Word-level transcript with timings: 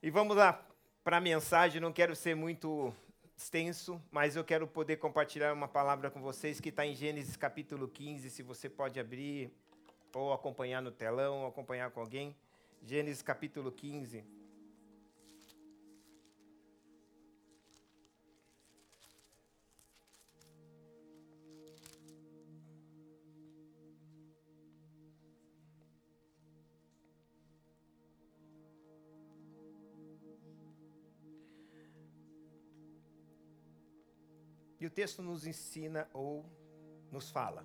E 0.00 0.10
vamos 0.10 0.36
lá 0.36 0.64
para 1.02 1.16
a 1.16 1.20
mensagem. 1.20 1.80
Não 1.80 1.92
quero 1.92 2.14
ser 2.14 2.36
muito 2.36 2.94
extenso, 3.36 4.00
mas 4.12 4.36
eu 4.36 4.44
quero 4.44 4.64
poder 4.64 4.98
compartilhar 4.98 5.52
uma 5.52 5.66
palavra 5.66 6.08
com 6.08 6.20
vocês 6.20 6.60
que 6.60 6.68
está 6.68 6.86
em 6.86 6.94
Gênesis 6.94 7.36
capítulo 7.36 7.88
15. 7.88 8.30
Se 8.30 8.40
você 8.40 8.68
pode 8.68 9.00
abrir 9.00 9.50
ou 10.14 10.32
acompanhar 10.32 10.80
no 10.80 10.92
telão, 10.92 11.40
ou 11.40 11.48
acompanhar 11.48 11.90
com 11.90 11.98
alguém. 11.98 12.32
Gênesis 12.84 13.22
capítulo 13.22 13.72
15. 13.72 14.24
Texto 34.98 35.22
nos 35.22 35.46
ensina 35.46 36.10
ou 36.12 36.44
nos 37.12 37.30
fala. 37.30 37.64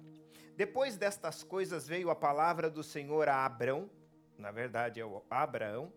Depois 0.55 0.97
destas 0.97 1.41
coisas 1.41 1.87
veio 1.87 2.11
a 2.11 2.15
palavra 2.15 2.69
do 2.69 2.83
Senhor 2.83 3.27
a 3.27 3.43
Abrão, 3.43 3.89
na 4.37 4.51
verdade 4.51 4.99
é 4.99 5.05
o 5.05 5.23
Abraão, 5.31 5.91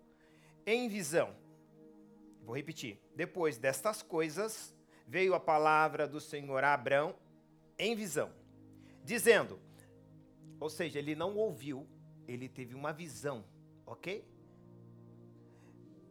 em 0.65 0.89
visão. 0.89 1.37
Vou 2.43 2.57
repetir. 2.57 2.99
Depois 3.15 3.59
destas 3.59 4.01
coisas 4.01 4.75
veio 5.07 5.35
a 5.35 5.39
palavra 5.39 6.09
do 6.09 6.23
Senhor 6.23 6.65
a 6.65 6.73
Abrão 6.73 7.15
em 7.79 7.95
visão, 7.95 8.33
dizendo, 9.05 9.61
ou 10.59 10.71
seja, 10.71 10.99
ele 10.99 11.15
não 11.15 11.37
ouviu, 11.37 11.87
ele 12.27 12.49
teve 12.49 12.75
uma 12.75 12.95
visão, 12.95 13.45
ok? 13.85 14.27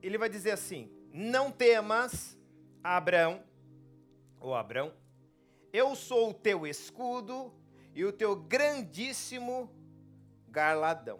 Ele 0.04 0.20
vai 0.20 0.30
dizer 0.30 0.52
assim: 0.52 0.88
Não 1.12 1.52
temas, 1.52 2.38
Abraão, 2.84 3.44
ou 4.40 4.54
Abrão, 4.54 4.94
eu 5.76 5.94
sou 5.94 6.30
o 6.30 6.34
teu 6.34 6.66
escudo 6.66 7.54
e 7.94 8.06
o 8.06 8.14
teu 8.14 8.34
grandíssimo 8.34 9.70
garladão. 10.48 11.20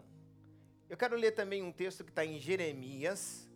Eu 0.88 0.96
quero 0.96 1.14
ler 1.14 1.32
também 1.32 1.62
um 1.62 1.72
texto 1.72 2.02
que 2.02 2.10
está 2.10 2.24
em 2.24 2.38
Jeremias, 2.38 3.46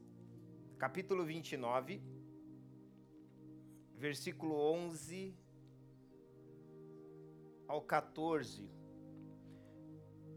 capítulo 0.79 1.25
29, 1.25 2.03
versículo 3.97 4.55
11 4.57 5.35
ao 7.67 7.81
14. 7.81 8.69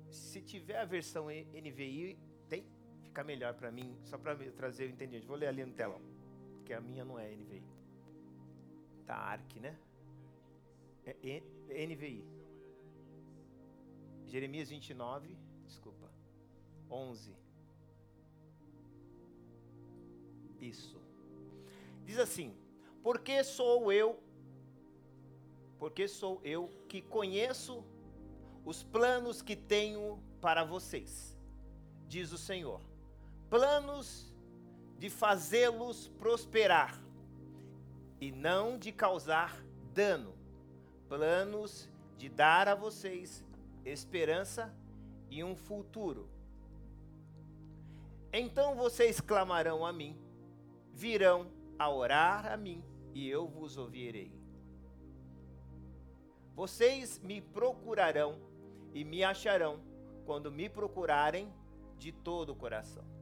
Se 0.10 0.42
tiver 0.42 0.78
a 0.78 0.86
versão 0.86 1.26
NVI, 1.28 2.18
tem? 2.48 2.66
Fica 3.02 3.22
melhor 3.24 3.54
para 3.56 3.70
mim, 3.70 3.98
só 4.04 4.18
para 4.18 4.36
trazer 4.52 4.86
o 4.86 4.92
entendimento. 4.92 5.28
Vou 5.28 5.36
ler 5.36 5.48
ali 5.48 5.66
no 5.66 5.74
telão, 5.74 6.02
porque 6.56 6.72
a 6.72 6.80
minha 6.80 7.04
não 7.04 7.20
é 7.20 7.36
NVI. 7.36 7.64
Tá 9.06 9.16
ARC, 9.16 9.60
né? 9.60 9.78
É, 11.06 11.42
é 11.70 11.86
NVI. 11.88 12.26
Jeremias 14.26 14.70
29, 14.70 15.38
desculpa. 15.66 16.10
11. 16.90 17.36
Isso. 20.60 21.02
Diz 22.06 22.18
assim: 22.18 22.56
Porque 23.02 23.44
sou 23.44 23.92
eu, 23.92 24.20
porque 25.78 26.08
sou 26.08 26.40
eu 26.44 26.72
que 26.88 27.02
conheço 27.02 27.84
os 28.66 28.82
planos 28.82 29.42
que 29.42 29.56
tenho 29.56 30.22
para 30.40 30.64
vocês, 30.64 31.38
diz 32.08 32.32
o 32.32 32.38
Senhor. 32.38 32.82
Planos 33.50 34.34
de 34.98 35.10
fazê-los 35.10 36.08
prosperar 36.08 37.00
e 38.22 38.32
não 38.32 38.78
de 38.78 38.92
causar 38.92 39.64
dano. 39.94 40.34
Planos 41.08 41.90
de 42.18 42.30
dar 42.30 42.68
a 42.68 42.76
vocês 42.76 43.44
esperança 43.86 44.74
e 45.30 45.44
um 45.44 45.56
futuro. 45.56 46.30
Então 48.32 48.76
vocês 48.76 49.22
clamarão 49.22 49.86
a 49.86 49.94
mim, 49.94 50.18
virão 50.94 51.52
a 51.78 51.90
orar 51.90 52.52
a 52.52 52.58
mim, 52.58 52.84
e 53.14 53.30
eu 53.30 53.48
vos 53.48 53.78
ouvirei. 53.78 54.32
Vocês 56.56 57.20
me 57.20 57.42
procurarão 57.42 58.40
e 58.94 59.04
me 59.04 59.24
acharão 59.24 59.80
quando 60.26 60.52
me 60.52 60.70
procurarem 60.70 61.52
de 61.98 62.12
todo 62.12 62.52
o 62.52 62.56
coração. 62.56 63.14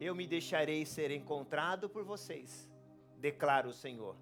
eu 0.00 0.14
me 0.14 0.26
deixarei 0.26 0.84
ser 0.84 1.10
encontrado 1.10 1.88
por 1.88 2.04
vocês, 2.04 2.68
declara 3.26 3.66
o 3.66 3.72
Senhor, 3.72 4.14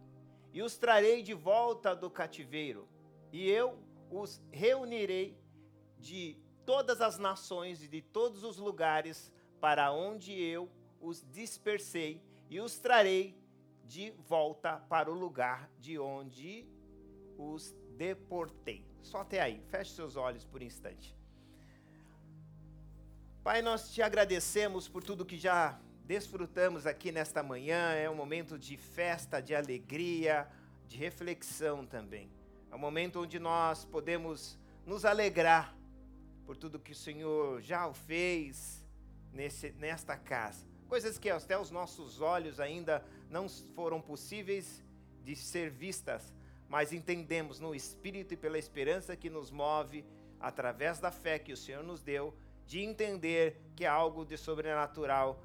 e 0.50 0.62
os 0.62 0.78
trarei 0.78 1.22
de 1.22 1.34
volta 1.34 1.94
do 1.94 2.08
cativeiro, 2.10 2.88
e 3.30 3.50
eu 3.50 3.78
os 4.10 4.40
reunirei 4.50 5.36
de 5.98 6.38
todas 6.64 7.02
as 7.02 7.18
nações 7.18 7.82
e 7.82 7.88
de 7.88 8.00
todos 8.00 8.42
os 8.44 8.56
lugares 8.56 9.30
para 9.60 9.92
onde 9.92 10.32
eu 10.32 10.70
os 11.02 11.22
dispersei, 11.30 12.22
e 12.48 12.60
os 12.60 12.78
trarei 12.78 13.38
de 13.84 14.10
volta 14.26 14.78
para 14.88 15.10
o 15.10 15.14
lugar 15.14 15.70
de 15.78 15.98
onde 15.98 16.66
os 17.36 17.74
deportei. 17.98 18.86
Só 19.02 19.18
até 19.18 19.38
aí, 19.42 19.60
feche 19.68 19.92
seus 19.92 20.16
olhos 20.16 20.46
por 20.46 20.62
um 20.62 20.64
instante. 20.64 21.14
Pai, 23.42 23.60
nós 23.60 23.92
te 23.92 24.00
agradecemos 24.00 24.88
por 24.88 25.02
tudo 25.02 25.26
que 25.26 25.36
já 25.36 25.78
desfrutamos 26.04 26.86
aqui 26.86 27.10
nesta 27.10 27.42
manhã. 27.42 27.92
É 27.92 28.08
um 28.08 28.14
momento 28.14 28.58
de 28.58 28.76
festa, 28.76 29.40
de 29.40 29.54
alegria, 29.54 30.46
de 30.86 30.96
reflexão 30.96 31.84
também. 31.84 32.30
É 32.70 32.74
um 32.74 32.78
momento 32.78 33.22
onde 33.22 33.38
nós 33.38 33.84
podemos 33.84 34.58
nos 34.86 35.04
alegrar 35.04 35.74
por 36.44 36.56
tudo 36.56 36.78
que 36.78 36.92
o 36.92 36.96
Senhor 36.96 37.60
já 37.62 37.92
fez 37.92 38.84
nesse, 39.32 39.70
nesta 39.72 40.16
casa. 40.16 40.66
Coisas 40.88 41.18
que 41.18 41.30
até 41.30 41.58
os 41.58 41.70
nossos 41.70 42.20
olhos 42.20 42.60
ainda 42.60 43.04
não 43.30 43.48
foram 43.48 44.00
possíveis 44.00 44.82
de 45.24 45.34
ser 45.34 45.70
vistas, 45.70 46.34
mas 46.68 46.92
entendemos 46.92 47.58
no 47.58 47.74
Espírito 47.74 48.34
e 48.34 48.36
pela 48.36 48.58
esperança 48.58 49.16
que 49.16 49.30
nos 49.30 49.50
move 49.50 50.04
através 50.38 50.98
da 50.98 51.10
fé 51.10 51.38
que 51.38 51.52
o 51.52 51.56
Senhor 51.56 51.82
nos 51.82 52.02
deu 52.02 52.34
de 52.66 52.80
entender 52.80 53.60
que 53.74 53.86
algo 53.86 54.24
de 54.24 54.36
sobrenatural 54.36 55.42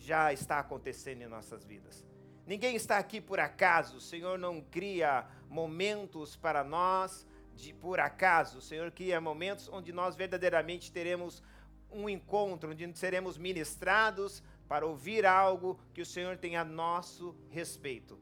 já 0.00 0.32
está 0.32 0.58
acontecendo 0.58 1.22
em 1.22 1.28
nossas 1.28 1.64
vidas. 1.64 2.04
Ninguém 2.46 2.74
está 2.74 2.98
aqui 2.98 3.20
por 3.20 3.38
acaso, 3.38 3.98
o 3.98 4.00
Senhor 4.00 4.38
não 4.38 4.60
cria 4.60 5.26
momentos 5.48 6.34
para 6.34 6.64
nós 6.64 7.26
de 7.54 7.72
por 7.72 8.00
acaso, 8.00 8.58
o 8.58 8.62
Senhor 8.62 8.90
cria 8.90 9.20
momentos 9.20 9.68
onde 9.68 9.92
nós 9.92 10.16
verdadeiramente 10.16 10.90
teremos 10.90 11.42
um 11.90 12.08
encontro, 12.08 12.70
onde 12.70 12.98
seremos 12.98 13.36
ministrados 13.36 14.42
para 14.66 14.86
ouvir 14.86 15.26
algo 15.26 15.78
que 15.92 16.00
o 16.00 16.06
Senhor 16.06 16.36
tem 16.38 16.56
a 16.56 16.64
nosso 16.64 17.36
respeito. 17.50 18.18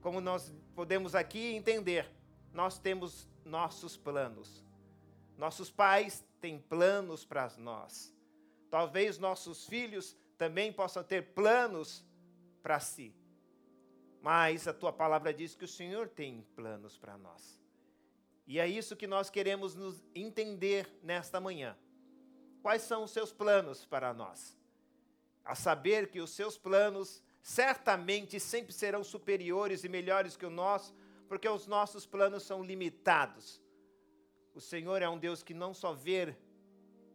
Como 0.00 0.20
nós 0.20 0.52
podemos 0.74 1.14
aqui 1.14 1.54
entender, 1.54 2.08
nós 2.52 2.78
temos 2.78 3.28
nossos 3.44 3.96
planos. 3.96 4.64
Nossos 5.36 5.70
pais 5.70 6.24
têm 6.40 6.58
planos 6.58 7.24
para 7.24 7.50
nós. 7.56 8.14
Talvez 8.70 9.18
nossos 9.18 9.66
filhos 9.66 10.16
também 10.36 10.72
possam 10.72 11.02
ter 11.02 11.34
planos 11.34 12.04
para 12.62 12.80
si. 12.80 13.14
Mas 14.20 14.66
a 14.66 14.74
tua 14.74 14.92
palavra 14.92 15.32
diz 15.32 15.54
que 15.54 15.64
o 15.64 15.68
Senhor 15.68 16.08
tem 16.08 16.46
planos 16.54 16.98
para 16.98 17.16
nós. 17.16 17.60
E 18.46 18.58
é 18.58 18.66
isso 18.68 18.96
que 18.96 19.06
nós 19.06 19.28
queremos 19.28 19.74
nos 19.74 20.02
entender 20.14 20.88
nesta 21.02 21.40
manhã. 21.40 21.76
Quais 22.62 22.82
são 22.82 23.04
os 23.04 23.10
seus 23.10 23.32
planos 23.32 23.84
para 23.84 24.12
nós? 24.12 24.56
A 25.44 25.54
saber 25.54 26.10
que 26.10 26.20
os 26.20 26.30
seus 26.30 26.58
planos 26.58 27.22
certamente 27.40 28.40
sempre 28.40 28.72
serão 28.72 29.04
superiores 29.04 29.84
e 29.84 29.88
melhores 29.88 30.36
que 30.36 30.44
o 30.44 30.50
nosso, 30.50 30.92
porque 31.28 31.48
os 31.48 31.66
nossos 31.66 32.04
planos 32.04 32.42
são 32.42 32.64
limitados. 32.64 33.62
O 34.52 34.60
Senhor 34.60 35.02
é 35.02 35.08
um 35.08 35.18
Deus 35.18 35.42
que 35.42 35.54
não 35.54 35.72
só 35.72 35.92
vê 35.92 36.34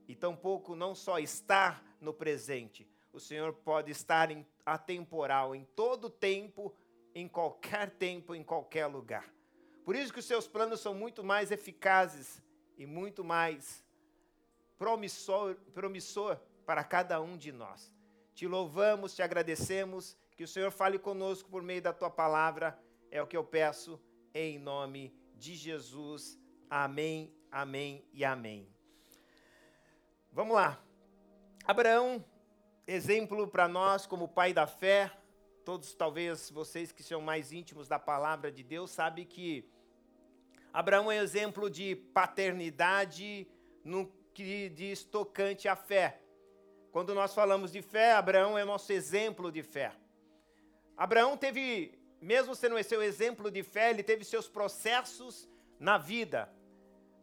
e 0.07 0.15
tampouco 0.15 0.75
não 0.75 0.95
só 0.95 1.19
está 1.19 1.83
no 1.99 2.13
presente. 2.13 2.87
O 3.13 3.19
Senhor 3.19 3.53
pode 3.53 3.91
estar 3.91 4.31
em, 4.31 4.45
atemporal, 4.65 5.55
em 5.55 5.65
todo 5.75 6.09
tempo, 6.09 6.73
em 7.13 7.27
qualquer 7.27 7.89
tempo, 7.89 8.33
em 8.33 8.43
qualquer 8.43 8.85
lugar. 8.85 9.31
Por 9.83 9.95
isso 9.95 10.13
que 10.13 10.19
os 10.19 10.25
seus 10.25 10.47
planos 10.47 10.79
são 10.79 10.93
muito 10.93 11.23
mais 11.23 11.51
eficazes 11.51 12.41
e 12.77 12.85
muito 12.85 13.23
mais 13.23 13.83
promissor, 14.77 15.55
promissor 15.73 16.37
para 16.65 16.83
cada 16.83 17.19
um 17.19 17.37
de 17.37 17.51
nós. 17.51 17.91
Te 18.33 18.47
louvamos, 18.47 19.13
te 19.13 19.21
agradecemos, 19.21 20.17
que 20.37 20.43
o 20.43 20.47
Senhor 20.47 20.71
fale 20.71 20.97
conosco 20.97 21.49
por 21.49 21.61
meio 21.61 21.81
da 21.81 21.93
tua 21.93 22.09
palavra, 22.09 22.79
é 23.11 23.21
o 23.21 23.27
que 23.27 23.35
eu 23.35 23.43
peço 23.43 24.01
em 24.33 24.57
nome 24.57 25.13
de 25.35 25.53
Jesus. 25.53 26.39
Amém, 26.69 27.35
amém 27.51 28.05
e 28.13 28.23
amém. 28.23 28.67
Vamos 30.31 30.55
lá. 30.55 30.81
Abraão, 31.65 32.23
exemplo 32.91 33.47
para 33.47 33.69
nós 33.69 34.05
como 34.05 34.27
pai 34.27 34.53
da 34.53 34.67
fé, 34.67 35.09
todos 35.63 35.93
talvez 35.93 36.49
vocês 36.49 36.91
que 36.91 37.01
são 37.01 37.21
mais 37.21 37.53
íntimos 37.53 37.87
da 37.87 37.97
palavra 37.97 38.51
de 38.51 38.63
Deus 38.63 38.91
sabem 38.91 39.25
que 39.25 39.65
Abraão 40.73 41.09
é 41.09 41.17
exemplo 41.17 41.69
de 41.69 41.95
paternidade 41.95 43.47
no 43.83 44.11
que 44.33 44.67
diz 44.69 45.03
tocante 45.05 45.69
à 45.69 45.75
fé. 45.75 46.21
Quando 46.91 47.15
nós 47.15 47.33
falamos 47.33 47.71
de 47.71 47.81
fé, 47.81 48.11
Abraão 48.11 48.57
é 48.57 48.65
nosso 48.65 48.91
exemplo 48.91 49.49
de 49.49 49.63
fé. 49.63 49.93
Abraão 50.97 51.37
teve, 51.37 51.97
mesmo 52.21 52.53
sendo 52.53 52.81
seu 52.83 53.01
exemplo 53.01 53.49
de 53.49 53.63
fé, 53.63 53.89
ele 53.89 54.03
teve 54.03 54.25
seus 54.25 54.49
processos 54.49 55.47
na 55.79 55.97
vida. 55.97 56.49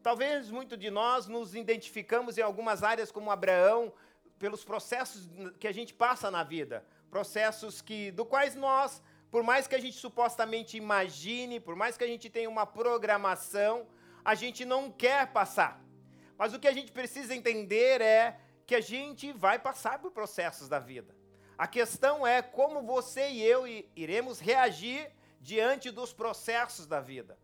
Talvez 0.02 0.50
muito 0.50 0.78
de 0.78 0.90
nós 0.90 1.26
nos 1.26 1.54
identificamos 1.54 2.38
em 2.38 2.42
algumas 2.42 2.82
áreas 2.82 3.12
como 3.12 3.30
Abraão, 3.30 3.92
pelos 4.38 4.64
processos 4.64 5.28
que 5.58 5.66
a 5.66 5.72
gente 5.72 5.92
passa 5.92 6.30
na 6.30 6.42
vida, 6.42 6.84
processos 7.10 7.80
que 7.80 8.10
do 8.10 8.24
quais 8.24 8.54
nós, 8.54 9.02
por 9.30 9.42
mais 9.42 9.66
que 9.66 9.74
a 9.74 9.80
gente 9.80 9.96
supostamente 9.96 10.76
imagine, 10.76 11.60
por 11.60 11.76
mais 11.76 11.96
que 11.96 12.04
a 12.04 12.06
gente 12.06 12.30
tenha 12.30 12.48
uma 12.48 12.66
programação, 12.66 13.86
a 14.24 14.34
gente 14.34 14.64
não 14.64 14.90
quer 14.90 15.26
passar. 15.32 15.82
Mas 16.36 16.54
o 16.54 16.58
que 16.58 16.68
a 16.68 16.72
gente 16.72 16.92
precisa 16.92 17.34
entender 17.34 18.00
é 18.00 18.38
que 18.66 18.74
a 18.74 18.80
gente 18.80 19.32
vai 19.32 19.58
passar 19.58 19.98
por 19.98 20.10
processos 20.12 20.68
da 20.68 20.78
vida. 20.78 21.16
A 21.56 21.66
questão 21.66 22.26
é 22.26 22.40
como 22.40 22.82
você 22.82 23.30
e 23.30 23.42
eu 23.42 23.66
iremos 23.96 24.38
reagir 24.38 25.10
diante 25.40 25.90
dos 25.90 26.12
processos 26.12 26.86
da 26.86 27.00
vida. 27.00 27.36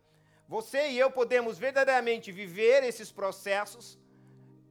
Você 0.47 0.91
e 0.91 0.99
eu 0.99 1.11
podemos 1.11 1.59
verdadeiramente 1.59 2.31
viver 2.31 2.85
esses 2.85 3.11
processos 3.11 3.99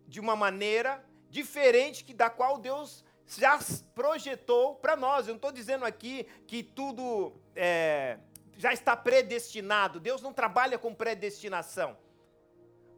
de 0.07 0.19
uma 0.19 0.35
maneira 0.35 1.03
diferente 1.33 2.03
que 2.03 2.13
da 2.13 2.29
qual 2.29 2.59
Deus 2.59 3.03
já 3.27 3.57
projetou 3.95 4.75
para 4.75 4.95
nós. 4.95 5.27
Eu 5.27 5.33
não 5.33 5.37
estou 5.37 5.51
dizendo 5.51 5.83
aqui 5.83 6.27
que 6.45 6.61
tudo 6.61 7.33
é, 7.55 8.19
já 8.55 8.71
está 8.71 8.95
predestinado. 8.95 9.99
Deus 9.99 10.21
não 10.21 10.31
trabalha 10.31 10.77
com 10.77 10.93
predestinação. 10.93 11.97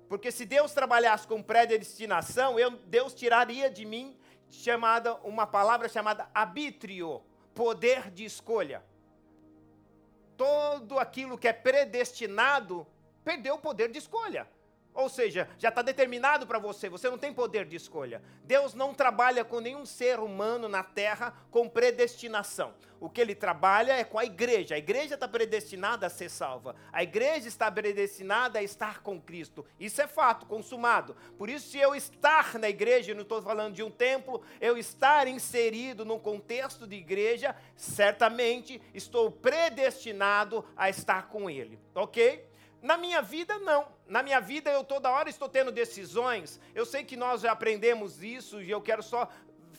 Porque 0.09 0.31
se 0.31 0.45
Deus 0.45 0.73
trabalhasse 0.73 1.25
com 1.25 1.41
predestinação, 1.41 2.59
eu, 2.59 2.71
Deus 2.71 3.13
tiraria 3.13 3.69
de 3.69 3.85
mim 3.85 4.19
chamada 4.51 5.15
uma 5.23 5.47
palavra 5.47 5.87
chamada 5.87 6.29
arbítrio, 6.33 7.23
poder 7.55 8.11
de 8.11 8.25
escolha. 8.25 8.83
Todo 10.35 10.99
aquilo 10.99 11.37
que 11.37 11.47
é 11.47 11.53
predestinado 11.53 12.85
perdeu 13.23 13.55
o 13.55 13.59
poder 13.59 13.89
de 13.89 13.97
escolha. 13.97 14.47
Ou 14.95 15.09
seja, 15.09 15.49
já 15.59 15.67
está 15.67 15.81
determinado 15.81 16.47
para 16.47 16.57
você, 16.57 16.87
você 16.87 17.09
não 17.09 17.17
tem 17.17 17.33
poder 17.33 17.65
de 17.65 17.75
escolha. 17.75 18.21
Deus 18.45 18.73
não 18.73 18.93
trabalha 18.93 19.43
com 19.43 19.59
nenhum 19.59 19.85
ser 19.85 20.21
humano 20.21 20.69
na 20.69 20.83
terra 20.83 21.33
com 21.51 21.67
predestinação. 21.67 22.73
O 22.97 23.09
que 23.09 23.19
ele 23.19 23.35
trabalha 23.35 23.91
é 23.91 24.05
com 24.05 24.17
a 24.17 24.23
igreja. 24.23 24.73
A 24.75 24.77
igreja 24.77 25.15
está 25.15 25.27
predestinada 25.27 26.07
a 26.07 26.09
ser 26.09 26.29
salva. 26.29 26.77
A 26.93 27.03
igreja 27.03 27.49
está 27.49 27.69
predestinada 27.69 28.59
a 28.59 28.63
estar 28.63 29.01
com 29.01 29.19
Cristo. 29.19 29.65
Isso 29.77 30.01
é 30.01 30.07
fato, 30.07 30.45
consumado. 30.45 31.13
Por 31.37 31.49
isso, 31.49 31.69
se 31.71 31.77
eu 31.77 31.93
estar 31.93 32.57
na 32.57 32.69
igreja, 32.69 33.13
não 33.13 33.23
estou 33.23 33.41
falando 33.41 33.75
de 33.75 33.83
um 33.83 33.91
templo, 33.91 34.41
eu 34.61 34.77
estar 34.77 35.27
inserido 35.27 36.05
num 36.05 36.17
contexto 36.17 36.87
de 36.87 36.95
igreja, 36.95 37.53
certamente 37.75 38.81
estou 38.93 39.29
predestinado 39.29 40.65
a 40.77 40.89
estar 40.89 41.27
com 41.27 41.49
Ele. 41.49 41.77
Ok? 41.93 42.54
Na 42.85 42.97
minha 42.97 43.19
vida, 43.19 43.57
não. 43.57 43.87
Na 44.07 44.21
minha 44.21 44.39
vida, 44.39 44.69
eu 44.69 44.83
toda 44.83 45.09
hora 45.09 45.27
estou 45.27 45.49
tendo 45.49 45.71
decisões. 45.71 46.59
Eu 46.75 46.85
sei 46.85 47.03
que 47.03 47.17
nós 47.17 47.41
já 47.41 47.51
aprendemos 47.51 48.21
isso 48.21 48.61
e 48.61 48.69
eu 48.69 48.79
quero 48.79 49.01
só 49.01 49.27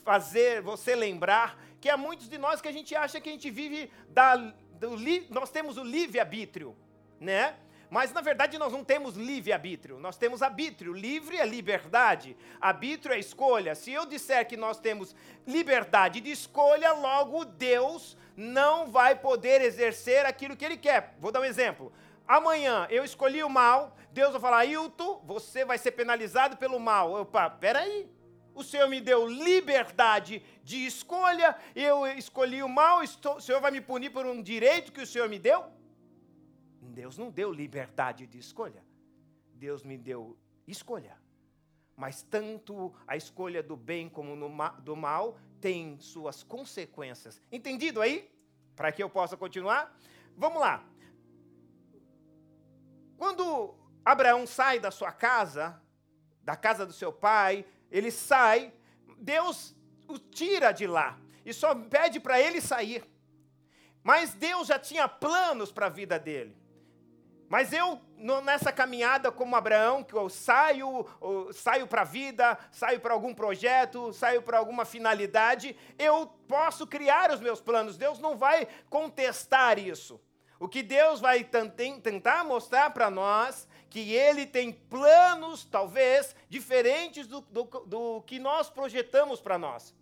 fazer 0.03 0.61
você 0.61 0.97
lembrar 0.97 1.57
que 1.81 1.89
há 1.89 1.97
muitos 1.97 2.29
de 2.29 2.37
nós 2.37 2.61
que 2.61 2.67
a 2.67 2.73
gente 2.73 2.97
acha 2.97 3.21
que 3.21 3.29
a 3.29 3.33
gente 3.33 3.49
vive 3.49 3.89
da. 4.09 4.35
Do, 4.35 4.97
nós 5.31 5.51
temos 5.51 5.79
o 5.79 5.85
livre-arbítrio, 5.85 6.77
né? 7.21 7.55
Mas 7.89 8.13
na 8.13 8.21
verdade 8.21 8.59
nós 8.59 8.73
não 8.73 8.83
temos 8.83 9.15
livre-arbítrio, 9.15 10.01
nós 10.01 10.17
temos 10.17 10.43
arbítrio. 10.43 10.93
Livre 10.93 11.37
é 11.37 11.47
liberdade, 11.47 12.37
arbítrio 12.61 13.15
é 13.15 13.21
escolha. 13.21 13.77
Se 13.77 13.93
eu 13.93 14.05
disser 14.05 14.49
que 14.49 14.57
nós 14.57 14.81
temos 14.81 15.15
liberdade 15.47 16.21
de 16.21 16.33
escolha, 16.33 16.93
logo 16.93 17.45
Deus 17.45 18.17
não 18.37 18.91
vai 18.91 19.15
poder 19.15 19.61
exercer 19.61 20.27
aquilo 20.27 20.57
que 20.57 20.65
Ele 20.65 20.77
quer. 20.77 21.15
Vou 21.21 21.31
dar 21.31 21.41
um 21.41 21.45
exemplo 21.45 21.93
amanhã 22.27 22.87
eu 22.91 23.05
escolhi 23.05 23.43
o 23.43 23.49
mal, 23.49 23.97
Deus 24.13 24.33
vai 24.33 24.41
falar, 24.41 24.65
Hilton, 24.65 25.23
você 25.27 25.65
vai 25.65 25.79
ser 25.79 25.93
penalizado 25.93 26.57
pelo 26.57 26.81
mal. 26.81 27.13
Opa, 27.13 27.51
peraí. 27.51 28.09
O 28.55 28.65
Senhor 28.65 28.89
me 28.89 29.01
deu 29.01 29.29
liberdade 29.29 30.43
de 30.65 30.87
escolha, 30.87 31.55
eu 31.75 32.07
escolhi 32.07 32.63
o 32.63 32.69
mal, 32.69 33.03
estou, 33.03 33.37
o 33.37 33.41
Senhor 33.41 33.61
vai 33.61 33.71
me 33.71 33.83
punir 33.83 34.09
por 34.09 34.25
um 34.25 34.41
direito 34.43 34.93
que 34.93 35.03
o 35.03 35.07
Senhor 35.07 35.29
me 35.29 35.39
deu? 35.39 35.67
Deus 36.81 37.19
não 37.19 37.31
deu 37.31 37.53
liberdade 37.53 38.27
de 38.27 38.39
escolha. 38.39 38.83
Deus 39.53 39.85
me 39.85 39.99
deu 39.99 40.39
escolha. 40.67 41.15
Mas 41.95 42.23
tanto 42.23 42.95
a 43.07 43.17
escolha 43.17 43.63
do 43.63 43.77
bem 43.77 44.09
como 44.09 44.35
no, 44.35 44.51
do 44.81 44.97
mal 44.97 45.39
tem 45.61 45.99
suas 45.99 46.43
consequências. 46.43 47.39
Entendido 47.53 48.01
aí? 48.01 48.31
Para 48.75 48.91
que 48.91 49.03
eu 49.03 49.11
possa 49.11 49.37
continuar? 49.37 49.95
Vamos 50.35 50.61
lá. 50.61 50.83
Quando 53.17 53.75
Abraão 54.05 54.47
sai 54.47 54.79
da 54.79 54.91
sua 54.91 55.13
casa, 55.13 55.81
da 56.43 56.57
casa 56.57 56.87
do 56.87 56.93
seu 56.93 57.13
pai, 57.13 57.65
ele 57.91 58.11
sai, 58.11 58.73
Deus 59.19 59.75
o 60.09 60.19
tira 60.19 60.73
de 60.73 60.87
lá 60.87 61.19
e 61.45 61.53
só 61.53 61.75
pede 61.75 62.21
para 62.21 62.41
ele 62.41 62.61
sair. 62.61 63.05
Mas 64.03 64.35
Deus 64.35 64.69
já 64.69 64.79
tinha 64.79 65.09
planos 65.09 65.73
para 65.73 65.87
a 65.87 65.91
vida 65.91 66.19
dele. 66.19 66.57
Mas 67.49 67.73
eu, 67.73 68.01
nessa 68.45 68.73
caminhada 68.73 69.31
como 69.31 69.55
Abraão, 69.55 70.03
que 70.03 70.15
eu 70.15 70.29
saio, 70.29 71.07
eu 71.21 71.53
saio 71.53 71.87
para 71.87 72.03
a 72.03 72.05
vida, 72.05 72.59
saio 72.73 73.01
para 73.01 73.15
algum 73.15 73.33
projeto, 73.33 74.13
saio 74.13 74.43
para 74.43 74.59
alguma 74.59 74.85
finalidade, 74.85 75.77
eu 75.99 76.27
posso 76.49 76.87
criar 76.87 77.31
os 77.31 77.41
meus 77.41 77.61
planos. 77.61 77.97
Deus 77.97 78.19
não 78.19 78.37
vai 78.37 78.67
contestar 78.91 79.79
isso. 79.79 80.21
O 80.59 80.69
que 80.69 80.83
Deus 80.83 81.21
vai 81.21 81.45
tentar 81.45 82.45
mostrar 82.45 82.91
para 82.91 83.11
nós 83.11 83.69
que 83.91 84.13
Ele 84.13 84.47
tem 84.47 84.73
planos, 84.73 85.65
talvez, 85.65 86.35
diferentes 86.49 87.27
do, 87.27 87.41
do, 87.43 87.65
do 87.87 88.23
que 88.23 88.39
nós 88.39 88.71
projetamos 88.71 89.41
para 89.41 89.59
nós. 89.59 89.95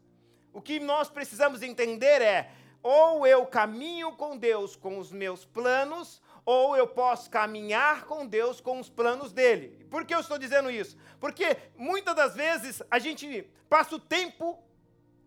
O 0.52 0.62
que 0.62 0.78
nós 0.78 1.08
precisamos 1.08 1.62
entender 1.62 2.22
é: 2.22 2.52
ou 2.82 3.26
eu 3.26 3.44
caminho 3.46 4.12
com 4.12 4.36
Deus 4.36 4.76
com 4.76 4.98
os 4.98 5.10
meus 5.10 5.44
planos, 5.44 6.22
ou 6.44 6.76
eu 6.76 6.86
posso 6.86 7.30
caminhar 7.30 8.04
com 8.04 8.26
Deus 8.26 8.60
com 8.60 8.78
os 8.78 8.88
planos 8.88 9.32
dele. 9.32 9.86
Por 9.90 10.04
que 10.04 10.14
eu 10.14 10.20
estou 10.20 10.38
dizendo 10.38 10.70
isso? 10.70 10.96
Porque 11.18 11.56
muitas 11.76 12.14
das 12.14 12.34
vezes 12.34 12.82
a 12.90 12.98
gente 12.98 13.48
passa 13.68 13.96
o 13.96 14.00
tempo, 14.00 14.62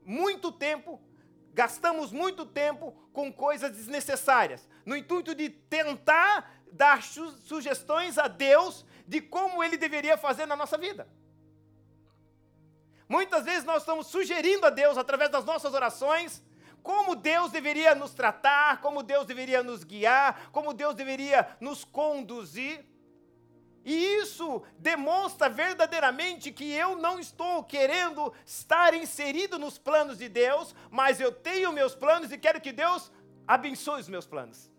muito 0.05 0.51
tempo, 0.51 1.01
Gastamos 1.57 2.11
muito 2.11 2.45
tempo 2.45 2.91
com 3.11 3.33
coisas 3.33 3.71
desnecessárias, 3.71 4.69
no 4.85 4.95
intuito 4.95 5.33
de 5.33 5.49
tentar 5.49 6.61
dar 6.71 7.01
sugestões 7.01 8.19
a 8.19 8.27
Deus 8.27 8.85
de 9.07 9.21
como 9.21 9.63
ele 9.63 9.75
deveria 9.75 10.19
fazer 10.19 10.45
na 10.45 10.55
nossa 10.55 10.77
vida. 10.77 11.07
Muitas 13.09 13.43
vezes 13.43 13.63
nós 13.63 13.81
estamos 13.81 14.05
sugerindo 14.05 14.67
a 14.67 14.69
Deus, 14.69 14.99
através 14.99 15.31
das 15.31 15.45
nossas 15.45 15.73
orações, 15.73 16.43
como 16.83 17.15
Deus 17.15 17.51
deveria 17.51 17.95
nos 17.95 18.13
tratar, 18.13 18.79
como 18.79 19.01
Deus 19.01 19.25
deveria 19.25 19.63
nos 19.63 19.83
guiar, 19.83 20.51
como 20.51 20.75
Deus 20.75 20.93
deveria 20.93 21.57
nos 21.59 21.83
conduzir. 21.83 22.85
E 23.87 23.95
isso 24.21 24.63
demonstra 24.77 25.47
verdadeiramente 25.47 26.51
que 26.51 26.69
eu 26.73 26.97
não 26.97 27.21
estou 27.21 27.63
querendo 27.63 28.33
estar 28.45 28.93
inserido 28.93 29.57
nos 29.57 29.77
planos 29.77 30.17
de 30.17 30.27
Deus, 30.27 30.75
mas 30.91 31.21
eu 31.21 31.31
tenho 31.31 31.71
meus 31.71 31.95
planos 31.95 32.29
e 32.29 32.37
quero 32.37 32.59
que 32.59 32.73
Deus 32.73 33.09
abençoe 33.47 34.01
os 34.01 34.09
meus 34.09 34.27
planos. 34.27 34.69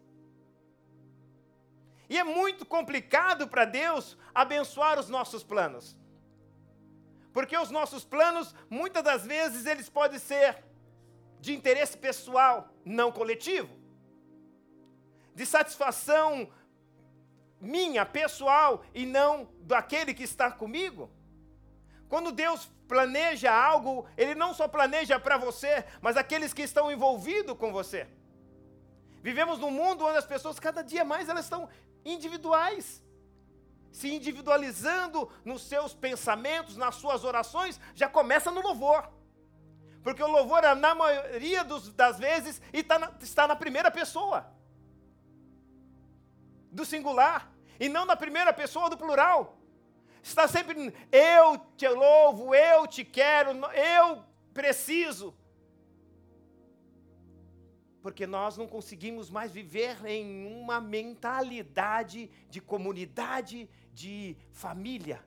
E 2.06 2.18
é 2.18 2.22
muito 2.22 2.66
complicado 2.66 3.48
para 3.48 3.64
Deus 3.64 4.14
abençoar 4.34 4.98
os 4.98 5.08
nossos 5.08 5.42
planos. 5.42 5.96
Porque 7.32 7.56
os 7.56 7.70
nossos 7.70 8.04
planos, 8.04 8.54
muitas 8.68 9.02
das 9.02 9.24
vezes, 9.24 9.64
eles 9.64 9.88
podem 9.88 10.18
ser 10.18 10.62
de 11.40 11.54
interesse 11.54 11.96
pessoal, 11.96 12.68
não 12.84 13.10
coletivo. 13.10 13.74
De 15.34 15.46
satisfação 15.46 16.52
minha, 17.60 18.06
pessoal, 18.06 18.84
e 18.94 19.04
não 19.04 19.48
daquele 19.60 20.14
que 20.14 20.22
está 20.22 20.50
comigo? 20.50 21.10
Quando 22.08 22.32
Deus 22.32 22.70
planeja 22.86 23.52
algo, 23.52 24.06
Ele 24.16 24.34
não 24.34 24.54
só 24.54 24.66
planeja 24.66 25.18
para 25.20 25.36
você, 25.36 25.84
mas 26.00 26.16
aqueles 26.16 26.52
que 26.52 26.62
estão 26.62 26.90
envolvidos 26.90 27.56
com 27.56 27.72
você. 27.72 28.08
Vivemos 29.22 29.58
num 29.58 29.70
mundo 29.70 30.04
onde 30.04 30.16
as 30.16 30.26
pessoas, 30.26 30.58
cada 30.58 30.82
dia 30.82 31.04
mais, 31.04 31.28
elas 31.28 31.44
estão 31.44 31.68
individuais. 32.04 33.02
Se 33.90 34.14
individualizando 34.14 35.30
nos 35.44 35.62
seus 35.62 35.92
pensamentos, 35.92 36.76
nas 36.76 36.94
suas 36.94 37.24
orações, 37.24 37.80
já 37.94 38.08
começa 38.08 38.50
no 38.50 38.60
louvor. 38.60 39.10
Porque 40.02 40.22
o 40.22 40.28
louvor, 40.28 40.62
na 40.76 40.94
maioria 40.94 41.64
dos, 41.64 41.90
das 41.90 42.18
vezes, 42.18 42.62
está 42.72 42.98
na, 42.98 43.12
está 43.20 43.46
na 43.46 43.56
primeira 43.56 43.90
pessoa 43.90 44.57
do 46.70 46.84
singular, 46.84 47.50
e 47.80 47.88
não 47.88 48.04
na 48.04 48.16
primeira 48.16 48.52
pessoa 48.52 48.90
do 48.90 48.96
plural. 48.96 49.58
Está 50.22 50.48
sempre 50.48 50.92
eu 51.10 51.58
te 51.76 51.88
louvo, 51.88 52.54
eu 52.54 52.86
te 52.86 53.04
quero, 53.04 53.50
eu 53.72 54.24
preciso. 54.52 55.34
Porque 58.02 58.26
nós 58.26 58.56
não 58.56 58.66
conseguimos 58.66 59.30
mais 59.30 59.52
viver 59.52 60.04
em 60.06 60.46
uma 60.46 60.80
mentalidade 60.80 62.30
de 62.48 62.60
comunidade, 62.60 63.68
de 63.92 64.36
família. 64.52 65.24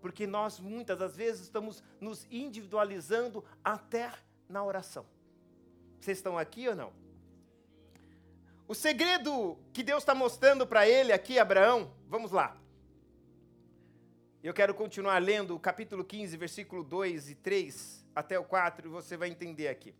Porque 0.00 0.26
nós 0.26 0.60
muitas 0.60 0.98
das 0.98 1.16
vezes 1.16 1.42
estamos 1.42 1.82
nos 2.00 2.26
individualizando 2.30 3.44
até 3.62 4.12
na 4.48 4.62
oração. 4.62 5.06
Vocês 5.98 6.18
estão 6.18 6.36
aqui 6.36 6.68
ou 6.68 6.76
não? 6.76 7.03
O 8.66 8.74
segredo 8.74 9.58
que 9.72 9.82
Deus 9.82 10.02
está 10.02 10.14
mostrando 10.14 10.66
para 10.66 10.88
ele 10.88 11.12
aqui, 11.12 11.38
Abraão, 11.38 11.92
vamos 12.08 12.32
lá. 12.32 12.56
Eu 14.42 14.54
quero 14.54 14.74
continuar 14.74 15.18
lendo 15.22 15.54
o 15.54 15.60
capítulo 15.60 16.02
15, 16.02 16.36
versículo 16.36 16.82
2 16.82 17.30
e 17.30 17.34
3 17.34 18.06
até 18.14 18.38
o 18.38 18.44
4, 18.44 18.88
e 18.88 18.90
você 18.90 19.16
vai 19.18 19.28
entender 19.28 19.68
aqui. 19.68 19.94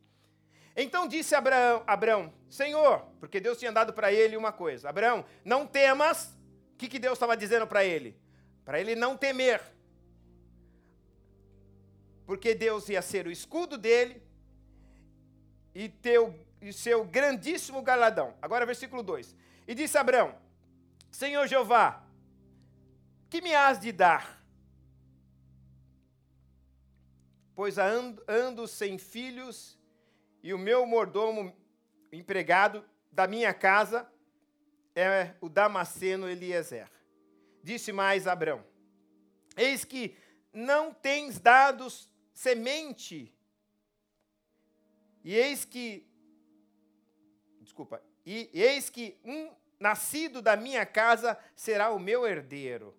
Então 0.77 1.07
disse 1.07 1.35
Abraão, 1.35 1.83
Abraão 1.87 2.33
Senhor, 2.49 3.07
porque 3.21 3.39
Deus 3.39 3.59
tinha 3.59 3.71
dado 3.71 3.93
para 3.93 4.13
ele 4.13 4.37
uma 4.37 4.53
coisa: 4.53 4.89
Abraão, 4.89 5.25
não 5.45 5.67
temas. 5.67 6.35
O 6.73 6.77
que, 6.77 6.89
que 6.89 6.99
Deus 6.99 7.15
estava 7.15 7.37
dizendo 7.37 7.67
para 7.67 7.85
ele? 7.85 8.19
Para 8.65 8.81
ele 8.81 8.97
não 8.97 9.17
temer. 9.17 9.61
Porque 12.27 12.55
Deus 12.55 12.89
ia 12.89 13.03
ser 13.03 13.27
o 13.27 13.31
escudo 13.31 13.77
dele 13.77 14.23
e 15.75 15.89
teu 15.89 16.35
seu 16.73 17.05
grandíssimo 17.05 17.83
galadão. 17.83 18.35
Agora, 18.41 18.65
versículo 18.65 19.03
2. 19.03 19.37
E 19.67 19.75
disse 19.75 19.99
Abraão: 19.99 20.35
Senhor 21.11 21.47
Jeová, 21.47 22.05
que 23.31 23.41
me 23.41 23.55
has 23.55 23.81
de 23.81 23.93
dar? 23.93 24.43
Pois 27.55 27.79
ando, 27.79 28.23
ando 28.27 28.67
sem 28.67 28.99
filhos 28.99 29.79
e 30.43 30.53
o 30.53 30.59
meu 30.59 30.85
mordomo 30.85 31.57
empregado 32.13 32.85
da 33.11 33.27
minha 33.27 33.55
casa 33.55 34.11
é 34.95 35.35
o 35.41 35.49
Damasceno 35.49 36.29
Eliezer. 36.29 36.91
Disse 37.63 37.93
mais 37.93 38.27
Abraão: 38.27 38.65
Eis 39.57 39.85
que 39.85 40.17
não 40.53 40.93
tens 40.93 41.39
dado 41.39 41.87
semente, 42.33 43.33
e 45.23 45.35
eis 45.35 45.65
que 45.65 46.07
desculpa, 47.75 48.01
e 48.25 48.49
eis 48.55 48.89
que 48.89 49.19
um 49.25 49.51
nascido 49.81 50.41
da 50.41 50.57
minha 50.57 50.87
casa 50.87 51.37
será 51.57 51.91
o 51.91 51.99
meu 51.99 52.25
herdeiro. 52.25 52.97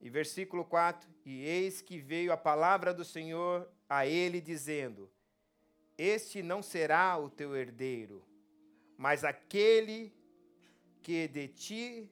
E 0.00 0.10
versículo 0.10 0.64
4: 0.64 1.08
E 1.24 1.44
eis 1.44 1.80
que 1.80 2.00
veio 2.00 2.32
a 2.32 2.36
palavra 2.36 2.92
do 2.92 3.04
Senhor 3.04 3.70
a 3.88 4.04
ele, 4.04 4.40
dizendo: 4.40 5.08
Este 5.96 6.42
não 6.42 6.60
será 6.60 7.16
o 7.16 7.30
teu 7.30 7.54
herdeiro, 7.54 8.26
mas 8.98 9.22
aquele 9.22 10.12
que 11.00 11.28
de 11.28 11.46
ti 11.46 12.10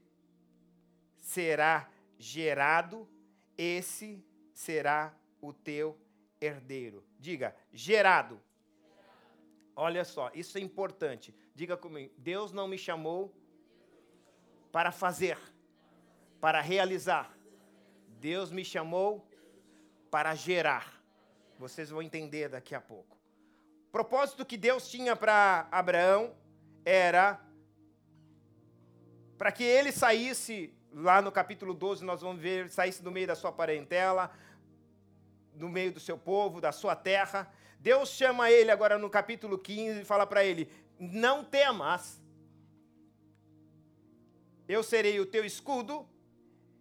será 1.18 1.90
gerado, 2.16 3.08
esse 3.58 4.24
será 4.54 5.12
o 5.40 5.52
teu 5.52 5.98
herdeiro. 6.40 7.04
Diga, 7.18 7.56
gerado. 7.72 8.40
Olha 9.74 10.04
só, 10.04 10.30
isso 10.34 10.58
é 10.58 10.60
importante. 10.60 11.34
Diga 11.54 11.76
comigo: 11.76 12.12
Deus 12.16 12.52
não 12.52 12.68
me 12.68 12.78
chamou 12.78 13.34
para 14.72 14.92
fazer, 14.92 15.38
para 16.40 16.60
realizar. 16.60 17.36
Deus 18.20 18.50
me 18.50 18.64
chamou 18.64 19.26
para 20.10 20.34
gerar. 20.34 21.02
Vocês 21.58 21.90
vão 21.90 22.02
entender 22.02 22.48
daqui 22.48 22.74
a 22.74 22.80
pouco. 22.80 23.16
O 23.88 23.90
propósito 23.90 24.44
que 24.46 24.56
Deus 24.56 24.88
tinha 24.88 25.16
para 25.16 25.68
Abraão 25.70 26.34
era 26.84 27.40
para 29.36 29.50
que 29.50 29.64
ele 29.64 29.90
saísse, 29.90 30.72
lá 30.92 31.22
no 31.22 31.32
capítulo 31.32 31.72
12, 31.72 32.04
nós 32.04 32.20
vamos 32.20 32.42
ver, 32.42 32.68
saísse 32.68 33.02
do 33.02 33.10
meio 33.10 33.26
da 33.26 33.34
sua 33.34 33.50
parentela, 33.50 34.30
no 35.54 35.68
meio 35.68 35.92
do 35.92 35.98
seu 35.98 36.18
povo, 36.18 36.60
da 36.60 36.72
sua 36.72 36.94
terra, 36.94 37.50
Deus 37.80 38.10
chama 38.10 38.50
ele 38.50 38.70
agora 38.70 38.98
no 38.98 39.08
capítulo 39.08 39.56
15 39.58 40.02
e 40.02 40.04
fala 40.04 40.26
para 40.26 40.44
ele: 40.44 40.70
Não 40.98 41.42
temas, 41.42 42.20
eu 44.68 44.82
serei 44.82 45.18
o 45.18 45.24
teu 45.24 45.44
escudo 45.44 46.06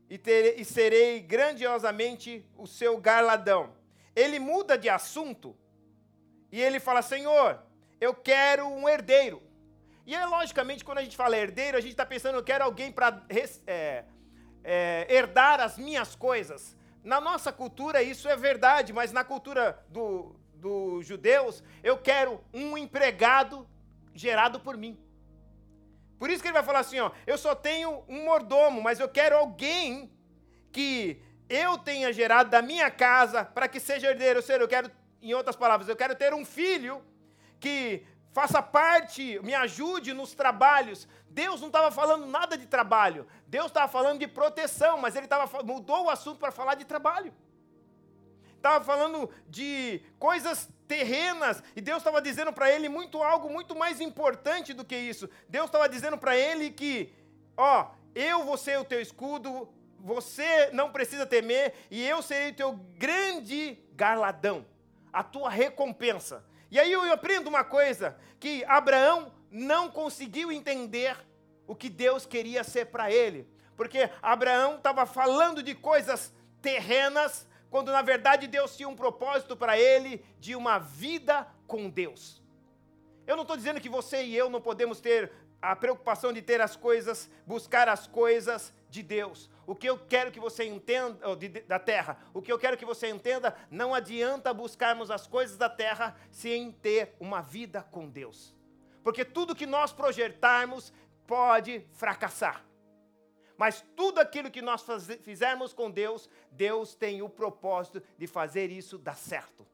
e, 0.09 0.17
terei, 0.17 0.55
e 0.57 0.65
serei 0.65 1.21
grandiosamente 1.21 2.45
o 2.57 2.67
seu 2.67 2.97
garladão. 2.97 3.73
Ele 4.13 4.39
muda 4.39 4.77
de 4.77 4.89
assunto 4.89 5.55
e 6.51 6.61
ele 6.61 6.81
fala: 6.81 7.01
Senhor, 7.01 7.63
eu 8.01 8.13
quero 8.13 8.67
um 8.67 8.87
herdeiro. 8.89 9.41
E 10.05 10.13
é 10.13 10.25
logicamente, 10.25 10.83
quando 10.83 10.97
a 10.97 11.03
gente 11.03 11.15
fala 11.15 11.37
herdeiro, 11.37 11.77
a 11.77 11.81
gente 11.81 11.91
está 11.91 12.05
pensando, 12.05 12.35
eu 12.35 12.43
quero 12.43 12.65
alguém 12.65 12.91
para 12.91 13.23
é, 13.65 14.03
é, 14.63 15.07
herdar 15.09 15.61
as 15.61 15.77
minhas 15.77 16.13
coisas. 16.13 16.75
Na 17.03 17.21
nossa 17.21 17.53
cultura 17.53 18.03
isso 18.03 18.27
é 18.27 18.35
verdade, 18.35 18.91
mas 18.91 19.13
na 19.13 19.23
cultura 19.23 19.81
do, 19.87 20.35
dos 20.59 21.07
judeus, 21.07 21.63
eu 21.83 21.97
quero 21.97 22.39
um 22.53 22.77
empregado 22.77 23.67
gerado 24.13 24.59
por 24.59 24.75
mim. 24.77 24.99
Por 26.19 26.29
isso 26.29 26.41
que 26.41 26.47
ele 26.47 26.53
vai 26.53 26.63
falar 26.63 26.79
assim, 26.79 26.99
ó, 26.99 27.11
eu 27.25 27.37
só 27.37 27.55
tenho 27.55 28.03
um 28.07 28.25
mordomo, 28.25 28.81
mas 28.81 28.99
eu 28.99 29.07
quero 29.07 29.37
alguém 29.37 30.11
que 30.71 31.21
eu 31.47 31.77
tenha 31.77 32.11
gerado 32.11 32.49
da 32.49 32.61
minha 32.61 32.91
casa 32.91 33.45
para 33.45 33.67
que 33.67 33.79
seja 33.79 34.09
herdeiro. 34.09 34.39
Ou 34.39 34.43
seja, 34.43 34.59
eu 34.61 34.67
quero, 34.67 34.91
em 35.21 35.33
outras 35.33 35.55
palavras, 35.55 35.87
eu 35.87 35.95
quero 35.95 36.15
ter 36.15 36.33
um 36.33 36.43
filho 36.43 37.01
que 37.59 38.05
faça 38.33 38.61
parte, 38.61 39.39
me 39.41 39.55
ajude 39.55 40.13
nos 40.13 40.33
trabalhos. 40.33 41.07
Deus 41.29 41.61
não 41.61 41.67
estava 41.67 41.89
falando 41.89 42.25
nada 42.25 42.57
de 42.57 42.67
trabalho. 42.67 43.25
Deus 43.47 43.67
estava 43.67 43.87
falando 43.87 44.19
de 44.19 44.27
proteção, 44.27 44.97
mas 44.97 45.15
ele 45.15 45.27
tava, 45.27 45.63
mudou 45.63 46.05
o 46.05 46.09
assunto 46.09 46.37
para 46.37 46.51
falar 46.51 46.75
de 46.75 46.83
trabalho 46.83 47.33
estava 48.59 48.83
falando 48.83 49.29
de 49.47 50.01
coisas 50.19 50.69
terrenas, 50.87 51.63
e 51.75 51.81
Deus 51.81 51.99
estava 51.99 52.21
dizendo 52.21 52.51
para 52.51 52.71
ele 52.71 52.89
muito 52.89 53.21
algo 53.23 53.49
muito 53.49 53.75
mais 53.75 53.99
importante 53.99 54.73
do 54.73 54.85
que 54.85 54.95
isso. 54.95 55.29
Deus 55.47 55.65
estava 55.65 55.87
dizendo 55.87 56.17
para 56.17 56.35
ele 56.35 56.69
que, 56.71 57.13
ó, 57.57 57.91
eu 58.13 58.43
vou 58.43 58.57
ser 58.57 58.79
o 58.79 58.85
teu 58.85 59.01
escudo, 59.01 59.69
você 59.99 60.69
não 60.71 60.91
precisa 60.91 61.25
temer, 61.25 61.73
e 61.89 62.05
eu 62.05 62.21
serei 62.21 62.51
o 62.51 62.55
teu 62.55 62.73
grande 62.97 63.77
garladão, 63.93 64.65
a 65.11 65.23
tua 65.23 65.49
recompensa. 65.49 66.43
E 66.71 66.79
aí 66.79 66.91
eu 66.91 67.11
aprendo 67.11 67.47
uma 67.47 67.63
coisa, 67.63 68.15
que 68.39 68.63
Abraão 68.65 69.33
não 69.51 69.89
conseguiu 69.89 70.51
entender 70.51 71.17
o 71.65 71.75
que 71.75 71.89
Deus 71.89 72.25
queria 72.25 72.63
ser 72.63 72.85
para 72.85 73.11
ele. 73.11 73.47
Porque 73.75 74.09
Abraão 74.21 74.75
estava 74.75 75.05
falando 75.05 75.63
de 75.63 75.73
coisas 75.73 76.33
terrenas, 76.61 77.47
quando 77.69 77.91
na 77.91 78.01
verdade 78.01 78.47
Deus 78.47 78.75
tinha 78.75 78.89
um 78.89 78.95
propósito 78.95 79.55
para 79.55 79.79
ele 79.79 80.23
de 80.39 80.55
uma 80.55 80.77
vida 80.79 81.47
com 81.67 81.89
Deus. 81.89 82.41
Eu 83.27 83.35
não 83.35 83.43
estou 83.43 83.55
dizendo 83.55 83.79
que 83.79 83.89
você 83.89 84.23
e 84.23 84.35
eu 84.35 84.49
não 84.49 84.59
podemos 84.59 84.99
ter 84.99 85.31
a 85.61 85.75
preocupação 85.75 86.31
de 86.31 86.41
ter 86.41 86.61
as 86.61 86.75
coisas, 86.75 87.29
buscar 87.45 87.87
as 87.89 88.07
coisas 88.07 88.73
de 88.89 89.03
Deus. 89.03 89.49
O 89.67 89.75
que 89.75 89.87
eu 89.87 89.99
quero 89.99 90.31
que 90.31 90.39
você 90.39 90.63
entenda, 90.63 91.35
de, 91.35 91.47
da 91.47 91.77
terra, 91.77 92.17
o 92.33 92.41
que 92.41 92.51
eu 92.51 92.57
quero 92.57 92.77
que 92.77 92.85
você 92.85 93.07
entenda, 93.09 93.55
não 93.69 93.93
adianta 93.93 94.53
buscarmos 94.53 95.11
as 95.11 95.27
coisas 95.27 95.57
da 95.57 95.69
terra 95.69 96.15
sem 96.31 96.71
ter 96.71 97.15
uma 97.19 97.41
vida 97.41 97.83
com 97.83 98.09
Deus. 98.09 98.55
Porque 99.03 99.23
tudo 99.23 99.55
que 99.55 99.65
nós 99.65 99.91
projetarmos 99.91 100.91
pode 101.27 101.85
fracassar. 101.93 102.65
Mas 103.59 103.83
tudo 103.93 104.19
aquilo 104.19 104.49
que 104.49 104.61
nós 104.61 104.83
faz, 104.83 105.05
fizermos 105.21 105.73
com 105.73 105.91
Deus, 105.91 106.29
Deus 106.49 106.95
tem 106.95 107.21
o 107.21 107.27
propósito 107.27 108.01
de 108.17 108.25
fazer 108.25 108.71
isso 108.71 108.97
dar 108.97 109.17
certo. 109.17 109.67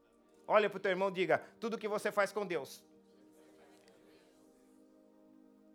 Olha 0.48 0.68
para 0.68 0.78
o 0.78 0.80
teu 0.80 0.90
irmão 0.90 1.10
e 1.10 1.12
diga: 1.12 1.38
tudo 1.60 1.78
que 1.78 1.88
você 1.88 2.12
faz 2.12 2.32
com 2.32 2.48
Deus 2.48 2.84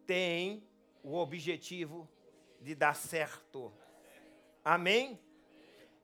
tem 0.05 0.69
o 1.05 1.14
objetivo 1.14 2.11
de 2.61 2.75
dar 2.75 2.97
certo. 2.97 3.73
Amém? 4.64 5.17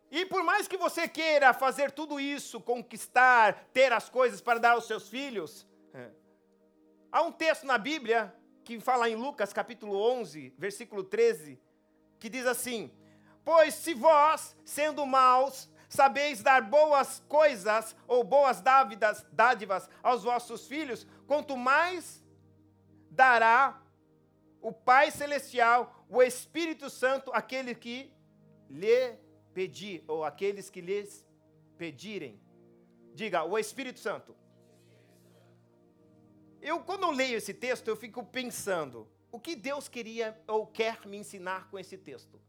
E 0.08 0.24
por 0.26 0.44
mais 0.44 0.68
que 0.68 0.76
você 0.76 1.08
queira 1.08 1.52
fazer 1.52 1.90
tudo 1.90 2.20
isso, 2.20 2.60
conquistar, 2.60 3.68
ter 3.72 3.92
as 3.92 4.08
coisas 4.08 4.40
para 4.40 4.60
dar 4.60 4.70
aos 4.74 4.86
seus 4.86 5.08
filhos, 5.08 5.66
é, 5.92 6.10
há 7.10 7.20
um 7.22 7.32
texto 7.32 7.66
na 7.66 7.76
Bíblia 7.76 8.32
que 8.62 8.78
fala 8.78 9.10
em 9.10 9.16
Lucas 9.16 9.52
capítulo 9.52 9.96
11, 9.96 10.54
versículo 10.56 11.02
13, 11.02 11.65
que 12.18 12.28
diz 12.28 12.46
assim: 12.46 12.90
Pois 13.44 13.74
se 13.74 13.94
vós, 13.94 14.56
sendo 14.64 15.06
maus, 15.06 15.68
sabeis 15.88 16.42
dar 16.42 16.62
boas 16.62 17.22
coisas 17.28 17.96
ou 18.06 18.24
boas 18.24 18.60
dádivas, 18.60 19.24
dádivas 19.32 19.88
aos 20.02 20.22
vossos 20.24 20.66
filhos, 20.66 21.06
quanto 21.26 21.56
mais 21.56 22.22
dará 23.10 23.80
o 24.60 24.72
Pai 24.72 25.10
Celestial, 25.10 26.04
o 26.08 26.22
Espírito 26.22 26.90
Santo, 26.90 27.30
aquele 27.32 27.74
que 27.74 28.12
lhe 28.68 29.16
pedir, 29.54 30.04
ou 30.08 30.24
aqueles 30.24 30.68
que 30.68 30.80
lhes 30.80 31.24
pedirem. 31.78 32.40
Diga, 33.14 33.44
o 33.44 33.58
Espírito 33.58 34.00
Santo. 34.00 34.36
Eu, 36.60 36.80
quando 36.80 37.04
eu 37.04 37.10
leio 37.10 37.36
esse 37.36 37.54
texto, 37.54 37.88
eu 37.88 37.96
fico 37.96 38.24
pensando, 38.24 39.08
o 39.36 39.40
que 39.40 39.54
Deus 39.54 39.86
queria 39.86 40.28
ou 40.46 40.66
quer 40.66 41.06
me 41.06 41.18
ensinar 41.18 41.68
com 41.70 41.78
esse 41.78 41.98
texto? 41.98 42.40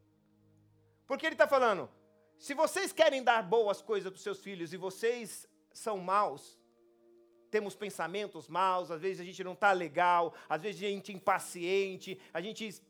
Porque 1.06 1.26
ele 1.26 1.36
está 1.36 1.46
falando, 1.46 1.90
se 2.38 2.54
vocês 2.54 2.94
querem 2.94 3.22
dar 3.22 3.44
boas 3.44 3.82
coisas 3.82 4.10
para 4.10 4.16
os 4.16 4.24
seus 4.24 4.40
filhos 4.40 4.72
e 4.72 4.78
vocês 4.78 5.46
são 5.74 5.98
maus, 5.98 6.58
temos 7.52 7.76
pensamentos 7.76 8.48
maus, 8.48 8.90
às 8.90 9.02
vezes 9.02 9.20
a 9.20 9.26
gente 9.26 9.44
não 9.44 9.52
está 9.52 9.74
legal, 9.74 10.34
às 10.48 10.62
vezes 10.62 10.82
a 10.82 10.88
gente 10.88 11.12
é 11.12 11.16
impaciente, 11.16 12.18
a 12.34 12.40
gente 12.40 12.82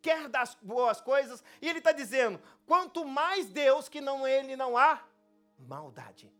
quer 0.00 0.26
dar 0.26 0.48
boas 0.62 0.98
coisas, 1.02 1.44
e 1.60 1.68
ele 1.68 1.80
está 1.80 1.92
dizendo: 1.92 2.40
quanto 2.64 3.04
mais 3.04 3.50
Deus 3.50 3.90
que 3.90 4.00
não 4.00 4.26
ele 4.26 4.56
não 4.56 4.74
há 4.74 5.04
maldade. 5.58 6.32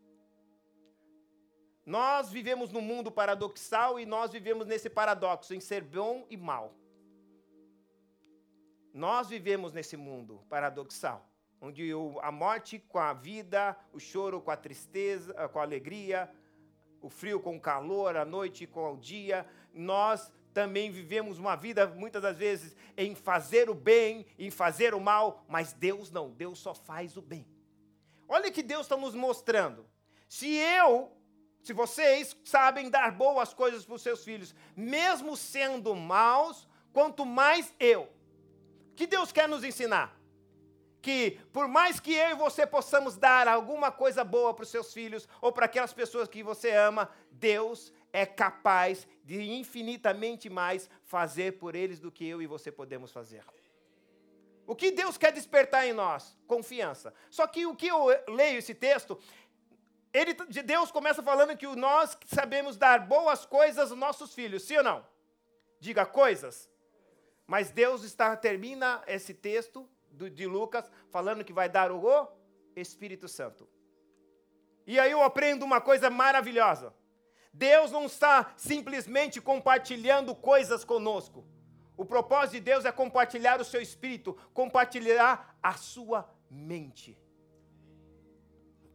Nós 1.85 2.31
vivemos 2.31 2.71
num 2.71 2.81
mundo 2.81 3.11
paradoxal 3.11 3.99
e 3.99 4.07
nós 4.07 4.31
vivemos 4.31 4.65
nesse 4.65 4.89
paradoxo 4.89 5.53
em 5.53 5.59
ser 5.59 5.83
bom 5.83 6.25
e 6.31 6.37
mal. 6.37 6.78
Nós 8.93 9.29
vivemos 9.29 9.71
nesse 9.73 9.95
mundo 9.95 10.43
paradoxal, 10.49 11.27
onde 11.61 11.91
a 12.21 12.31
morte 12.31 12.79
com 12.79 12.99
a 12.99 13.13
vida, 13.13 13.77
o 13.93 13.99
choro 13.99 14.41
com 14.41 14.51
a 14.51 14.57
tristeza, 14.57 15.33
com 15.49 15.59
a 15.59 15.63
alegria, 15.63 16.29
o 17.01 17.09
frio 17.09 17.39
com 17.39 17.55
o 17.55 17.61
calor, 17.61 18.15
a 18.17 18.25
noite 18.25 18.65
com 18.65 18.93
o 18.93 18.97
dia. 18.97 19.45
Nós 19.73 20.31
também 20.53 20.91
vivemos 20.91 21.37
uma 21.37 21.55
vida, 21.55 21.87
muitas 21.87 22.21
das 22.21 22.37
vezes, 22.37 22.75
em 22.97 23.15
fazer 23.15 23.69
o 23.69 23.75
bem, 23.75 24.25
em 24.37 24.49
fazer 24.49 24.93
o 24.93 24.99
mal, 24.99 25.45
mas 25.47 25.73
Deus 25.73 26.11
não, 26.11 26.31
Deus 26.31 26.59
só 26.59 26.73
faz 26.73 27.15
o 27.15 27.21
bem. 27.21 27.47
Olha 28.27 28.51
que 28.51 28.63
Deus 28.63 28.81
está 28.81 28.97
nos 28.97 29.15
mostrando. 29.15 29.85
Se 30.27 30.55
eu 30.55 31.11
se 31.61 31.73
vocês 31.73 32.35
sabem 32.43 32.89
dar 32.89 33.11
boas 33.11 33.53
coisas 33.53 33.85
para 33.85 33.95
os 33.95 34.01
seus 34.01 34.23
filhos, 34.23 34.55
mesmo 34.75 35.35
sendo 35.35 35.93
maus, 35.95 36.67
quanto 36.93 37.25
mais 37.25 37.73
eu. 37.79 38.09
Que 38.99 39.07
Deus 39.07 39.31
quer 39.31 39.47
nos 39.47 39.63
ensinar? 39.63 40.13
Que 41.01 41.39
por 41.53 41.69
mais 41.69 42.01
que 42.01 42.13
eu 42.13 42.31
e 42.31 42.33
você 42.33 42.67
possamos 42.67 43.15
dar 43.15 43.47
alguma 43.47 43.93
coisa 43.93 44.25
boa 44.25 44.53
para 44.53 44.63
os 44.63 44.69
seus 44.69 44.91
filhos 44.91 45.25
ou 45.39 45.53
para 45.53 45.67
aquelas 45.67 45.93
pessoas 45.93 46.27
que 46.27 46.43
você 46.43 46.71
ama, 46.71 47.09
Deus 47.31 47.93
é 48.11 48.25
capaz 48.25 49.07
de 49.23 49.41
infinitamente 49.53 50.49
mais 50.49 50.89
fazer 51.05 51.53
por 51.59 51.75
eles 51.75 52.01
do 52.01 52.11
que 52.11 52.27
eu 52.27 52.41
e 52.41 52.45
você 52.45 52.73
podemos 52.73 53.09
fazer. 53.09 53.41
O 54.67 54.75
que 54.75 54.91
Deus 54.91 55.17
quer 55.17 55.31
despertar 55.31 55.87
em 55.87 55.93
nós? 55.93 56.37
Confiança. 56.45 57.13
Só 57.29 57.47
que 57.47 57.65
o 57.65 57.77
que 57.77 57.87
eu 57.87 58.07
leio 58.27 58.59
esse 58.59 58.75
texto 58.75 59.17
ele, 60.11 60.33
de 60.33 60.61
Deus 60.61 60.91
começa 60.91 61.23
falando 61.23 61.55
que 61.55 61.67
nós 61.67 62.17
sabemos 62.25 62.75
dar 62.75 63.07
boas 63.07 63.45
coisas 63.45 63.91
aos 63.91 63.97
nossos 63.97 64.33
filhos, 64.33 64.63
sim 64.63 64.75
ou 64.75 64.83
não? 64.83 65.07
Diga 65.79 66.05
coisas. 66.05 66.68
Mas 67.49 67.71
Deus 67.71 68.03
está 68.03 68.37
termina 68.37 69.01
esse 69.07 69.33
texto 69.33 69.89
do, 70.11 70.29
de 70.29 70.45
Lucas 70.45 70.87
falando 71.09 71.43
que 71.43 71.51
vai 71.51 71.67
dar 71.67 71.91
o 71.91 72.27
Espírito 72.75 73.27
Santo. 73.27 73.67
E 74.85 74.99
aí 74.99 75.09
eu 75.09 75.23
aprendo 75.23 75.65
uma 75.65 75.81
coisa 75.81 76.11
maravilhosa. 76.11 76.93
Deus 77.51 77.89
não 77.91 78.05
está 78.05 78.53
simplesmente 78.55 79.41
compartilhando 79.41 80.35
coisas 80.35 80.85
conosco. 80.85 81.43
O 81.97 82.05
propósito 82.05 82.51
de 82.51 82.59
Deus 82.59 82.85
é 82.85 82.91
compartilhar 82.91 83.59
o 83.59 83.65
seu 83.65 83.81
espírito, 83.81 84.37
compartilhar 84.53 85.57
a 85.61 85.73
sua 85.73 86.31
mente. 86.51 87.17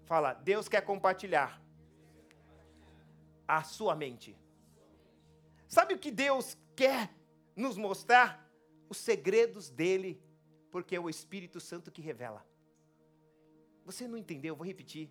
Fala, 0.05 0.33
Deus 0.33 0.69
quer 0.69 0.83
compartilhar 0.83 1.61
a 3.49 3.65
sua 3.65 3.97
mente. 3.97 4.39
Sabe 5.67 5.95
o 5.95 5.99
que 5.99 6.13
Deus 6.13 6.57
quer 6.77 7.11
nos 7.57 7.77
mostrar? 7.77 8.44
Os 8.95 9.01
segredos 9.01 9.69
dele, 9.69 10.23
porque 10.71 10.95
é 10.95 11.01
o 11.01 11.11
Espírito 11.11 11.59
Santo 11.59 11.91
que 11.91 12.01
revela. 12.01 12.47
Você 13.85 14.07
não 14.07 14.17
entendeu? 14.17 14.55
Vou 14.55 14.65
repetir. 14.65 15.11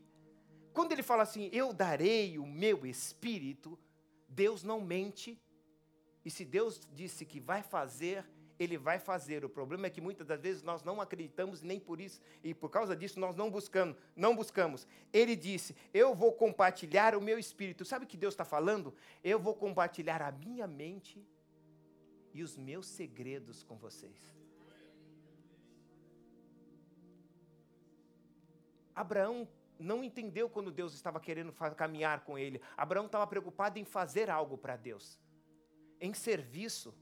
Quando 0.71 0.93
ele 0.93 1.03
fala 1.03 1.23
assim, 1.23 1.49
eu 1.51 1.73
darei 1.73 2.37
o 2.37 2.45
meu 2.45 2.85
espírito, 2.85 3.77
Deus 4.29 4.63
não 4.63 4.79
mente. 4.79 5.37
E 6.23 6.31
se 6.31 6.45
Deus 6.45 6.79
disse 6.93 7.25
que 7.25 7.41
vai 7.41 7.61
fazer, 7.61 8.25
ele 8.57 8.77
vai 8.77 8.99
fazer. 8.99 9.43
O 9.43 9.49
problema 9.49 9.87
é 9.87 9.89
que 9.89 9.99
muitas 9.99 10.27
das 10.27 10.39
vezes 10.39 10.63
nós 10.63 10.81
não 10.81 11.01
acreditamos 11.01 11.61
nem 11.61 11.77
por 11.77 11.99
isso 11.99 12.21
e 12.41 12.53
por 12.53 12.69
causa 12.69 12.95
disso 12.95 13.19
nós 13.19 13.35
não 13.35 13.51
buscamos, 13.51 13.97
não 14.15 14.33
buscamos. 14.33 14.87
Ele 15.11 15.35
disse: 15.35 15.75
"Eu 15.93 16.15
vou 16.15 16.31
compartilhar 16.31 17.17
o 17.17 17.21
meu 17.21 17.37
espírito". 17.37 17.83
Sabe 17.83 18.05
o 18.05 18.07
que 18.07 18.15
Deus 18.15 18.33
está 18.33 18.45
falando? 18.45 18.95
Eu 19.21 19.39
vou 19.39 19.53
compartilhar 19.53 20.21
a 20.21 20.31
minha 20.31 20.65
mente 20.65 21.27
e 22.33 22.41
os 22.41 22.57
meus 22.57 22.87
segredos 22.87 23.63
com 23.63 23.77
vocês. 23.77 24.33
Abraão 28.95 29.47
não 29.79 30.03
entendeu 30.03 30.49
quando 30.49 30.71
Deus 30.71 30.93
estava 30.93 31.19
querendo 31.19 31.51
caminhar 31.75 32.23
com 32.23 32.37
ele. 32.37 32.61
Abraão 32.77 33.05
estava 33.05 33.25
preocupado 33.27 33.79
em 33.79 33.85
fazer 33.85 34.29
algo 34.29 34.57
para 34.57 34.75
Deus, 34.75 35.19
em 35.99 36.13
serviço. 36.13 36.93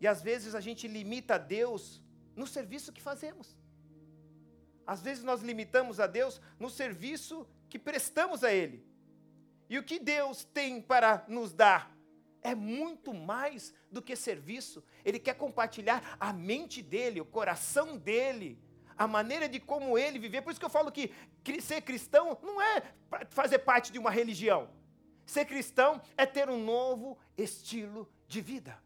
E 0.00 0.06
às 0.06 0.22
vezes 0.22 0.54
a 0.54 0.60
gente 0.60 0.88
limita 0.88 1.38
Deus 1.38 2.02
no 2.34 2.46
serviço 2.46 2.92
que 2.92 3.02
fazemos. 3.02 3.56
Às 4.86 5.02
vezes 5.02 5.22
nós 5.22 5.42
limitamos 5.42 6.00
a 6.00 6.06
Deus 6.06 6.40
no 6.58 6.70
serviço 6.70 7.46
que 7.68 7.78
prestamos 7.78 8.42
a 8.42 8.52
Ele. 8.52 8.84
E 9.68 9.78
o 9.78 9.82
que 9.82 9.98
Deus 9.98 10.44
tem 10.44 10.80
para 10.80 11.24
nos 11.28 11.52
dar 11.52 11.91
é 12.42 12.54
muito 12.54 13.14
mais 13.14 13.72
do 13.90 14.02
que 14.02 14.16
serviço. 14.16 14.82
Ele 15.04 15.18
quer 15.18 15.34
compartilhar 15.34 16.16
a 16.18 16.32
mente 16.32 16.82
dele, 16.82 17.20
o 17.20 17.24
coração 17.24 17.96
dele, 17.96 18.58
a 18.96 19.06
maneira 19.06 19.48
de 19.48 19.60
como 19.60 19.96
ele 19.96 20.18
viver. 20.18 20.42
Por 20.42 20.50
isso 20.50 20.60
que 20.60 20.66
eu 20.66 20.70
falo 20.70 20.92
que 20.92 21.10
ser 21.60 21.80
cristão 21.82 22.38
não 22.42 22.60
é 22.60 22.82
fazer 23.30 23.60
parte 23.60 23.92
de 23.92 23.98
uma 23.98 24.10
religião. 24.10 24.70
Ser 25.24 25.44
cristão 25.44 26.02
é 26.16 26.26
ter 26.26 26.50
um 26.50 26.62
novo 26.62 27.16
estilo 27.36 28.10
de 28.26 28.40
vida. 28.40 28.82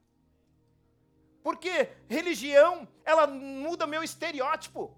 Porque 1.42 1.90
religião, 2.08 2.88
ela 3.04 3.26
muda 3.26 3.86
meu 3.86 4.02
estereótipo. 4.02 4.96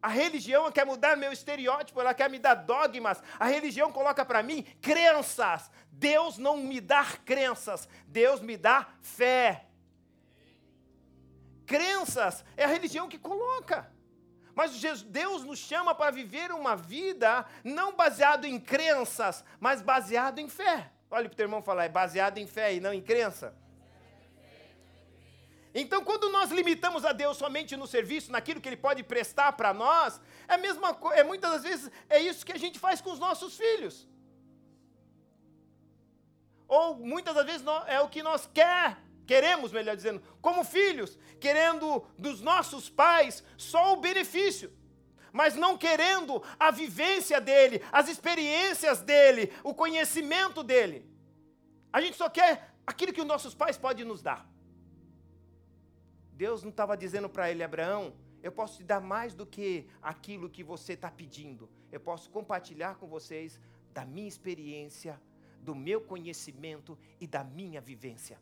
A 0.00 0.08
religião 0.08 0.70
quer 0.70 0.86
mudar 0.86 1.16
meu 1.16 1.32
estereótipo, 1.32 2.00
ela 2.00 2.14
quer 2.14 2.30
me 2.30 2.38
dar 2.38 2.54
dogmas. 2.54 3.20
A 3.38 3.46
religião 3.46 3.90
coloca 3.90 4.24
para 4.24 4.42
mim 4.42 4.62
crenças. 4.80 5.70
Deus 5.90 6.38
não 6.38 6.56
me 6.56 6.80
dá 6.80 7.04
crenças, 7.24 7.88
Deus 8.06 8.40
me 8.40 8.56
dá 8.56 8.86
fé. 9.02 9.66
Crenças 11.66 12.44
é 12.56 12.64
a 12.64 12.68
religião 12.68 13.08
que 13.08 13.18
coloca. 13.18 13.90
Mas 14.54 14.80
Deus 15.04 15.44
nos 15.44 15.58
chama 15.58 15.94
para 15.94 16.10
viver 16.10 16.50
uma 16.50 16.74
vida 16.74 17.44
não 17.62 17.94
baseado 17.94 18.44
em 18.44 18.58
crenças, 18.58 19.44
mas 19.60 19.82
baseado 19.82 20.38
em 20.38 20.48
fé. 20.48 20.90
Olha 21.10 21.28
para 21.28 21.34
o 21.34 21.36
teu 21.36 21.44
irmão 21.44 21.62
falar, 21.62 21.84
é 21.84 21.88
baseado 21.88 22.38
em 22.38 22.46
fé 22.46 22.74
e 22.74 22.80
não 22.80 22.92
em 22.92 23.00
crença. 23.00 23.54
Então, 25.80 26.02
quando 26.02 26.28
nós 26.28 26.50
limitamos 26.50 27.04
a 27.04 27.12
Deus 27.12 27.36
somente 27.36 27.76
no 27.76 27.86
serviço, 27.86 28.32
naquilo 28.32 28.60
que 28.60 28.68
Ele 28.68 28.76
pode 28.76 29.04
prestar 29.04 29.52
para 29.52 29.72
nós, 29.72 30.20
é 30.48 30.54
a 30.54 30.58
mesma 30.58 30.92
coisa, 30.92 31.20
é, 31.20 31.22
muitas 31.22 31.52
das 31.52 31.62
vezes 31.62 31.90
é 32.08 32.18
isso 32.20 32.44
que 32.44 32.50
a 32.50 32.58
gente 32.58 32.80
faz 32.80 33.00
com 33.00 33.12
os 33.12 33.20
nossos 33.20 33.56
filhos. 33.56 34.08
Ou 36.66 36.96
muitas 36.96 37.32
das 37.32 37.46
vezes 37.46 37.64
é 37.86 38.00
o 38.00 38.08
que 38.08 38.24
nós 38.24 38.50
quer, 38.52 38.98
queremos, 39.24 39.70
melhor 39.70 39.94
dizendo, 39.94 40.20
como 40.42 40.64
filhos, 40.64 41.16
querendo 41.38 42.04
dos 42.18 42.40
nossos 42.40 42.90
pais 42.90 43.44
só 43.56 43.92
o 43.92 44.00
benefício, 44.08 44.76
mas 45.32 45.54
não 45.54 45.78
querendo 45.78 46.42
a 46.58 46.72
vivência 46.72 47.40
dele, 47.40 47.80
as 47.92 48.08
experiências 48.08 49.00
dele, 49.00 49.52
o 49.62 49.72
conhecimento 49.72 50.64
dele. 50.64 51.08
A 51.92 52.00
gente 52.00 52.16
só 52.16 52.28
quer 52.28 52.74
aquilo 52.84 53.12
que 53.12 53.20
os 53.20 53.26
nossos 53.26 53.54
pais 53.54 53.78
podem 53.78 54.04
nos 54.04 54.20
dar. 54.20 54.57
Deus 56.38 56.62
não 56.62 56.70
estava 56.70 56.96
dizendo 56.96 57.28
para 57.28 57.50
ele, 57.50 57.64
Abraão, 57.64 58.14
eu 58.40 58.52
posso 58.52 58.76
te 58.76 58.84
dar 58.84 59.00
mais 59.00 59.34
do 59.34 59.44
que 59.44 59.88
aquilo 60.00 60.48
que 60.48 60.62
você 60.62 60.92
está 60.92 61.10
pedindo. 61.10 61.68
Eu 61.90 61.98
posso 61.98 62.30
compartilhar 62.30 62.94
com 62.94 63.08
vocês 63.08 63.58
da 63.92 64.04
minha 64.04 64.28
experiência, 64.28 65.20
do 65.60 65.74
meu 65.74 66.00
conhecimento 66.00 66.96
e 67.20 67.26
da 67.26 67.42
minha 67.42 67.80
vivência. 67.80 68.38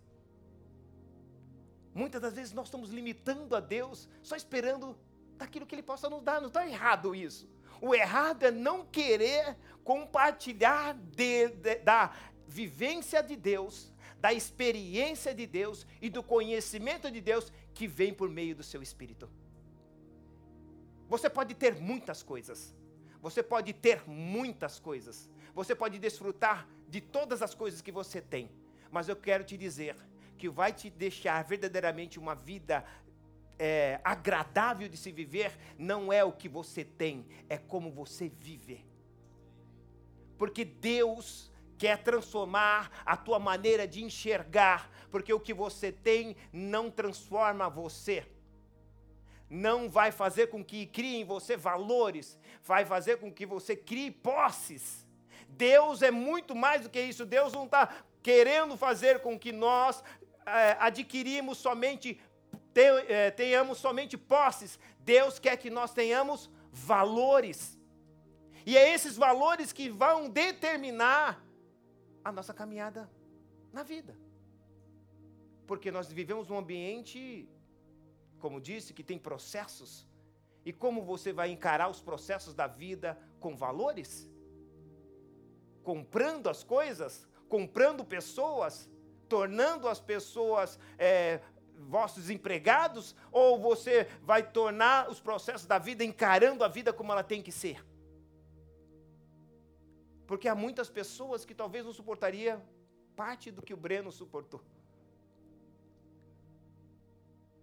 Muitas 1.94 2.20
das 2.20 2.34
vezes 2.34 2.52
nós 2.52 2.66
estamos 2.66 2.90
limitando 2.90 3.56
a 3.56 3.60
Deus, 3.60 4.06
só 4.22 4.36
esperando 4.36 4.94
daquilo 5.38 5.64
que 5.64 5.74
Ele 5.74 5.82
possa 5.82 6.10
nos 6.10 6.22
dar. 6.22 6.38
Não 6.38 6.48
está 6.48 6.68
errado 6.68 7.14
isso. 7.14 7.48
O 7.80 7.94
errado 7.94 8.42
é 8.42 8.50
não 8.50 8.84
querer 8.84 9.56
compartilhar 9.82 10.92
de, 10.92 11.48
de, 11.48 11.76
da 11.76 12.14
vivência 12.46 13.22
de 13.22 13.36
Deus, 13.36 13.90
da 14.20 14.34
experiência 14.34 15.34
de 15.34 15.46
Deus 15.46 15.86
e 16.02 16.10
do 16.10 16.22
conhecimento 16.22 17.10
de 17.10 17.22
Deus 17.22 17.50
que 17.76 17.86
vem 17.86 18.12
por 18.20 18.28
meio 18.38 18.54
do 18.56 18.62
seu 18.62 18.80
espírito. 18.82 19.28
Você 21.12 21.28
pode 21.28 21.54
ter 21.54 21.74
muitas 21.90 22.22
coisas. 22.22 22.74
Você 23.20 23.42
pode 23.42 23.72
ter 23.86 23.98
muitas 24.08 24.80
coisas. 24.80 25.30
Você 25.54 25.74
pode 25.74 25.98
desfrutar 25.98 26.66
de 26.88 27.00
todas 27.16 27.42
as 27.42 27.54
coisas 27.54 27.82
que 27.82 27.92
você 27.92 28.20
tem. 28.20 28.50
Mas 28.90 29.08
eu 29.10 29.16
quero 29.16 29.44
te 29.44 29.56
dizer 29.58 29.94
que 30.38 30.48
vai 30.48 30.72
te 30.72 30.88
deixar 30.88 31.44
verdadeiramente 31.44 32.18
uma 32.18 32.34
vida 32.34 32.82
é, 33.58 34.00
agradável 34.02 34.88
de 34.88 34.96
se 34.96 35.12
viver, 35.12 35.52
não 35.78 36.12
é 36.12 36.24
o 36.24 36.32
que 36.32 36.48
você 36.48 36.82
tem, 36.82 37.26
é 37.48 37.58
como 37.58 37.90
você 37.90 38.28
vive. 38.28 38.84
Porque 40.38 40.64
Deus 40.64 41.50
quer 41.78 42.02
transformar 42.02 42.90
a 43.04 43.16
tua 43.16 43.38
maneira 43.38 43.86
de 43.86 44.02
enxergar, 44.02 44.90
porque 45.10 45.32
o 45.32 45.40
que 45.40 45.54
você 45.54 45.92
tem 45.92 46.36
não 46.52 46.90
transforma 46.90 47.68
você. 47.68 48.26
Não 49.48 49.88
vai 49.88 50.10
fazer 50.10 50.48
com 50.48 50.64
que 50.64 50.86
crie 50.86 51.16
em 51.16 51.24
você 51.24 51.56
valores, 51.56 52.38
vai 52.64 52.84
fazer 52.84 53.18
com 53.18 53.32
que 53.32 53.46
você 53.46 53.76
crie 53.76 54.10
posses. 54.10 55.06
Deus 55.48 56.02
é 56.02 56.10
muito 56.10 56.54
mais 56.54 56.82
do 56.82 56.90
que 56.90 57.00
isso. 57.00 57.24
Deus 57.24 57.52
não 57.52 57.64
está 57.64 58.04
querendo 58.22 58.76
fazer 58.76 59.20
com 59.20 59.38
que 59.38 59.52
nós 59.52 60.02
é, 60.44 60.76
adquirimos 60.80 61.58
somente, 61.58 62.20
é, 62.74 63.30
tenhamos 63.30 63.78
somente 63.78 64.18
posses. 64.18 64.78
Deus 64.98 65.38
quer 65.38 65.56
que 65.56 65.70
nós 65.70 65.92
tenhamos 65.92 66.50
valores. 66.72 67.78
E 68.66 68.76
é 68.76 68.92
esses 68.92 69.16
valores 69.16 69.72
que 69.72 69.88
vão 69.88 70.28
determinar 70.28 71.45
a 72.28 72.32
nossa 72.32 72.52
caminhada 72.52 73.08
na 73.72 73.84
vida. 73.84 74.18
Porque 75.64 75.92
nós 75.92 76.08
vivemos 76.10 76.48
num 76.48 76.58
ambiente, 76.58 77.48
como 78.40 78.60
disse, 78.60 78.92
que 78.92 79.04
tem 79.04 79.16
processos. 79.16 80.08
E 80.64 80.72
como 80.72 81.04
você 81.04 81.32
vai 81.32 81.50
encarar 81.50 81.88
os 81.88 82.00
processos 82.00 82.52
da 82.52 82.66
vida 82.66 83.16
com 83.38 83.56
valores? 83.56 84.28
Comprando 85.84 86.48
as 86.48 86.64
coisas, 86.64 87.28
comprando 87.48 88.04
pessoas, 88.04 88.90
tornando 89.28 89.88
as 89.88 90.00
pessoas 90.00 90.80
é, 90.98 91.40
vossos 91.78 92.28
empregados, 92.28 93.14
ou 93.30 93.56
você 93.56 94.08
vai 94.22 94.42
tornar 94.42 95.08
os 95.08 95.20
processos 95.20 95.66
da 95.66 95.78
vida 95.78 96.02
encarando 96.02 96.64
a 96.64 96.68
vida 96.68 96.92
como 96.92 97.12
ela 97.12 97.22
tem 97.22 97.40
que 97.40 97.52
ser? 97.52 97.84
Porque 100.26 100.48
há 100.48 100.54
muitas 100.54 100.90
pessoas 100.90 101.44
que 101.44 101.54
talvez 101.54 101.84
não 101.84 101.92
suportaria 101.92 102.62
parte 103.14 103.50
do 103.50 103.62
que 103.62 103.72
o 103.72 103.76
Breno 103.76 104.10
suportou. 104.10 104.62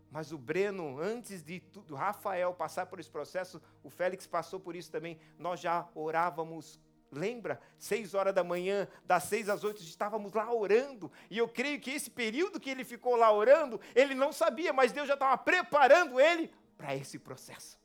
Mas 0.10 0.32
o 0.32 0.38
Breno, 0.38 1.00
antes 1.00 1.44
de 1.44 1.60
tudo, 1.60 1.96
Rafael 1.96 2.54
passar 2.54 2.86
por 2.86 3.00
esse 3.00 3.10
processo, 3.10 3.62
o 3.84 3.90
Félix 3.90 4.28
passou 4.28 4.60
por 4.60 4.76
isso 4.76 4.92
também. 4.92 5.20
Nós 5.40 5.60
já 5.60 5.90
orávamos, 5.96 6.80
lembra? 7.12 7.60
Seis 7.80 8.14
horas 8.14 8.34
da 8.34 8.44
manhã, 8.44 8.88
das 9.06 9.24
seis 9.24 9.50
às 9.50 9.64
oito, 9.64 9.82
estávamos 9.82 10.32
lá 10.34 10.54
orando. 10.54 11.12
E 11.32 11.38
eu 11.38 11.50
creio 11.50 11.82
que 11.82 11.90
esse 11.90 12.12
período 12.12 12.60
que 12.60 12.70
ele 12.70 12.84
ficou 12.84 13.16
lá 13.16 13.32
orando, 13.32 13.82
ele 13.96 14.14
não 14.14 14.32
sabia, 14.32 14.72
mas 14.72 14.92
Deus 14.92 15.08
já 15.08 15.16
estava 15.16 15.36
preparando 15.36 16.20
ele 16.20 16.54
para 16.78 16.96
esse 16.96 17.18
processo. 17.18 17.80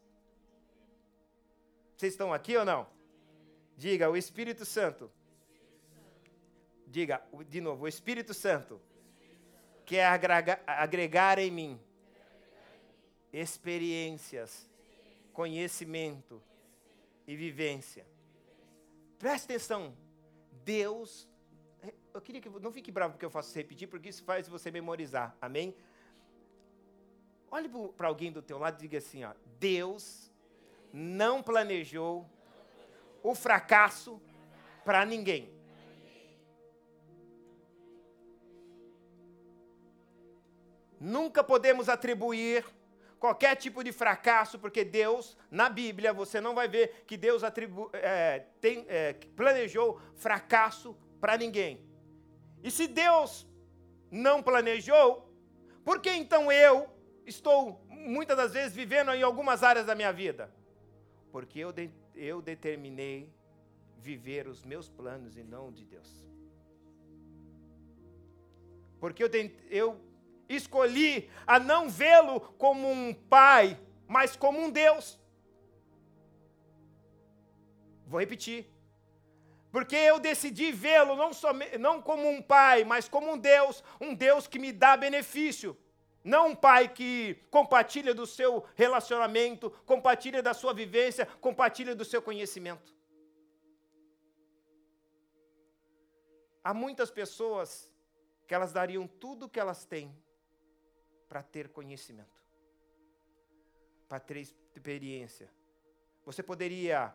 Vocês 1.96 2.12
estão 2.12 2.32
aqui 2.32 2.56
ou 2.56 2.64
não? 2.64 2.97
Diga, 3.78 4.10
o 4.10 4.16
Espírito 4.16 4.64
Santo. 4.64 5.08
Diga 6.84 7.22
de 7.48 7.60
novo, 7.60 7.84
o 7.84 7.88
Espírito 7.88 8.34
Santo 8.34 8.80
quer 9.86 10.04
agregar, 10.66 11.38
em 11.38 11.50
mim 11.50 11.80
experiências, 13.32 14.68
conhecimento 15.32 16.42
e 17.24 17.36
vivência. 17.36 18.04
Preste 19.16 19.44
atenção. 19.44 19.96
Deus, 20.64 21.28
eu 22.12 22.20
queria 22.20 22.40
que 22.40 22.48
não 22.48 22.72
fique 22.72 22.90
bravo 22.90 23.12
porque 23.12 23.26
eu 23.26 23.30
faço 23.30 23.54
repetir, 23.54 23.86
porque 23.86 24.08
isso 24.08 24.24
faz 24.24 24.48
você 24.48 24.72
memorizar. 24.72 25.36
Amém? 25.40 25.72
Olhe 27.48 27.68
para 27.96 28.08
alguém 28.08 28.32
do 28.32 28.42
teu 28.42 28.58
lado 28.58 28.76
e 28.78 28.80
diga 28.80 28.98
assim, 28.98 29.22
ó, 29.22 29.32
Deus 29.60 30.32
não 30.92 31.42
planejou 31.42 32.28
o 33.22 33.34
fracasso 33.34 34.20
para 34.84 35.04
ninguém. 35.04 35.50
Nunca 41.00 41.44
podemos 41.44 41.88
atribuir 41.88 42.64
qualquer 43.18 43.56
tipo 43.56 43.82
de 43.82 43.92
fracasso, 43.92 44.58
porque 44.58 44.84
Deus, 44.84 45.36
na 45.50 45.68
Bíblia, 45.68 46.12
você 46.12 46.40
não 46.40 46.54
vai 46.54 46.68
ver 46.68 47.04
que 47.06 47.16
Deus 47.16 47.44
atribu 47.44 47.90
é, 47.92 48.44
tem, 48.60 48.84
é, 48.88 49.12
planejou 49.36 50.00
fracasso 50.14 50.96
para 51.20 51.36
ninguém. 51.36 51.84
E 52.62 52.70
se 52.70 52.86
Deus 52.86 53.46
não 54.10 54.42
planejou, 54.42 55.32
por 55.84 56.00
que 56.00 56.10
então 56.10 56.50
eu 56.50 56.88
estou 57.26 57.84
muitas 57.88 58.36
das 58.36 58.52
vezes 58.52 58.74
vivendo 58.74 59.12
em 59.12 59.22
algumas 59.22 59.62
áreas 59.62 59.86
da 59.86 59.94
minha 59.94 60.12
vida? 60.12 60.52
Porque 61.30 61.58
eu 61.58 61.72
de 61.72 61.90
eu 62.18 62.42
determinei 62.42 63.32
viver 63.98 64.48
os 64.48 64.64
meus 64.64 64.88
planos 64.88 65.36
e 65.36 65.42
não 65.42 65.72
de 65.72 65.84
Deus. 65.84 66.10
Porque 69.00 69.22
eu, 69.22 69.30
eu 69.70 70.00
escolhi 70.48 71.30
a 71.46 71.60
não 71.60 71.88
vê-lo 71.88 72.40
como 72.58 72.90
um 72.90 73.14
pai, 73.14 73.78
mas 74.06 74.36
como 74.36 74.58
um 74.58 74.70
Deus. 74.70 75.18
Vou 78.06 78.18
repetir. 78.18 78.66
Porque 79.70 79.94
eu 79.94 80.18
decidi 80.18 80.72
vê-lo 80.72 81.14
não, 81.14 81.30
não 81.78 82.02
como 82.02 82.28
um 82.28 82.42
pai, 82.42 82.82
mas 82.84 83.08
como 83.08 83.32
um 83.32 83.38
Deus, 83.38 83.84
um 84.00 84.14
Deus 84.14 84.46
que 84.46 84.58
me 84.58 84.72
dá 84.72 84.96
benefício. 84.96 85.76
Não 86.28 86.48
um 86.48 86.54
pai 86.54 86.92
que 86.92 87.36
compartilha 87.50 88.12
do 88.12 88.26
seu 88.26 88.62
relacionamento, 88.74 89.70
compartilha 89.86 90.42
da 90.42 90.52
sua 90.52 90.74
vivência, 90.74 91.24
compartilha 91.40 91.94
do 91.94 92.04
seu 92.04 92.20
conhecimento. 92.20 92.94
Há 96.62 96.74
muitas 96.74 97.10
pessoas 97.10 97.90
que 98.46 98.54
elas 98.54 98.74
dariam 98.74 99.06
tudo 99.06 99.46
o 99.46 99.48
que 99.48 99.58
elas 99.58 99.86
têm 99.86 100.14
para 101.30 101.42
ter 101.42 101.70
conhecimento, 101.70 102.44
para 104.06 104.20
ter 104.20 104.36
experiência. 104.36 105.50
Você 106.26 106.42
poderia 106.42 107.14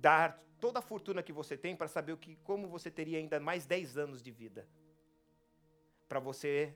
dar 0.00 0.42
toda 0.58 0.78
a 0.78 0.82
fortuna 0.90 1.22
que 1.22 1.30
você 1.40 1.58
tem 1.58 1.76
para 1.76 1.88
saber 1.88 2.12
o 2.12 2.16
que, 2.16 2.36
como 2.36 2.68
você 2.68 2.90
teria 2.90 3.18
ainda 3.18 3.38
mais 3.38 3.66
10 3.66 3.98
anos 3.98 4.22
de 4.22 4.30
vida. 4.30 4.66
Para 6.08 6.20
você 6.20 6.74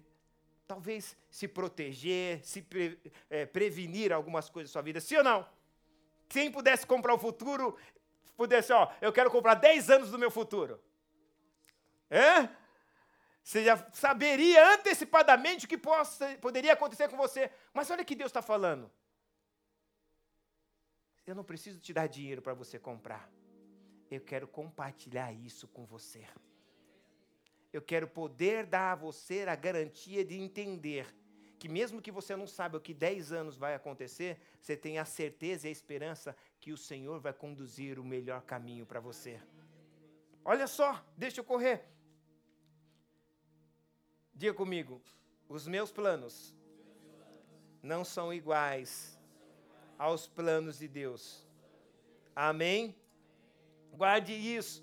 talvez 0.71 1.17
se 1.29 1.49
proteger, 1.49 2.45
se 2.45 2.63
pre, 2.63 2.97
é, 3.29 3.45
prevenir 3.45 4.13
algumas 4.13 4.49
coisas 4.49 4.71
da 4.71 4.75
sua 4.75 4.83
vida. 4.83 5.01
Sim 5.01 5.17
ou 5.17 5.25
não? 5.25 5.49
Quem 6.29 6.49
pudesse 6.49 6.87
comprar 6.87 7.13
o 7.13 7.19
futuro, 7.19 7.77
pudesse, 8.37 8.73
ó, 8.73 8.89
eu 9.01 9.13
quero 9.13 9.33
comprar 9.33 9.55
10 9.55 9.91
anos 9.91 10.13
do 10.13 10.19
meu 10.19 10.31
futuro. 10.31 10.81
É? 12.09 12.49
Você 13.43 13.65
já 13.65 13.85
saberia 13.93 14.75
antecipadamente 14.75 15.67
o 15.67 15.69
que 15.69 15.77
possa, 15.77 16.39
poderia 16.41 16.75
acontecer 16.75 17.09
com 17.09 17.17
você. 17.17 17.51
Mas 17.75 17.91
olha 17.91 18.03
o 18.03 18.07
que 18.07 18.15
Deus 18.15 18.29
está 18.29 18.41
falando. 18.41 18.89
Eu 21.27 21.35
não 21.35 21.43
preciso 21.43 21.81
te 21.81 21.93
dar 21.93 22.07
dinheiro 22.07 22.41
para 22.41 22.55
você 22.55 22.79
comprar. 22.79 23.29
Eu 24.09 24.21
quero 24.21 24.47
compartilhar 24.47 25.33
isso 25.33 25.67
com 25.67 25.85
você 25.85 26.25
eu 27.73 27.81
quero 27.81 28.09
poder 28.09 28.67
dar 28.67 28.93
a 28.93 28.95
você 28.97 29.43
a 29.43 29.55
garantia 29.55 30.25
de 30.25 30.37
entender 30.39 31.07
que 31.59 31.69
mesmo 31.69 32.01
que 32.01 32.11
você 32.11 32.35
não 32.35 32.47
saiba 32.47 32.79
o 32.79 32.81
que 32.81 32.95
10 32.95 33.33
anos 33.33 33.57
vai 33.57 33.75
acontecer, 33.75 34.41
você 34.61 34.75
tem 34.77 34.99
a 34.99 35.05
certeza 35.05 35.67
e 35.67 35.69
a 35.69 35.73
esperança 35.73 36.35
que 36.59 36.73
o 36.73 36.77
Senhor 36.77 37.21
vai 37.21 37.35
conduzir 37.35 37.99
o 37.99 38.05
melhor 38.05 38.43
caminho 38.43 38.87
para 38.87 38.99
você. 38.99 39.39
Olha 40.43 40.67
só, 40.67 41.05
deixa 41.17 41.41
eu 41.41 41.45
correr. 41.45 41.85
Diga 44.35 44.55
comigo, 44.55 45.03
os 45.51 45.69
meus 45.69 45.93
planos 45.93 46.57
não 47.83 48.07
são 48.07 48.33
iguais 48.33 49.21
aos 49.99 50.27
planos 50.27 50.79
de 50.79 50.89
Deus. 50.89 51.47
Amém? 52.35 52.97
Guarde 53.93 54.33
isso. 54.33 54.83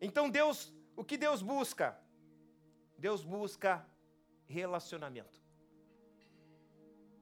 Então 0.00 0.28
Deus 0.28 0.72
o 0.96 1.04
que 1.04 1.16
Deus 1.16 1.42
busca? 1.42 1.98
Deus 2.98 3.24
busca 3.24 3.86
relacionamento. 4.46 5.42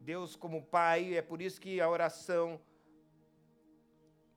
Deus, 0.01 0.35
como 0.35 0.63
Pai, 0.63 1.15
é 1.15 1.23
por 1.23 1.41
isso 1.41 1.61
que 1.61 1.81
a 1.81 1.89
oração 1.89 2.61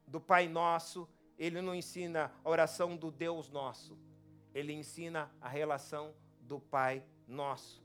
do 0.07 0.21
Pai 0.21 0.47
Nosso, 0.47 1.09
ele 1.37 1.61
não 1.61 1.73
ensina 1.73 2.31
a 2.43 2.49
oração 2.49 2.95
do 2.95 3.11
Deus 3.11 3.49
Nosso. 3.49 3.97
Ele 4.53 4.71
ensina 4.73 5.31
a 5.41 5.49
relação 5.49 6.13
do 6.39 6.59
Pai 6.59 7.03
Nosso. 7.27 7.83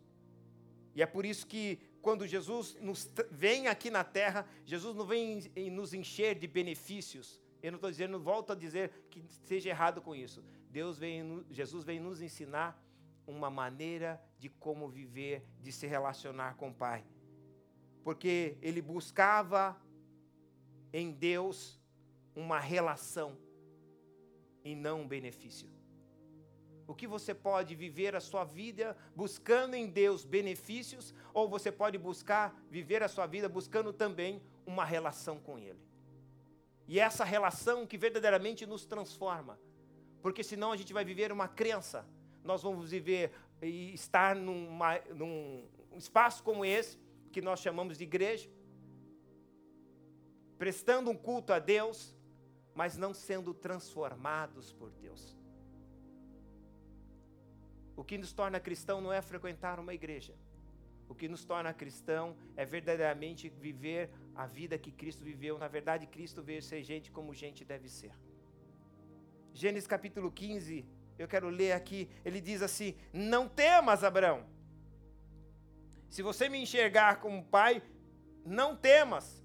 E 0.94 1.02
é 1.02 1.06
por 1.06 1.24
isso 1.24 1.46
que 1.46 1.80
quando 2.02 2.26
Jesus 2.26 2.76
nos 2.80 3.10
vem 3.30 3.68
aqui 3.68 3.90
na 3.90 4.04
terra, 4.04 4.46
Jesus 4.64 4.96
não 4.96 5.06
vem 5.06 5.50
nos 5.70 5.94
encher 5.94 6.38
de 6.38 6.46
benefícios. 6.46 7.40
Eu 7.62 7.72
não 7.72 7.76
estou 7.76 7.90
dizendo, 7.90 8.18
volto 8.20 8.52
a 8.52 8.54
dizer 8.54 9.06
que 9.10 9.22
seja 9.44 9.70
errado 9.70 10.00
com 10.00 10.14
isso. 10.14 10.44
Deus 10.70 10.98
vem, 10.98 11.44
Jesus 11.50 11.84
vem 11.84 11.98
nos 11.98 12.22
ensinar 12.22 12.80
uma 13.26 13.50
maneira 13.50 14.22
de 14.38 14.48
como 14.48 14.88
viver, 14.88 15.44
de 15.60 15.72
se 15.72 15.86
relacionar 15.86 16.54
com 16.56 16.70
o 16.70 16.74
Pai. 16.74 17.04
Porque 18.04 18.56
ele 18.62 18.80
buscava 18.80 19.76
em 20.92 21.10
Deus 21.10 21.78
uma 22.34 22.58
relação 22.58 23.36
e 24.64 24.74
não 24.74 25.02
um 25.02 25.08
benefício. 25.08 25.68
O 26.86 26.94
que 26.94 27.06
você 27.06 27.34
pode 27.34 27.74
viver 27.74 28.16
a 28.16 28.20
sua 28.20 28.44
vida 28.44 28.96
buscando 29.14 29.74
em 29.74 29.86
Deus 29.86 30.24
benefícios, 30.24 31.14
ou 31.32 31.48
você 31.48 31.70
pode 31.70 31.96
buscar 31.98 32.56
viver 32.68 33.02
a 33.02 33.08
sua 33.08 33.26
vida 33.26 33.48
buscando 33.48 33.92
também 33.92 34.42
uma 34.66 34.84
relação 34.84 35.38
com 35.38 35.58
Ele. 35.58 35.78
E 36.88 36.98
essa 36.98 37.24
relação 37.24 37.86
que 37.86 37.96
verdadeiramente 37.96 38.66
nos 38.66 38.84
transforma, 38.84 39.56
porque 40.22 40.42
senão 40.42 40.72
a 40.72 40.76
gente 40.76 40.92
vai 40.92 41.04
viver 41.04 41.32
uma 41.32 41.48
crença, 41.48 42.06
nós 42.44 42.62
vamos 42.62 42.90
viver 42.90 43.32
e 43.62 43.92
estar 43.94 44.34
numa, 44.34 44.98
num 45.14 45.64
espaço 45.96 46.42
como 46.42 46.64
esse, 46.64 46.98
que 47.32 47.40
nós 47.40 47.60
chamamos 47.60 47.98
de 47.98 48.04
igreja, 48.04 48.48
prestando 50.58 51.10
um 51.10 51.16
culto 51.16 51.52
a 51.52 51.58
Deus, 51.58 52.16
mas 52.74 52.96
não 52.96 53.12
sendo 53.12 53.52
transformados 53.52 54.72
por 54.72 54.90
Deus. 54.90 55.36
O 57.96 58.04
que 58.04 58.16
nos 58.16 58.32
torna 58.32 58.58
cristão 58.58 59.00
não 59.00 59.12
é 59.12 59.20
frequentar 59.20 59.78
uma 59.78 59.92
igreja. 59.92 60.34
O 61.08 61.14
que 61.14 61.28
nos 61.28 61.44
torna 61.44 61.74
cristão 61.74 62.36
é 62.56 62.64
verdadeiramente 62.64 63.48
viver 63.48 64.10
a 64.34 64.46
vida 64.46 64.78
que 64.78 64.92
Cristo 64.92 65.22
viveu. 65.24 65.58
Na 65.58 65.68
verdade, 65.68 66.06
Cristo 66.06 66.42
veio 66.42 66.62
ser 66.62 66.82
gente 66.82 67.10
como 67.10 67.34
gente 67.34 67.64
deve 67.64 67.88
ser. 67.88 68.12
Gênesis 69.52 69.86
capítulo 69.86 70.30
15, 70.30 70.86
eu 71.18 71.28
quero 71.28 71.48
ler 71.48 71.72
aqui. 71.72 72.08
Ele 72.24 72.40
diz 72.40 72.62
assim: 72.62 72.94
Não 73.12 73.48
temas, 73.48 74.04
Abraão. 74.04 74.46
Se 76.08 76.22
você 76.22 76.48
me 76.48 76.58
enxergar 76.58 77.20
como 77.20 77.44
pai, 77.44 77.82
não 78.44 78.76
temas. 78.76 79.44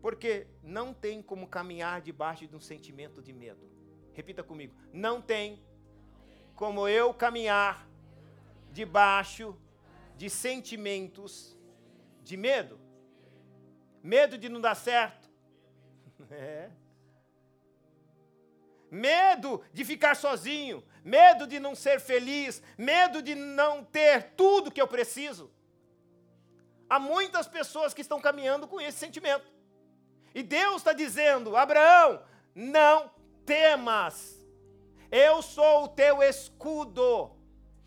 Porque 0.00 0.46
não 0.62 0.94
tem 0.94 1.22
como 1.22 1.46
caminhar 1.46 2.00
debaixo 2.00 2.46
de 2.46 2.54
um 2.56 2.60
sentimento 2.60 3.22
de 3.22 3.32
medo. 3.32 3.68
Repita 4.12 4.42
comigo: 4.42 4.74
não 4.92 5.20
tem 5.20 5.62
como 6.54 6.88
eu 6.88 7.12
caminhar 7.12 7.88
debaixo 8.72 9.56
de 10.16 10.30
sentimentos 10.30 11.56
de 12.22 12.36
medo. 12.36 12.80
Medo 14.02 14.38
de 14.38 14.48
não 14.48 14.60
dar 14.60 14.74
certo. 14.74 15.26
É. 16.30 16.70
Medo 18.96 19.62
de 19.72 19.84
ficar 19.84 20.14
sozinho, 20.16 20.82
medo 21.04 21.46
de 21.46 21.58
não 21.60 21.74
ser 21.74 22.00
feliz, 22.00 22.62
medo 22.78 23.20
de 23.20 23.34
não 23.34 23.84
ter 23.84 24.32
tudo 24.36 24.70
que 24.70 24.80
eu 24.80 24.88
preciso. 24.88 25.52
Há 26.88 26.98
muitas 26.98 27.46
pessoas 27.46 27.92
que 27.92 28.00
estão 28.00 28.20
caminhando 28.20 28.66
com 28.66 28.80
esse 28.80 28.98
sentimento. 28.98 29.46
E 30.34 30.42
Deus 30.42 30.76
está 30.76 30.92
dizendo: 30.92 31.56
Abraão, 31.56 32.22
não 32.54 33.10
temas 33.44 34.36
eu 35.10 35.40
sou 35.42 35.84
o 35.84 35.88
teu 35.88 36.22
escudo. 36.22 37.30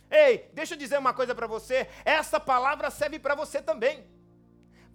Ei, 0.10 0.50
deixa 0.54 0.74
eu 0.74 0.78
dizer 0.78 0.98
uma 0.98 1.14
coisa 1.14 1.36
para 1.36 1.48
você. 1.48 1.88
Essa 2.04 2.40
palavra 2.40 2.90
serve 2.90 3.20
para 3.20 3.36
você 3.36 3.62
também. 3.62 4.08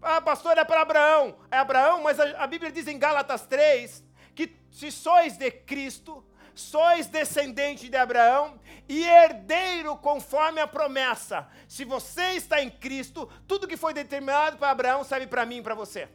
Ah, 0.03 0.21
pastor, 0.21 0.59
é 0.59 0.65
para 0.65 0.83
Abraão. 0.83 1.39
É 1.51 1.59
Abraão, 1.59 2.03
mas 2.03 2.19
a, 2.19 2.43
a 2.43 2.47
Bíblia 2.47 2.73
diz 2.73 2.87
em 2.89 2.99
Gálatas 2.99 3.47
3 3.47 4.03
que 4.35 4.57
se 4.71 4.91
sois 4.91 5.37
de 5.37 5.51
Cristo, 5.51 6.25
sois 6.55 7.07
descendente 7.07 7.89
de 7.89 7.97
Abraão 7.97 8.61
e 8.89 9.03
herdeiro 9.05 9.97
conforme 9.97 10.61
a 10.61 10.67
promessa. 10.67 11.49
Se 11.69 11.85
você 11.85 12.33
está 12.33 12.63
em 12.63 12.71
Cristo, 12.71 13.31
tudo 13.47 13.69
que 13.69 13.77
foi 13.77 13.93
determinado 13.93 14.57
para 14.57 14.71
Abraão 14.71 15.05
serve 15.05 15.27
para 15.27 15.45
mim 15.45 15.59
e 15.59 15.63
para 15.63 15.75
você. 15.75 16.09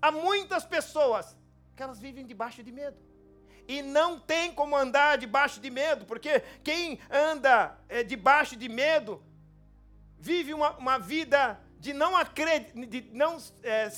Há 0.00 0.12
muitas 0.12 0.64
pessoas 0.64 1.36
que 1.74 1.82
elas 1.82 1.98
vivem 1.98 2.24
debaixo 2.24 2.62
de 2.62 2.70
medo 2.70 2.96
e 3.66 3.82
não 3.82 4.18
tem 4.18 4.52
como 4.52 4.76
andar 4.76 5.18
debaixo 5.18 5.60
de 5.60 5.70
medo, 5.70 6.06
porque 6.06 6.40
quem 6.64 6.98
anda 7.10 7.78
é, 7.88 8.02
debaixo 8.02 8.56
de 8.56 8.68
medo 8.68 9.22
vive 10.18 10.54
uma, 10.54 10.70
uma 10.78 10.98
vida 10.98 11.60
de 11.78 11.92
não 11.92 12.16
acreditar, 12.16 12.86
de, 12.86 13.02
não, 13.12 13.36
é, 13.62 13.92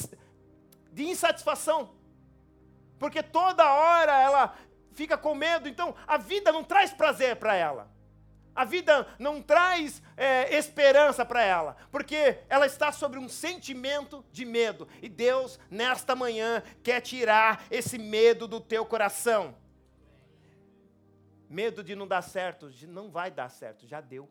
de 0.92 1.04
insatisfação, 1.04 1.94
porque 3.00 3.22
toda 3.22 3.72
hora 3.72 4.12
ela 4.12 4.54
fica 4.92 5.16
com 5.16 5.34
medo, 5.34 5.66
então 5.66 5.94
a 6.06 6.18
vida 6.18 6.52
não 6.52 6.62
traz 6.62 6.92
prazer 6.92 7.36
para 7.36 7.56
ela. 7.56 7.90
A 8.54 8.62
vida 8.64 9.06
não 9.18 9.40
traz 9.40 10.02
é, 10.18 10.54
esperança 10.54 11.24
para 11.24 11.42
ela, 11.42 11.76
porque 11.90 12.40
ela 12.46 12.66
está 12.66 12.92
sobre 12.92 13.18
um 13.18 13.26
sentimento 13.26 14.22
de 14.30 14.44
medo. 14.44 14.86
E 15.00 15.08
Deus, 15.08 15.58
nesta 15.70 16.14
manhã, 16.14 16.62
quer 16.82 17.00
tirar 17.00 17.64
esse 17.70 17.96
medo 17.96 18.46
do 18.46 18.60
teu 18.60 18.84
coração. 18.84 19.56
Medo 21.48 21.82
de 21.82 21.96
não 21.96 22.06
dar 22.06 22.22
certo, 22.22 22.70
não 22.86 23.10
vai 23.10 23.30
dar 23.30 23.48
certo, 23.48 23.86
já 23.86 24.02
deu. 24.02 24.28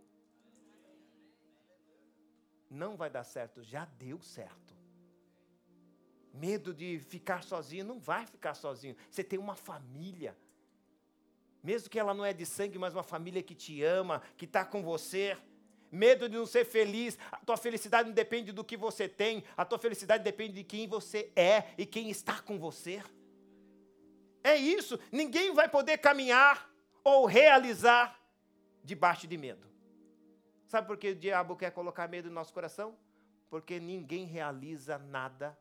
Não 2.70 2.96
vai 2.96 3.10
dar 3.10 3.24
certo, 3.24 3.64
já 3.64 3.86
deu 3.98 4.22
certo. 4.22 4.79
Medo 6.34 6.74
de 6.74 7.00
ficar 7.00 7.44
sozinho, 7.44 7.86
não 7.86 8.00
vai 8.00 8.26
ficar 8.26 8.54
sozinho. 8.54 8.96
Você 9.10 9.24
tem 9.24 9.40
uma 9.40 9.56
família. 9.56 10.38
Mesmo 11.64 11.90
que 11.90 12.00
ela 12.00 12.14
não 12.14 12.24
é 12.24 12.32
de 12.32 12.46
sangue, 12.46 12.78
mas 12.78 12.94
uma 12.94 13.04
família 13.04 13.44
que 13.44 13.56
te 13.56 13.84
ama, 13.84 14.22
que 14.38 14.46
está 14.46 14.64
com 14.64 14.82
você. 14.84 15.38
Medo 15.92 16.30
de 16.30 16.38
não 16.38 16.46
ser 16.46 16.66
feliz. 16.66 17.18
A 17.32 17.38
tua 17.38 17.58
felicidade 17.58 18.08
não 18.08 18.16
depende 18.16 18.52
do 18.52 18.64
que 18.64 18.78
você 18.78 19.10
tem. 19.10 19.44
A 19.58 19.66
tua 19.66 19.80
felicidade 19.80 20.24
depende 20.24 20.54
de 20.54 20.64
quem 20.64 20.88
você 20.88 21.32
é 21.36 21.74
e 21.78 21.86
quem 21.86 22.10
está 22.10 22.40
com 22.42 22.60
você. 22.60 23.04
É 24.44 24.56
isso. 24.56 25.00
Ninguém 25.12 25.54
vai 25.54 25.68
poder 25.68 25.98
caminhar 25.98 26.70
ou 27.04 27.26
realizar 27.26 28.20
debaixo 28.84 29.28
de 29.28 29.38
medo. 29.38 29.68
Sabe 30.68 30.88
por 30.88 30.98
que 30.98 31.10
o 31.10 31.16
diabo 31.16 31.56
quer 31.56 31.72
colocar 31.72 32.08
medo 32.08 32.30
no 32.30 32.36
nosso 32.36 32.54
coração? 32.54 32.96
Porque 33.50 33.80
ninguém 33.80 34.26
realiza 34.26 35.00
nada 35.00 35.58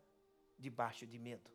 debaixo 0.58 1.06
de 1.06 1.18
medo. 1.18 1.50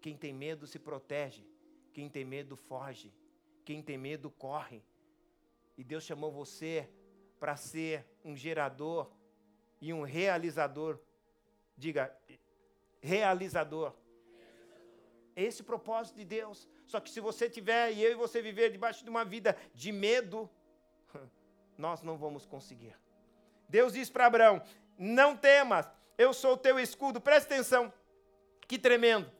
Quem 0.00 0.16
tem 0.16 0.32
medo 0.32 0.66
se 0.66 0.78
protege, 0.78 1.46
quem 1.92 2.08
tem 2.08 2.24
medo 2.24 2.56
foge, 2.56 3.12
quem 3.64 3.82
tem 3.82 3.98
medo 3.98 4.30
corre. 4.30 4.82
E 5.76 5.84
Deus 5.84 6.04
chamou 6.04 6.32
você 6.32 6.88
para 7.38 7.56
ser 7.56 8.04
um 8.24 8.36
gerador 8.36 9.10
e 9.80 9.92
um 9.92 10.02
realizador. 10.02 10.98
Diga, 11.76 12.16
realizador. 13.00 13.94
Esse 15.34 15.62
é 15.62 15.64
propósito 15.64 16.16
de 16.16 16.24
Deus. 16.24 16.68
Só 16.86 17.00
que 17.00 17.10
se 17.10 17.20
você 17.20 17.48
tiver 17.48 17.92
e 17.92 18.02
eu 18.02 18.12
e 18.12 18.14
você 18.14 18.42
viver 18.42 18.70
debaixo 18.70 19.02
de 19.02 19.10
uma 19.10 19.24
vida 19.24 19.56
de 19.74 19.90
medo, 19.90 20.48
nós 21.78 22.02
não 22.02 22.16
vamos 22.16 22.44
conseguir. 22.44 22.94
Deus 23.68 23.94
diz 23.94 24.10
para 24.10 24.26
Abraão: 24.26 24.62
Não 24.98 25.36
temas, 25.36 25.88
eu 26.16 26.32
sou 26.32 26.54
o 26.54 26.56
teu 26.56 26.78
escudo. 26.78 27.20
Presta 27.20 27.54
atenção, 27.54 27.92
que 28.68 28.78
tremendo. 28.78 29.30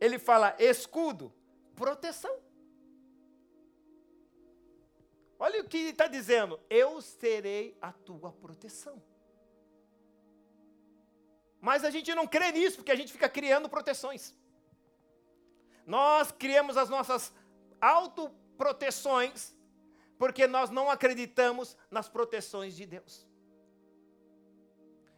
Ele 0.00 0.18
fala 0.18 0.54
escudo, 0.58 1.32
proteção. 1.74 2.34
Olha 5.38 5.60
o 5.60 5.68
que 5.68 5.76
ele 5.76 5.90
está 5.90 6.06
dizendo: 6.06 6.60
Eu 6.68 7.00
serei 7.00 7.76
a 7.80 7.92
tua 7.92 8.32
proteção. 8.32 9.02
Mas 11.60 11.84
a 11.84 11.90
gente 11.90 12.14
não 12.14 12.26
crê 12.26 12.52
nisso, 12.52 12.76
porque 12.76 12.92
a 12.92 12.96
gente 12.96 13.12
fica 13.12 13.28
criando 13.28 13.68
proteções. 13.68 14.34
Nós 15.86 16.30
criamos 16.32 16.76
as 16.76 16.88
nossas 16.88 17.32
autoproteções 17.80 19.56
porque 20.18 20.46
nós 20.46 20.70
não 20.70 20.90
acreditamos 20.90 21.76
nas 21.90 22.08
proteções 22.08 22.74
de 22.74 22.86
Deus. 22.86 23.25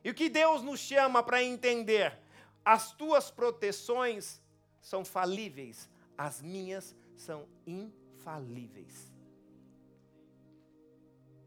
E 0.08 0.10
o 0.10 0.14
que 0.14 0.30
Deus 0.30 0.62
nos 0.62 0.80
chama 0.80 1.22
para 1.22 1.42
entender? 1.42 2.18
As 2.64 2.92
tuas 2.92 3.30
proteções 3.30 4.40
são 4.80 5.04
falíveis, 5.04 5.86
as 6.16 6.40
minhas 6.40 6.96
são 7.14 7.46
infalíveis. 7.66 9.12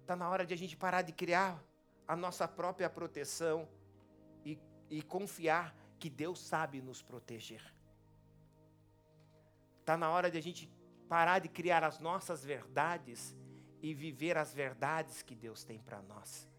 Está 0.02 0.16
na 0.16 0.30
hora 0.30 0.46
de 0.46 0.54
a 0.54 0.58
gente 0.58 0.78
parar 0.78 1.02
de 1.02 1.12
criar 1.12 1.60
a 2.08 2.16
nossa 2.16 2.48
própria 2.48 2.88
proteção 2.88 3.68
e 4.46 4.60
e 4.92 5.02
confiar 5.02 5.76
que 5.98 6.08
Deus 6.08 6.40
sabe 6.40 6.84
nos 6.84 7.02
proteger. 7.02 7.64
Está 9.80 9.98
na 9.98 10.12
hora 10.12 10.30
de 10.30 10.38
a 10.38 10.42
gente 10.42 10.70
parar 11.10 11.40
de 11.40 11.50
criar 11.50 11.84
as 11.84 11.98
nossas 11.98 12.46
verdades 12.46 13.36
e 13.82 13.92
viver 13.92 14.38
as 14.38 14.54
verdades 14.54 15.24
que 15.24 15.34
Deus 15.34 15.64
tem 15.64 15.80
para 15.80 16.00
nós. 16.04 16.51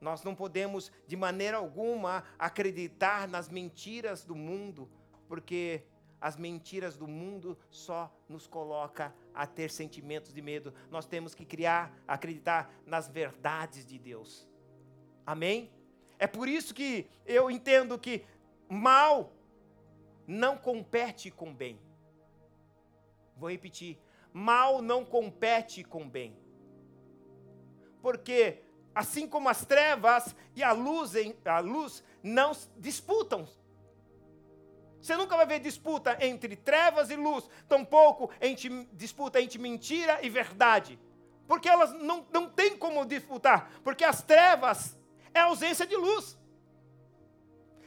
Nós 0.00 0.22
não 0.22 0.34
podemos, 0.34 0.92
de 1.06 1.16
maneira 1.16 1.56
alguma, 1.56 2.24
acreditar 2.38 3.26
nas 3.26 3.48
mentiras 3.48 4.24
do 4.24 4.34
mundo, 4.34 4.88
porque 5.26 5.82
as 6.20 6.36
mentiras 6.36 6.96
do 6.96 7.06
mundo 7.06 7.58
só 7.70 8.12
nos 8.28 8.46
coloca 8.46 9.14
a 9.34 9.46
ter 9.46 9.70
sentimentos 9.70 10.32
de 10.32 10.42
medo. 10.42 10.74
Nós 10.90 11.06
temos 11.06 11.34
que 11.34 11.44
criar, 11.44 11.96
acreditar 12.06 12.72
nas 12.86 13.08
verdades 13.08 13.86
de 13.86 13.98
Deus. 13.98 14.48
Amém? 15.24 15.70
É 16.18 16.26
por 16.26 16.48
isso 16.48 16.74
que 16.74 17.08
eu 17.24 17.50
entendo 17.50 17.98
que 17.98 18.24
mal 18.68 19.32
não 20.26 20.56
compete 20.56 21.30
com 21.30 21.54
bem. 21.54 21.80
Vou 23.36 23.50
repetir: 23.50 23.98
mal 24.32 24.82
não 24.82 25.04
compete 25.04 25.84
com 25.84 26.08
bem. 26.08 26.36
Porque 28.02 28.62
assim 28.98 29.28
como 29.28 29.48
as 29.48 29.64
trevas 29.64 30.34
e 30.56 30.62
a 30.64 30.72
luz, 30.72 31.12
a 31.44 31.60
luz 31.60 32.02
não 32.20 32.50
disputam. 32.78 33.48
Você 35.00 35.16
nunca 35.16 35.36
vai 35.36 35.46
ver 35.46 35.60
disputa 35.60 36.18
entre 36.20 36.56
trevas 36.56 37.08
e 37.08 37.14
luz, 37.14 37.48
tampouco 37.68 38.28
entre, 38.40 38.88
disputa 38.92 39.40
entre 39.40 39.56
mentira 39.56 40.18
e 40.20 40.28
verdade. 40.28 40.98
Porque 41.46 41.68
elas 41.68 41.92
não, 41.92 42.26
não 42.32 42.50
têm 42.50 42.76
como 42.76 43.06
disputar, 43.06 43.70
porque 43.84 44.02
as 44.02 44.20
trevas 44.20 44.98
é 45.32 45.38
ausência 45.38 45.86
de 45.86 45.94
luz. 45.94 46.36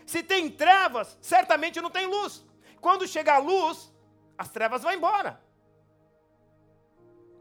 Se 0.06 0.24
tem 0.24 0.50
trevas, 0.50 1.18
certamente 1.22 1.82
não 1.82 1.90
tem 1.90 2.06
luz. 2.06 2.46
Quando 2.80 3.06
chegar 3.06 3.36
a 3.36 3.40
luz, 3.40 3.94
as 4.38 4.50
trevas 4.50 4.82
vão 4.82 4.94
embora. 4.94 5.44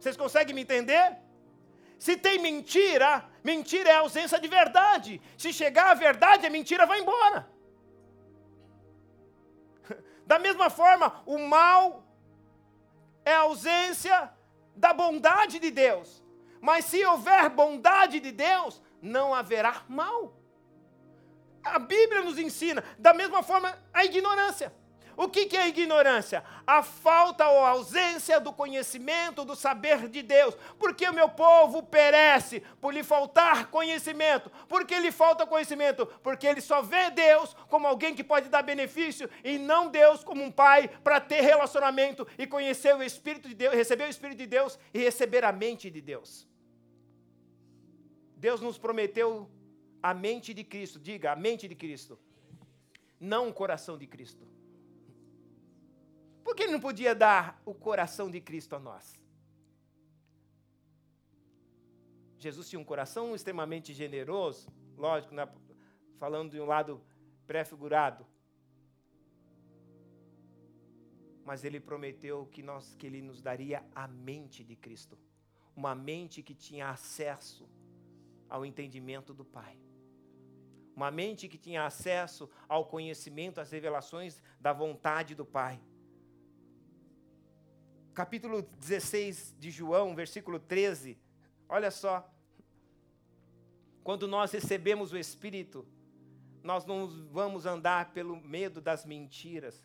Vocês 0.00 0.16
conseguem 0.16 0.56
me 0.56 0.62
entender? 0.62 1.29
Se 2.00 2.16
tem 2.16 2.38
mentira, 2.38 3.28
mentira 3.44 3.90
é 3.90 3.96
ausência 3.96 4.40
de 4.40 4.48
verdade. 4.48 5.20
Se 5.36 5.52
chegar 5.52 5.90
a 5.90 5.94
verdade, 5.94 6.46
a 6.46 6.50
mentira 6.50 6.86
vai 6.86 6.98
embora. 7.00 7.48
Da 10.26 10.38
mesma 10.38 10.70
forma, 10.70 11.22
o 11.26 11.38
mal 11.38 12.04
é 13.24 13.34
a 13.34 13.40
ausência 13.40 14.32
da 14.76 14.94
bondade 14.94 15.58
de 15.58 15.70
Deus. 15.70 16.22
Mas 16.60 16.84
se 16.84 17.04
houver 17.04 17.50
bondade 17.50 18.20
de 18.20 18.32
Deus, 18.32 18.80
não 19.02 19.34
haverá 19.34 19.82
mal. 19.88 20.36
A 21.62 21.78
Bíblia 21.78 22.22
nos 22.22 22.38
ensina, 22.38 22.82
da 22.98 23.12
mesma 23.12 23.42
forma, 23.42 23.76
a 23.92 24.04
ignorância. 24.04 24.72
O 25.22 25.28
que, 25.28 25.54
é 25.54 25.68
ignorância? 25.68 26.42
A 26.66 26.82
falta 26.82 27.46
ou 27.46 27.58
ausência 27.58 28.40
do 28.40 28.54
conhecimento, 28.54 29.44
do 29.44 29.54
saber 29.54 30.08
de 30.08 30.22
Deus. 30.22 30.56
Porque 30.78 31.06
o 31.06 31.12
meu 31.12 31.28
povo 31.28 31.82
perece 31.82 32.60
por 32.80 32.94
lhe 32.94 33.02
faltar 33.02 33.70
conhecimento. 33.70 34.50
Por 34.66 34.86
que 34.86 34.98
lhe 34.98 35.12
falta 35.12 35.46
conhecimento? 35.46 36.06
Porque 36.22 36.46
ele 36.46 36.62
só 36.62 36.80
vê 36.80 37.10
Deus 37.10 37.54
como 37.68 37.86
alguém 37.86 38.14
que 38.14 38.24
pode 38.24 38.48
dar 38.48 38.62
benefício 38.62 39.28
e 39.44 39.58
não 39.58 39.90
Deus 39.90 40.24
como 40.24 40.42
um 40.42 40.50
pai 40.50 40.88
para 40.88 41.20
ter 41.20 41.42
relacionamento 41.42 42.26
e 42.38 42.46
conhecer 42.46 42.96
o 42.96 43.02
Espírito 43.02 43.46
de 43.46 43.54
Deus, 43.54 43.74
receber 43.74 44.04
o 44.04 44.10
Espírito 44.10 44.38
de 44.38 44.46
Deus 44.46 44.78
e 44.94 45.00
receber 45.00 45.44
a 45.44 45.52
mente 45.52 45.90
de 45.90 46.00
Deus. 46.00 46.48
Deus 48.38 48.62
nos 48.62 48.78
prometeu 48.78 49.50
a 50.02 50.14
mente 50.14 50.54
de 50.54 50.64
Cristo, 50.64 50.98
diga, 50.98 51.30
a 51.32 51.36
mente 51.36 51.68
de 51.68 51.74
Cristo, 51.74 52.18
não 53.20 53.50
o 53.50 53.52
coração 53.52 53.98
de 53.98 54.06
Cristo. 54.06 54.48
Por 56.44 56.54
que 56.54 56.62
ele 56.64 56.72
não 56.72 56.80
podia 56.80 57.14
dar 57.14 57.60
o 57.64 57.74
coração 57.74 58.30
de 58.30 58.40
Cristo 58.40 58.74
a 58.74 58.78
nós? 58.78 59.20
Jesus 62.38 62.68
tinha 62.68 62.80
um 62.80 62.84
coração 62.84 63.34
extremamente 63.34 63.92
generoso, 63.92 64.72
lógico, 64.96 65.34
né? 65.34 65.46
falando 66.18 66.52
de 66.52 66.60
um 66.60 66.64
lado 66.64 67.02
pré-figurado. 67.46 68.26
Mas 71.44 71.64
ele 71.64 71.78
prometeu 71.78 72.46
que, 72.46 72.62
nós, 72.62 72.94
que 72.94 73.06
ele 73.06 73.20
nos 73.20 73.42
daria 73.42 73.84
a 73.94 74.08
mente 74.08 74.64
de 74.64 74.74
Cristo. 74.74 75.18
Uma 75.76 75.94
mente 75.94 76.42
que 76.42 76.54
tinha 76.54 76.88
acesso 76.88 77.68
ao 78.48 78.64
entendimento 78.64 79.34
do 79.34 79.44
Pai. 79.44 79.78
Uma 80.96 81.10
mente 81.10 81.48
que 81.48 81.58
tinha 81.58 81.84
acesso 81.84 82.48
ao 82.68 82.86
conhecimento, 82.86 83.60
às 83.60 83.70
revelações 83.70 84.42
da 84.58 84.72
vontade 84.72 85.34
do 85.34 85.44
Pai 85.44 85.80
capítulo 88.20 88.60
16 88.80 89.54
de 89.58 89.70
João, 89.70 90.14
versículo 90.14 90.58
13. 90.58 91.16
Olha 91.66 91.90
só. 91.90 92.30
Quando 94.04 94.28
nós 94.28 94.52
recebemos 94.52 95.10
o 95.10 95.16
Espírito, 95.16 95.88
nós 96.62 96.84
não 96.84 97.08
vamos 97.32 97.64
andar 97.64 98.12
pelo 98.12 98.36
medo 98.36 98.78
das 98.78 99.06
mentiras, 99.06 99.82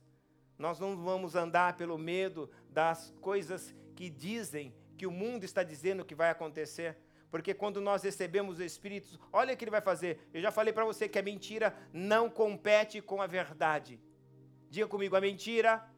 nós 0.60 0.82
não 0.82 0.98
vamos 0.98 1.34
andar 1.34 1.78
pelo 1.78 1.98
medo 1.98 2.52
das 2.70 3.14
coisas 3.22 3.74
que 3.96 4.10
dizem, 4.10 4.76
que 4.98 5.08
o 5.08 5.12
mundo 5.12 5.46
está 5.46 5.64
dizendo 5.64 6.04
que 6.04 6.14
vai 6.14 6.30
acontecer. 6.30 6.98
Porque 7.32 7.54
quando 7.54 7.80
nós 7.80 8.04
recebemos 8.04 8.60
o 8.60 8.64
Espírito, 8.64 9.18
olha 9.32 9.54
o 9.54 9.58
que 9.58 9.64
ele 9.64 9.72
vai 9.72 9.80
fazer. 9.80 10.28
Eu 10.34 10.42
já 10.42 10.52
falei 10.52 10.74
para 10.74 10.84
você 10.84 11.08
que 11.08 11.18
a 11.18 11.24
mentira 11.24 11.74
não 11.94 12.30
compete 12.30 13.02
com 13.02 13.22
a 13.22 13.28
verdade. 13.28 13.98
Diga 14.70 14.90
comigo, 14.90 15.16
a 15.16 15.22
mentira 15.22 15.90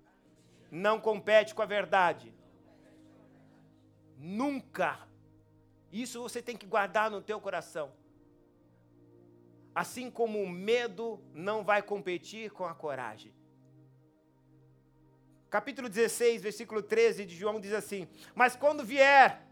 não 0.71 0.99
compete 0.99 1.55
com 1.55 1.61
a 1.61 1.65
verdade. 1.65 2.33
Nunca. 4.17 4.99
Isso 5.91 6.21
você 6.21 6.41
tem 6.41 6.57
que 6.57 6.65
guardar 6.65 7.09
no 7.09 7.21
teu 7.21 7.39
coração. 7.39 7.91
Assim 9.73 10.09
como 10.09 10.41
o 10.41 10.49
medo 10.49 11.21
não 11.33 11.63
vai 11.63 11.81
competir 11.81 12.51
com 12.51 12.65
a 12.65 12.73
coragem. 12.73 13.33
Capítulo 15.49 15.87
16, 15.87 16.41
versículo 16.41 16.81
13 16.81 17.25
de 17.25 17.35
João 17.35 17.59
diz 17.59 17.73
assim: 17.73 18.07
Mas 18.35 18.55
quando 18.55 18.83
vier 18.83 19.47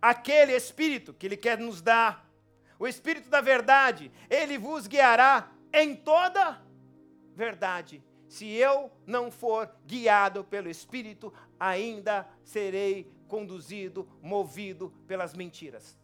aquele 0.00 0.52
Espírito 0.52 1.12
que 1.12 1.26
Ele 1.26 1.36
quer 1.36 1.58
nos 1.58 1.80
dar, 1.80 2.30
o 2.78 2.86
Espírito 2.86 3.28
da 3.28 3.40
verdade, 3.40 4.12
Ele 4.30 4.56
vos 4.58 4.86
guiará 4.86 5.50
em 5.72 5.96
toda 5.96 6.62
verdade 7.34 8.04
se 8.32 8.46
eu 8.46 8.90
não 9.06 9.30
for 9.30 9.70
guiado 9.86 10.42
pelo 10.42 10.70
Espírito, 10.70 11.30
ainda 11.60 12.26
serei 12.42 13.12
conduzido, 13.28 14.08
movido 14.22 14.90
pelas 15.06 15.34
mentiras. 15.34 15.98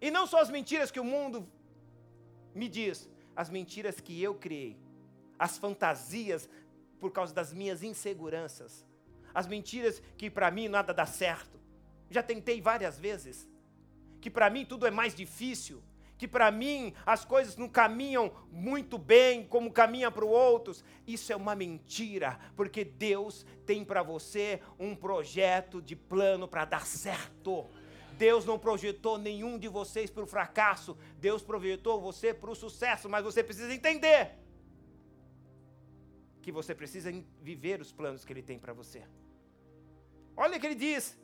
E 0.00 0.10
não 0.10 0.26
só 0.26 0.40
as 0.40 0.48
mentiras 0.48 0.90
que 0.90 0.98
o 0.98 1.04
mundo 1.04 1.46
me 2.54 2.70
diz, 2.70 3.06
as 3.36 3.50
mentiras 3.50 4.00
que 4.00 4.22
eu 4.22 4.34
criei, 4.34 4.80
as 5.38 5.58
fantasias 5.58 6.48
por 6.98 7.12
causa 7.12 7.34
das 7.34 7.52
minhas 7.52 7.82
inseguranças, 7.82 8.86
as 9.34 9.46
mentiras 9.46 10.00
que 10.16 10.30
para 10.30 10.50
mim 10.50 10.68
nada 10.68 10.94
dá 10.94 11.04
certo. 11.04 11.60
Já 12.08 12.22
tentei 12.22 12.62
várias 12.62 12.98
vezes, 12.98 13.46
que 14.22 14.30
para 14.30 14.48
mim 14.48 14.64
tudo 14.64 14.86
é 14.86 14.90
mais 14.90 15.14
difícil, 15.14 15.82
que 16.18 16.26
para 16.26 16.50
mim 16.50 16.94
as 17.04 17.24
coisas 17.24 17.56
não 17.56 17.68
caminham 17.68 18.32
muito 18.50 18.98
bem 18.98 19.46
como 19.46 19.72
caminha 19.72 20.10
para 20.10 20.24
os 20.24 20.30
outros. 20.30 20.84
Isso 21.06 21.32
é 21.32 21.36
uma 21.36 21.54
mentira, 21.54 22.38
porque 22.56 22.84
Deus 22.84 23.44
tem 23.64 23.84
para 23.84 24.02
você 24.02 24.60
um 24.78 24.94
projeto 24.94 25.80
de 25.82 25.94
plano 25.94 26.48
para 26.48 26.64
dar 26.64 26.86
certo. 26.86 27.66
Deus 28.16 28.46
não 28.46 28.58
projetou 28.58 29.18
nenhum 29.18 29.58
de 29.58 29.68
vocês 29.68 30.10
para 30.10 30.24
o 30.24 30.26
fracasso, 30.26 30.96
Deus 31.18 31.42
projetou 31.42 32.00
você 32.00 32.32
para 32.32 32.50
o 32.50 32.54
sucesso, 32.54 33.08
mas 33.08 33.22
você 33.22 33.44
precisa 33.44 33.74
entender 33.74 34.30
que 36.40 36.50
você 36.50 36.74
precisa 36.74 37.12
viver 37.42 37.80
os 37.80 37.92
planos 37.92 38.24
que 38.24 38.32
Ele 38.32 38.42
tem 38.42 38.58
para 38.58 38.72
você. 38.72 39.02
Olha 40.36 40.56
o 40.56 40.60
que 40.60 40.66
ele 40.66 40.74
diz: 40.74 41.18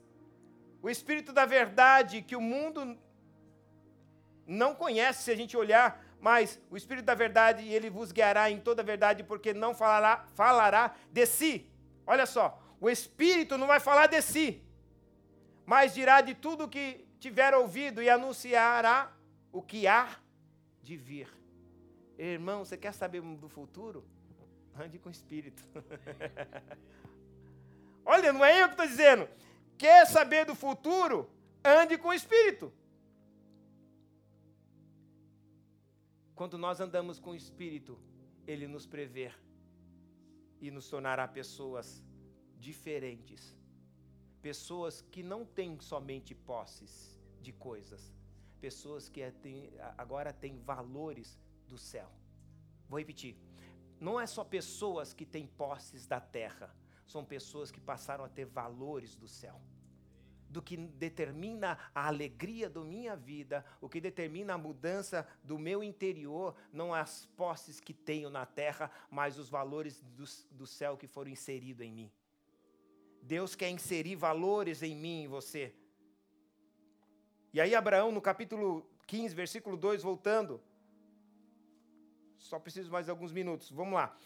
o 0.82 0.88
Espírito 0.90 1.32
da 1.32 1.44
verdade 1.44 2.22
que 2.22 2.34
o 2.34 2.40
mundo 2.40 2.98
não 4.52 4.74
conhece 4.74 5.22
se 5.22 5.30
a 5.30 5.36
gente 5.36 5.56
olhar, 5.56 6.04
mas 6.20 6.60
o 6.70 6.76
Espírito 6.76 7.06
da 7.06 7.14
verdade, 7.14 7.66
ele 7.66 7.88
vos 7.88 8.12
guiará 8.12 8.50
em 8.50 8.60
toda 8.60 8.82
a 8.82 8.84
verdade, 8.84 9.24
porque 9.24 9.54
não 9.54 9.74
falará, 9.74 10.24
falará 10.34 10.94
de 11.10 11.26
si. 11.26 11.70
Olha 12.06 12.26
só, 12.26 12.62
o 12.80 12.90
Espírito 12.90 13.56
não 13.56 13.66
vai 13.66 13.80
falar 13.80 14.08
de 14.08 14.20
si, 14.20 14.62
mas 15.64 15.94
dirá 15.94 16.20
de 16.20 16.34
tudo 16.34 16.64
o 16.64 16.68
que 16.68 17.04
tiver 17.18 17.54
ouvido 17.54 18.02
e 18.02 18.10
anunciará 18.10 19.10
o 19.50 19.62
que 19.62 19.86
há 19.86 20.08
de 20.82 20.96
vir. 20.96 21.28
Irmão, 22.18 22.64
você 22.64 22.76
quer 22.76 22.92
saber 22.92 23.22
do 23.22 23.48
futuro? 23.48 24.04
Ande 24.78 24.98
com 24.98 25.08
o 25.08 25.12
Espírito. 25.12 25.62
Olha, 28.04 28.32
não 28.32 28.44
é 28.44 28.62
eu 28.62 28.66
que 28.66 28.74
estou 28.74 28.86
dizendo. 28.86 29.28
Quer 29.78 30.06
saber 30.06 30.44
do 30.44 30.54
futuro? 30.54 31.30
Ande 31.64 31.96
com 31.96 32.08
o 32.08 32.14
Espírito. 32.14 32.72
Quando 36.42 36.58
nós 36.58 36.80
andamos 36.80 37.20
com 37.20 37.30
o 37.30 37.36
Espírito, 37.36 37.96
Ele 38.48 38.66
nos 38.66 38.84
prever 38.84 39.32
e 40.60 40.72
nos 40.72 40.88
tornará 40.88 41.28
pessoas 41.28 42.02
diferentes. 42.58 43.56
Pessoas 44.40 45.00
que 45.00 45.22
não 45.22 45.46
têm 45.46 45.78
somente 45.78 46.34
posses 46.34 47.16
de 47.40 47.52
coisas, 47.52 48.12
pessoas 48.60 49.08
que 49.08 49.22
é, 49.22 49.32
agora 49.96 50.32
têm 50.32 50.58
valores 50.58 51.38
do 51.68 51.78
céu. 51.78 52.10
Vou 52.88 52.98
repetir. 52.98 53.36
Não 54.00 54.18
é 54.18 54.26
só 54.26 54.42
pessoas 54.42 55.14
que 55.14 55.24
têm 55.24 55.46
posses 55.46 56.08
da 56.08 56.20
terra, 56.20 56.74
são 57.06 57.24
pessoas 57.24 57.70
que 57.70 57.80
passaram 57.80 58.24
a 58.24 58.28
ter 58.28 58.46
valores 58.46 59.14
do 59.14 59.28
céu 59.28 59.62
do 60.52 60.60
que 60.60 60.76
determina 60.76 61.78
a 61.94 62.06
alegria 62.06 62.68
da 62.68 62.80
minha 62.82 63.16
vida, 63.16 63.64
o 63.80 63.88
que 63.88 64.00
determina 64.00 64.52
a 64.52 64.58
mudança 64.58 65.26
do 65.42 65.58
meu 65.58 65.82
interior, 65.82 66.54
não 66.70 66.92
as 66.92 67.26
posses 67.36 67.80
que 67.80 67.94
tenho 67.94 68.28
na 68.28 68.44
terra, 68.44 68.90
mas 69.10 69.38
os 69.38 69.48
valores 69.48 70.00
do, 70.00 70.24
do 70.50 70.66
céu 70.66 70.96
que 70.96 71.06
foram 71.06 71.30
inseridos 71.30 71.84
em 71.84 71.90
mim. 71.90 72.12
Deus 73.22 73.54
quer 73.54 73.70
inserir 73.70 74.14
valores 74.14 74.82
em 74.82 74.94
mim 74.94 75.22
e 75.22 75.26
você. 75.26 75.74
E 77.52 77.60
aí, 77.60 77.74
Abraão, 77.74 78.12
no 78.12 78.20
capítulo 78.20 78.86
15, 79.06 79.34
versículo 79.34 79.76
2, 79.76 80.02
voltando. 80.02 80.60
Só 82.36 82.58
preciso 82.58 82.90
mais 82.90 83.08
alguns 83.08 83.32
minutos. 83.32 83.70
Vamos 83.70 83.94
lá. 83.94 84.16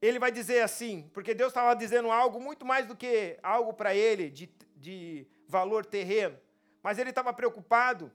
Ele 0.00 0.18
vai 0.18 0.32
dizer 0.32 0.62
assim, 0.62 1.08
porque 1.14 1.32
Deus 1.32 1.50
estava 1.50 1.74
dizendo 1.76 2.10
algo 2.10 2.40
muito 2.40 2.66
mais 2.66 2.86
do 2.86 2.96
que 2.96 3.38
algo 3.40 3.72
para 3.72 3.94
ele 3.94 4.30
de 4.30 4.48
de 4.82 5.26
valor 5.46 5.86
terreno, 5.86 6.36
mas 6.82 6.98
ele 6.98 7.10
estava 7.10 7.32
preocupado 7.32 8.12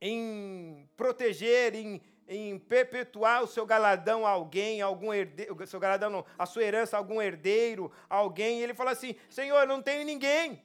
em 0.00 0.88
proteger, 0.96 1.74
em, 1.74 2.00
em 2.28 2.58
perpetuar 2.58 3.42
o 3.42 3.46
seu 3.48 3.66
galadão 3.66 4.24
a 4.24 4.30
alguém, 4.30 4.80
algum 4.80 5.12
herdeiro, 5.12 5.66
seu 5.66 5.80
galadão 5.80 6.08
não, 6.08 6.24
a 6.38 6.46
sua 6.46 6.62
herança 6.62 6.96
a 6.96 7.00
algum 7.00 7.20
herdeiro, 7.20 7.90
alguém, 8.08 8.60
e 8.60 8.62
ele 8.62 8.72
fala 8.74 8.92
assim: 8.92 9.16
Senhor, 9.28 9.66
não 9.66 9.82
tenho 9.82 10.04
ninguém, 10.04 10.64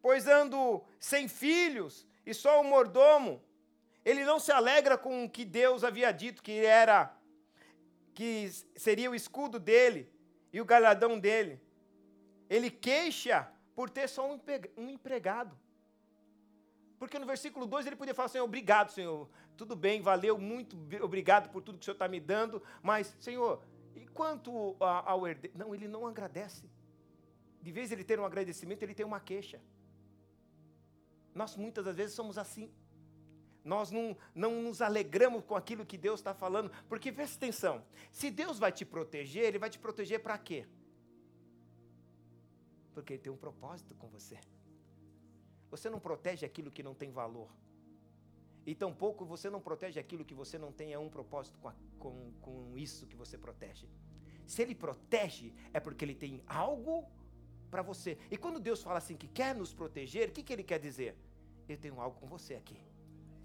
pois 0.00 0.26
ando 0.26 0.82
sem 0.98 1.28
filhos 1.28 2.06
e 2.24 2.32
só 2.32 2.60
um 2.60 2.64
mordomo. 2.64 3.44
Ele 4.02 4.24
não 4.24 4.38
se 4.38 4.50
alegra 4.50 4.96
com 4.96 5.24
o 5.24 5.28
que 5.28 5.44
Deus 5.44 5.84
havia 5.84 6.10
dito 6.10 6.42
que 6.42 6.64
era, 6.64 7.14
que 8.14 8.50
seria 8.74 9.10
o 9.10 9.14
escudo 9.14 9.58
dele 9.58 10.10
e 10.50 10.58
o 10.58 10.64
galadão 10.64 11.18
dele 11.18 11.60
ele 12.48 12.70
queixa 12.70 13.50
por 13.74 13.90
ter 13.90 14.08
só 14.08 14.28
um 14.76 14.88
empregado. 14.88 15.56
Porque 16.98 17.18
no 17.18 17.26
versículo 17.26 17.64
2 17.66 17.86
ele 17.86 17.96
podia 17.96 18.14
falar, 18.14 18.28
Senhor, 18.28 18.44
obrigado, 18.44 18.90
Senhor. 18.90 19.28
Tudo 19.56 19.76
bem, 19.76 20.00
valeu, 20.00 20.36
muito 20.36 20.76
obrigado 21.00 21.48
por 21.50 21.62
tudo 21.62 21.78
que 21.78 21.82
o 21.82 21.84
Senhor 21.84 21.94
está 21.94 22.08
me 22.08 22.18
dando. 22.18 22.62
Mas, 22.82 23.16
Senhor, 23.20 23.62
e 23.94 24.06
quanto 24.08 24.76
ao 24.80 25.26
herdeiro? 25.26 25.56
Não, 25.56 25.74
ele 25.74 25.86
não 25.86 26.06
agradece. 26.06 26.68
De 27.62 27.70
vez 27.70 27.92
ele 27.92 28.02
ter 28.02 28.18
um 28.18 28.24
agradecimento, 28.24 28.82
ele 28.82 28.94
tem 28.94 29.06
uma 29.06 29.20
queixa. 29.20 29.60
Nós 31.34 31.56
muitas 31.56 31.84
das 31.84 31.94
vezes 31.94 32.16
somos 32.16 32.36
assim. 32.36 32.72
Nós 33.64 33.90
não, 33.90 34.16
não 34.34 34.62
nos 34.62 34.80
alegramos 34.80 35.44
com 35.44 35.54
aquilo 35.54 35.84
que 35.84 35.98
Deus 35.98 36.18
está 36.18 36.34
falando. 36.34 36.70
Porque 36.88 37.12
presta 37.12 37.36
atenção: 37.36 37.84
se 38.10 38.30
Deus 38.30 38.58
vai 38.58 38.72
te 38.72 38.84
proteger, 38.84 39.44
Ele 39.44 39.58
vai 39.58 39.70
te 39.70 39.78
proteger 39.78 40.20
para 40.20 40.36
quê? 40.38 40.66
Porque 42.94 43.14
Ele 43.14 43.22
tem 43.22 43.32
um 43.32 43.36
propósito 43.36 43.94
com 43.94 44.08
você. 44.08 44.38
Você 45.70 45.90
não 45.90 46.00
protege 46.00 46.44
aquilo 46.46 46.70
que 46.70 46.82
não 46.82 46.94
tem 46.94 47.10
valor. 47.10 47.50
E 48.66 48.74
tampouco 48.74 49.24
você 49.24 49.48
não 49.48 49.60
protege 49.60 49.98
aquilo 49.98 50.24
que 50.24 50.34
você 50.34 50.58
não 50.58 50.72
tem 50.72 50.96
um 50.96 51.08
propósito 51.08 51.58
com, 51.58 51.68
a, 51.68 51.74
com, 51.98 52.32
com 52.40 52.76
isso 52.76 53.06
que 53.06 53.16
você 53.16 53.38
protege. 53.38 53.88
Se 54.46 54.62
Ele 54.62 54.74
protege, 54.74 55.54
é 55.72 55.80
porque 55.80 56.04
Ele 56.04 56.14
tem 56.14 56.42
algo 56.46 57.06
para 57.70 57.82
você. 57.82 58.18
E 58.30 58.36
quando 58.36 58.60
Deus 58.60 58.82
fala 58.82 58.98
assim 58.98 59.16
que 59.16 59.28
quer 59.28 59.54
nos 59.54 59.72
proteger, 59.72 60.28
o 60.28 60.32
que, 60.32 60.42
que 60.42 60.52
Ele 60.52 60.62
quer 60.62 60.78
dizer? 60.78 61.16
Eu 61.68 61.76
tenho 61.76 62.00
algo 62.00 62.18
com 62.18 62.26
você 62.26 62.54
aqui. 62.54 62.78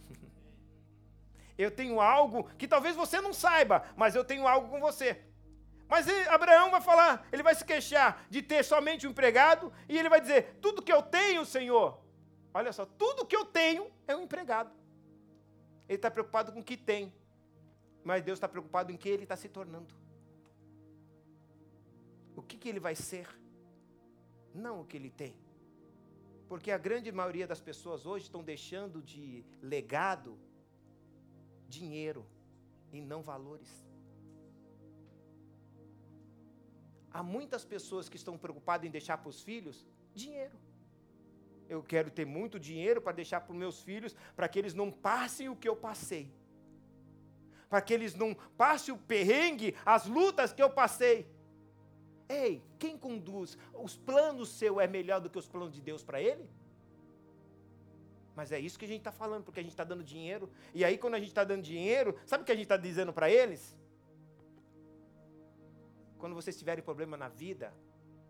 eu 1.58 1.70
tenho 1.72 2.00
algo 2.00 2.46
que 2.58 2.68
talvez 2.68 2.96
você 2.96 3.20
não 3.22 3.34
saiba, 3.34 3.86
mas 3.96 4.16
eu 4.16 4.24
tenho 4.24 4.48
algo 4.48 4.70
com 4.70 4.80
você. 4.80 5.22
Mas 5.88 6.08
Abraão 6.30 6.72
vai 6.72 6.82
falar, 6.82 7.28
ele 7.32 7.44
vai 7.44 7.54
se 7.54 7.66
queixar 7.66 8.26
de 8.30 8.42
ter 8.42 8.64
somente 8.64 9.06
um 9.06 9.12
empregado, 9.12 9.72
e 9.88 9.98
ele 9.98 10.10
vai 10.10 10.20
dizer: 10.20 10.58
Tudo 10.62 10.82
que 10.82 10.92
eu 10.92 11.02
tenho, 11.02 11.46
Senhor, 11.46 12.00
olha 12.54 12.72
só, 12.72 12.86
tudo 12.86 13.26
que 13.26 13.36
eu 13.36 13.46
tenho 13.46 13.92
é 14.08 14.16
um 14.16 14.24
empregado. 14.24 14.72
Ele 15.88 15.98
está 15.98 16.10
preocupado 16.10 16.52
com 16.52 16.60
o 16.60 16.64
que 16.64 16.78
tem, 16.78 17.14
mas 18.04 18.24
Deus 18.24 18.38
está 18.38 18.48
preocupado 18.48 18.92
em 18.92 18.98
que 18.98 19.10
ele 19.10 19.24
está 19.24 19.36
se 19.36 19.50
tornando. 19.50 19.94
O 22.36 22.42
que, 22.42 22.58
que 22.58 22.70
ele 22.70 22.80
vai 22.80 22.96
ser, 22.96 23.28
não 24.54 24.82
o 24.82 24.86
que 24.86 24.98
ele 24.98 25.10
tem. 25.10 25.36
Porque 26.48 26.72
a 26.72 26.78
grande 26.78 27.12
maioria 27.12 27.48
das 27.48 27.62
pessoas 27.62 28.06
hoje 28.06 28.26
estão 28.26 28.44
deixando 28.44 29.02
de 29.02 29.46
legado 29.62 30.40
dinheiro 31.68 32.26
e 32.92 33.02
não 33.02 33.22
valores. 33.22 33.70
Há 37.14 37.22
muitas 37.22 37.64
pessoas 37.64 38.10
que 38.10 38.18
estão 38.18 38.38
preocupadas 38.38 38.88
em 38.88 38.92
deixar 38.92 39.18
para 39.20 39.30
os 39.30 39.42
filhos 39.42 39.86
dinheiro. 40.16 40.58
Eu 41.70 41.84
quero 41.84 42.10
ter 42.10 42.26
muito 42.26 42.60
dinheiro 42.60 43.02
para 43.02 43.14
deixar 43.14 43.42
para 43.42 43.54
os 43.54 43.58
meus 43.58 43.82
filhos, 43.82 44.16
para 44.36 44.48
que 44.48 44.58
eles 44.58 44.74
não 44.74 44.92
passem 44.92 45.48
o 45.48 45.56
que 45.56 45.70
eu 45.70 45.76
passei. 45.76 46.32
Para 47.70 47.82
que 47.82 47.94
eles 47.94 48.16
não 48.16 48.36
passem 48.58 48.94
o 48.94 48.98
perrengue, 48.98 49.76
as 49.86 50.08
lutas 50.08 50.52
que 50.52 50.62
eu 50.62 50.70
passei. 50.70 51.28
Ei, 52.28 52.64
quem 52.80 52.98
conduz? 52.98 53.58
Os 53.74 53.96
planos 53.96 54.50
seu 54.50 54.80
é 54.80 54.88
melhor 54.88 55.22
do 55.22 55.30
que 55.30 55.38
os 55.38 55.48
planos 55.48 55.74
de 55.74 55.82
Deus 55.82 56.04
para 56.04 56.22
ele? 56.22 56.50
Mas 58.36 58.52
é 58.52 58.60
isso 58.60 58.78
que 58.80 58.86
a 58.86 58.88
gente 58.88 59.00
está 59.02 59.12
falando, 59.12 59.44
porque 59.44 59.60
a 59.60 59.64
gente 59.64 59.74
está 59.74 59.84
dando 59.84 60.04
dinheiro. 60.04 60.50
E 60.74 60.84
aí, 60.84 60.98
quando 60.98 61.14
a 61.14 61.20
gente 61.20 61.30
está 61.30 61.44
dando 61.44 61.62
dinheiro, 61.62 62.18
sabe 62.26 62.42
o 62.42 62.46
que 62.46 62.52
a 62.52 62.56
gente 62.56 62.66
está 62.66 62.78
dizendo 62.78 63.14
para 63.14 63.30
eles? 63.30 63.76
Quando 66.24 66.36
vocês 66.36 66.56
tiverem 66.56 66.82
problema 66.82 67.18
na 67.18 67.28
vida, 67.28 67.74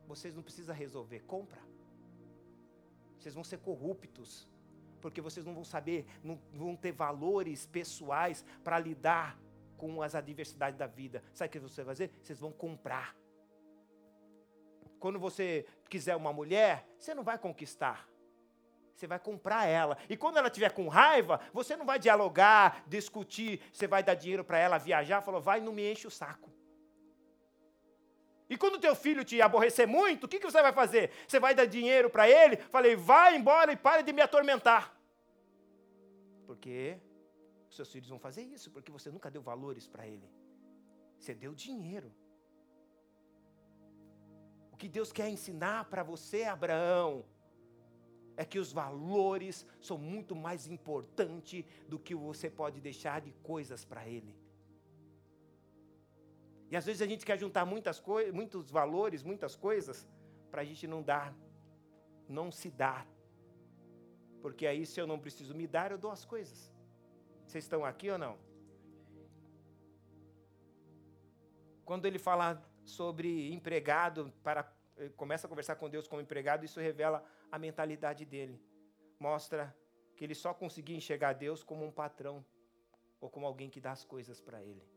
vocês 0.07 0.33
não 0.33 0.41
precisam 0.41 0.75
resolver, 0.75 1.19
compra. 1.27 1.61
Vocês 3.19 3.35
vão 3.35 3.43
ser 3.43 3.59
corruptos, 3.59 4.49
porque 4.99 5.21
vocês 5.21 5.45
não 5.45 5.53
vão 5.53 5.63
saber, 5.63 6.07
não 6.23 6.41
vão 6.51 6.75
ter 6.75 6.91
valores 6.91 7.67
pessoais 7.67 8.43
para 8.63 8.79
lidar 8.79 9.39
com 9.77 10.01
as 10.01 10.15
adversidades 10.15 10.75
da 10.75 10.87
vida. 10.87 11.23
Sabe 11.35 11.49
o 11.49 11.51
que 11.51 11.59
você 11.59 11.83
vai 11.83 11.93
fazer? 11.93 12.11
Vocês 12.19 12.39
vão 12.39 12.51
comprar. 12.51 13.15
Quando 14.99 15.19
você 15.19 15.63
quiser 15.87 16.15
uma 16.15 16.33
mulher, 16.33 16.87
você 16.97 17.13
não 17.13 17.23
vai 17.23 17.37
conquistar. 17.37 18.09
Você 18.95 19.05
vai 19.05 19.19
comprar 19.19 19.67
ela. 19.67 19.99
E 20.09 20.17
quando 20.17 20.37
ela 20.37 20.47
estiver 20.47 20.71
com 20.71 20.87
raiva, 20.87 21.39
você 21.53 21.75
não 21.75 21.85
vai 21.85 21.99
dialogar, 21.99 22.83
discutir, 22.87 23.61
você 23.71 23.85
vai 23.85 24.01
dar 24.01 24.15
dinheiro 24.15 24.43
para 24.43 24.57
ela 24.57 24.79
viajar, 24.79 25.21
falou, 25.21 25.39
vai, 25.39 25.61
não 25.61 25.71
me 25.71 25.91
enche 25.91 26.07
o 26.07 26.11
saco. 26.11 26.52
E 28.53 28.57
quando 28.63 28.77
teu 28.79 28.95
filho 28.95 29.23
te 29.23 29.41
aborrecer 29.41 29.87
muito, 29.87 30.25
o 30.25 30.27
que, 30.27 30.39
que 30.39 30.45
você 30.51 30.61
vai 30.61 30.71
fazer? 30.71 31.09
Você 31.27 31.39
vai 31.39 31.55
dar 31.55 31.65
dinheiro 31.65 32.07
para 32.07 32.29
ele? 32.29 32.57
Falei, 32.75 32.95
vai 32.95 33.35
embora 33.35 33.73
e 33.73 33.75
pare 33.75 34.03
de 34.03 34.13
me 34.13 34.21
atormentar. 34.21 34.95
Porque 36.45 36.99
seus 37.67 37.91
filhos 37.91 38.09
vão 38.09 38.19
fazer 38.19 38.43
isso, 38.43 38.69
porque 38.69 38.91
você 38.91 39.09
nunca 39.09 39.31
deu 39.31 39.41
valores 39.41 39.87
para 39.87 40.05
ele. 40.05 40.29
Você 41.17 41.33
deu 41.33 41.55
dinheiro. 41.55 42.13
O 44.71 44.77
que 44.77 44.87
Deus 44.87 45.11
quer 45.11 45.29
ensinar 45.29 45.85
para 45.85 46.03
você, 46.03 46.43
Abraão, 46.43 47.25
é 48.37 48.45
que 48.45 48.59
os 48.59 48.71
valores 48.71 49.65
são 49.81 49.97
muito 49.97 50.35
mais 50.35 50.67
importantes 50.67 51.65
do 51.87 51.97
que 51.97 52.13
você 52.13 52.51
pode 52.51 52.79
deixar 52.79 53.19
de 53.19 53.31
coisas 53.41 53.83
para 53.83 54.07
ele. 54.07 54.42
E 56.71 56.75
às 56.75 56.85
vezes 56.85 57.01
a 57.01 57.05
gente 57.05 57.25
quer 57.25 57.37
juntar 57.37 57.65
muitas 57.65 57.99
coisas, 57.99 58.33
muitos 58.33 58.71
valores, 58.71 59.21
muitas 59.23 59.55
coisas, 59.55 60.07
para 60.49 60.61
a 60.61 60.65
gente 60.65 60.87
não 60.87 61.01
dar, 61.01 61.35
não 62.27 62.51
se 62.51 62.69
dar. 62.69 63.07
Porque 64.41 64.65
aí, 64.67 64.85
se 64.85 64.99
eu 64.99 65.07
não 65.07 65.19
preciso 65.19 65.53
me 65.55 65.67
dar, 65.67 65.91
eu 65.91 65.97
dou 65.97 66.11
as 66.11 66.25
coisas. 66.25 66.73
Vocês 67.45 67.63
estão 67.63 67.85
aqui 67.85 68.09
ou 68.09 68.17
não? 68.17 68.37
Quando 71.85 72.05
ele 72.05 72.19
fala 72.19 72.61
sobre 72.83 73.53
empregado, 73.53 74.33
para 74.43 74.71
começa 75.17 75.47
a 75.47 75.49
conversar 75.49 75.75
com 75.75 75.89
Deus 75.89 76.07
como 76.07 76.21
empregado, 76.21 76.63
isso 76.63 76.79
revela 76.79 77.25
a 77.51 77.57
mentalidade 77.57 78.25
dele. 78.25 78.61
Mostra 79.19 79.75
que 80.15 80.23
ele 80.23 80.35
só 80.35 80.53
conseguia 80.53 80.95
enxergar 80.95 81.33
Deus 81.33 81.63
como 81.63 81.83
um 81.83 81.91
patrão 81.91 82.45
ou 83.19 83.29
como 83.29 83.45
alguém 83.45 83.69
que 83.69 83.81
dá 83.81 83.91
as 83.91 84.03
coisas 84.03 84.39
para 84.39 84.61
ele 84.61 84.92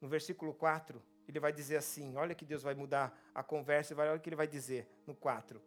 no 0.00 0.08
versículo 0.08 0.54
4, 0.54 1.02
ele 1.26 1.40
vai 1.40 1.52
dizer 1.52 1.76
assim: 1.76 2.16
olha 2.16 2.34
que 2.34 2.44
Deus 2.44 2.62
vai 2.62 2.74
mudar 2.74 3.18
a 3.34 3.42
conversa, 3.42 3.94
olha 3.96 4.14
o 4.14 4.20
que 4.20 4.28
ele 4.28 4.36
vai 4.36 4.46
dizer 4.46 4.88
no 5.06 5.14
4. 5.14 5.60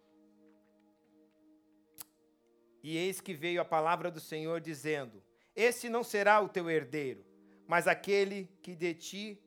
E 2.84 2.98
eis 2.98 3.22
que 3.22 3.34
veio 3.34 3.62
a 3.62 3.66
palavra 3.66 4.10
do 4.10 4.20
Senhor 4.20 4.60
dizendo: 4.60 5.24
Esse 5.56 5.90
não 5.90 6.04
será 6.04 6.42
o 6.42 6.50
teu 6.50 6.70
herdeiro, 6.70 7.24
mas 7.68 7.88
aquele 7.88 8.50
que 8.62 8.76
de 8.76 8.94
ti 8.94 9.42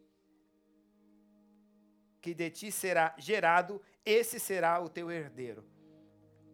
que 2.24 2.32
de 2.32 2.49
ti 2.49 2.72
será 2.72 3.14
gerado, 3.18 3.82
esse 4.03 4.41
será 4.41 4.80
o 4.80 4.89
teu 4.89 5.11
herdeiro. 5.11 5.62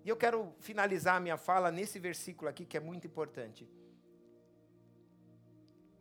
E 0.04 0.08
eu 0.08 0.16
quero 0.16 0.52
finalizar 0.58 1.14
a 1.14 1.20
minha 1.20 1.36
fala 1.36 1.70
nesse 1.70 1.96
versículo 1.96 2.50
aqui 2.50 2.64
que 2.66 2.76
é 2.76 2.80
muito 2.80 3.06
importante. 3.06 3.70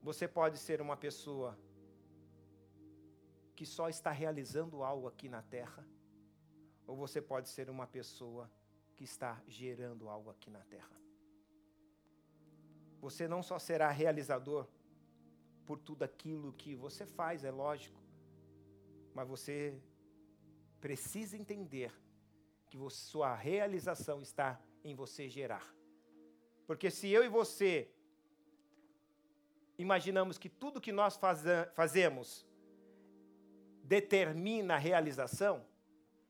Você 0.02 0.28
pode 0.28 0.58
ser 0.58 0.82
uma 0.82 0.98
pessoa 0.98 1.56
que 3.60 3.66
só 3.66 3.90
está 3.90 4.10
realizando 4.10 4.84
algo 4.84 5.06
aqui 5.06 5.28
na 5.28 5.42
terra, 5.42 5.86
ou 6.88 6.96
você 6.96 7.22
pode 7.22 7.50
ser 7.50 7.70
uma 7.70 7.86
pessoa 7.86 8.50
que 8.96 9.04
está 9.04 9.44
gerando 9.50 10.08
algo 10.08 10.30
aqui 10.30 10.50
na 10.50 10.62
terra. 10.62 10.96
Você 13.02 13.28
não 13.28 13.44
só 13.44 13.60
será 13.60 13.90
realizador 13.92 14.66
por 15.66 15.78
tudo 15.78 16.04
aquilo 16.04 16.54
que 16.54 16.74
você 16.74 17.06
faz, 17.06 17.44
é 17.44 17.52
lógico, 17.52 18.02
mas 19.14 19.28
você 19.28 19.78
precisa 20.80 21.36
entender 21.36 21.92
que 22.70 22.78
sua 22.90 23.36
realização 23.36 24.22
está 24.22 24.58
em 24.86 24.96
você 24.96 25.28
gerar. 25.28 25.68
Porque 26.66 26.90
se 26.90 27.10
eu 27.10 27.26
e 27.26 27.28
você 27.28 27.92
imaginamos 29.78 30.38
que 30.38 30.48
tudo 30.48 30.80
que 30.80 30.94
nós 30.94 31.20
fazemos 31.74 32.48
determina 33.90 34.76
a 34.76 34.78
realização, 34.78 35.66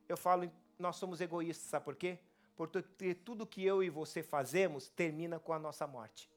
eu 0.08 0.16
falo, 0.16 0.50
nós 0.78 0.96
somos 0.96 1.20
egoístas, 1.20 1.70
sabe 1.70 1.84
por 1.84 1.96
quê? 1.98 2.18
Porque 2.56 3.14
tudo 3.14 3.46
que 3.46 3.66
eu 3.66 3.84
e 3.84 3.90
você 3.90 4.24
fazemos 4.24 4.88
termina 4.88 5.38
com 5.40 5.52
a 5.52 5.60
nossa 5.60 5.86
morte. 5.86 6.32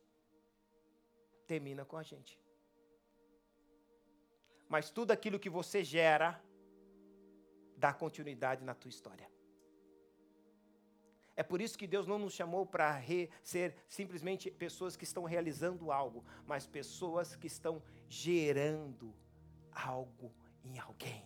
Termina 1.47 1.85
com 1.85 1.97
a 1.97 2.03
gente. 2.03 2.41
Mas 4.69 4.91
tudo 4.91 5.13
aquilo 5.13 5.39
que 5.39 5.49
você 5.49 5.85
gera 5.85 6.43
dá 7.77 7.93
continuidade 7.93 8.65
na 8.65 8.75
tua 8.75 8.89
história. 8.89 9.31
É 11.37 11.45
por 11.45 11.61
isso 11.61 11.79
que 11.79 11.87
Deus 11.87 12.07
não 12.07 12.19
nos 12.19 12.35
chamou 12.35 12.67
para 12.67 13.01
ser 13.45 13.77
simplesmente 13.89 14.51
pessoas 14.51 14.97
que 14.97 15.05
estão 15.05 15.23
realizando 15.23 15.93
algo, 15.93 16.25
mas 16.47 16.67
pessoas 16.67 17.37
que 17.37 17.47
estão 17.47 17.81
gerando 18.09 19.15
algo 19.71 20.35
em 20.65 20.79
alguém. 20.79 21.25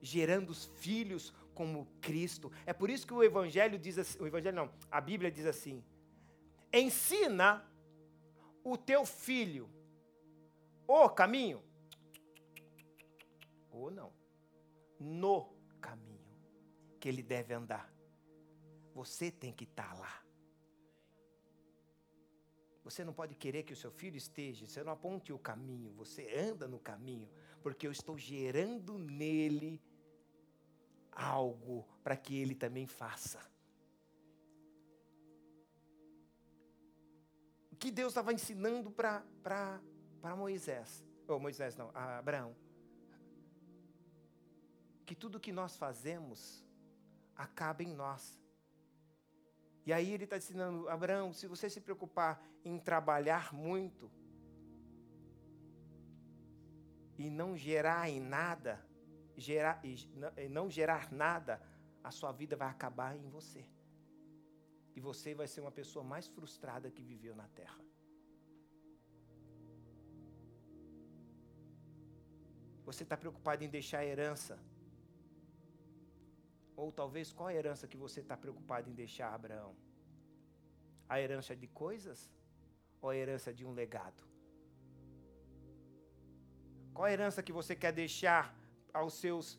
Gerando 0.00 0.50
os 0.50 0.66
filhos 0.76 1.32
como 1.54 1.86
Cristo. 2.00 2.52
É 2.66 2.72
por 2.72 2.90
isso 2.90 3.06
que 3.06 3.14
o 3.14 3.22
Evangelho 3.22 3.78
diz 3.78 3.98
assim, 3.98 4.18
o 4.20 4.26
Evangelho 4.26 4.56
não, 4.56 4.72
a 4.90 5.00
Bíblia 5.00 5.30
diz 5.30 5.46
assim: 5.46 5.82
ensina 6.72 7.64
o 8.62 8.76
teu 8.76 9.06
filho 9.06 9.70
o 10.86 11.08
caminho, 11.08 11.62
ou 13.70 13.90
não, 13.90 14.12
no 15.00 15.54
caminho 15.80 16.38
que 17.00 17.08
ele 17.08 17.22
deve 17.22 17.54
andar. 17.54 17.92
Você 18.94 19.30
tem 19.30 19.52
que 19.52 19.64
estar 19.64 19.88
tá 19.88 19.94
lá. 19.94 20.22
Você 22.84 23.02
não 23.02 23.14
pode 23.14 23.34
querer 23.34 23.62
que 23.62 23.72
o 23.72 23.76
seu 23.76 23.90
filho 23.90 24.16
esteja, 24.16 24.66
você 24.66 24.84
não 24.84 24.92
aponte 24.92 25.32
o 25.32 25.38
caminho, 25.38 25.90
você 25.92 26.34
anda 26.36 26.68
no 26.68 26.78
caminho, 26.78 27.30
porque 27.64 27.86
eu 27.86 27.92
estou 27.92 28.18
gerando 28.18 28.98
nele 28.98 29.82
algo 31.10 31.88
para 32.02 32.14
que 32.14 32.36
ele 32.36 32.54
também 32.54 32.86
faça. 32.86 33.40
O 37.72 37.76
que 37.76 37.90
Deus 37.90 38.10
estava 38.10 38.34
ensinando 38.34 38.90
para 38.90 39.80
Moisés, 40.36 41.02
ou 41.26 41.40
Moisés 41.40 41.74
não, 41.74 41.90
Abraão, 41.94 42.54
que 45.06 45.14
tudo 45.14 45.40
que 45.40 45.50
nós 45.50 45.74
fazemos 45.74 46.62
acaba 47.34 47.82
em 47.82 47.94
nós. 47.94 48.38
E 49.86 49.92
aí 49.92 50.12
ele 50.12 50.24
está 50.24 50.36
ensinando, 50.36 50.86
Abraão, 50.90 51.32
se 51.32 51.46
você 51.46 51.70
se 51.70 51.80
preocupar 51.80 52.42
em 52.62 52.78
trabalhar 52.78 53.54
muito 53.54 54.10
e 57.18 57.30
não 57.30 57.56
gerar 57.56 58.08
em 58.08 58.20
nada, 58.20 58.84
gerar, 59.36 59.80
e 59.84 60.48
não 60.48 60.68
gerar 60.70 61.12
nada, 61.12 61.60
a 62.02 62.10
sua 62.10 62.32
vida 62.32 62.56
vai 62.56 62.68
acabar 62.68 63.16
em 63.16 63.28
você. 63.28 63.64
E 64.94 65.00
você 65.00 65.34
vai 65.34 65.46
ser 65.46 65.60
uma 65.60 65.72
pessoa 65.72 66.04
mais 66.04 66.26
frustrada 66.26 66.90
que 66.90 67.02
viveu 67.02 67.34
na 67.34 67.48
terra. 67.48 67.78
Você 72.84 73.02
está 73.02 73.16
preocupado 73.16 73.64
em 73.64 73.68
deixar 73.68 74.00
a 74.00 74.06
herança 74.06 74.58
ou 76.76 76.92
talvez 76.92 77.32
qual 77.32 77.48
a 77.48 77.54
herança 77.54 77.86
que 77.86 77.96
você 77.96 78.20
está 78.20 78.36
preocupado 78.36 78.90
em 78.90 78.94
deixar 78.94 79.28
a 79.28 79.34
Abraão? 79.34 79.74
A 81.08 81.20
herança 81.20 81.54
de 81.54 81.66
coisas 81.68 82.30
ou 83.00 83.10
a 83.10 83.16
herança 83.16 83.52
de 83.52 83.64
um 83.64 83.72
legado? 83.72 84.33
Qual 86.94 87.06
a 87.06 87.12
herança 87.12 87.42
que 87.42 87.52
você 87.52 87.74
quer 87.74 87.92
deixar 87.92 88.56
aos 89.00 89.14
seus, 89.14 89.58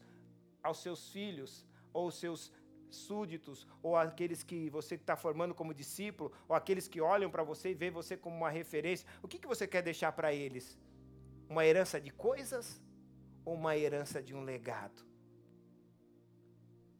aos 0.63 0.77
seus 0.86 1.01
filhos 1.15 1.65
ou 1.93 2.05
aos 2.05 2.15
seus 2.15 2.51
súditos 2.89 3.67
ou 3.83 3.97
aqueles 3.97 4.41
que 4.41 4.69
você 4.69 4.95
está 4.95 5.15
formando 5.17 5.53
como 5.53 5.73
discípulo 5.73 6.31
ou 6.47 6.55
aqueles 6.55 6.88
que 6.88 7.01
olham 7.01 7.29
para 7.29 7.43
você 7.43 7.71
e 7.71 7.79
veem 7.81 7.91
você 7.91 8.15
como 8.15 8.38
uma 8.38 8.49
referência? 8.49 9.05
O 9.21 9.27
que, 9.27 9.38
que 9.38 9.47
você 9.53 9.67
quer 9.67 9.81
deixar 9.81 10.13
para 10.13 10.33
eles? 10.33 10.79
Uma 11.49 11.65
herança 11.65 11.99
de 11.99 12.11
coisas 12.27 12.81
ou 13.43 13.53
uma 13.53 13.75
herança 13.77 14.23
de 14.23 14.33
um 14.33 14.41
legado? 14.41 15.03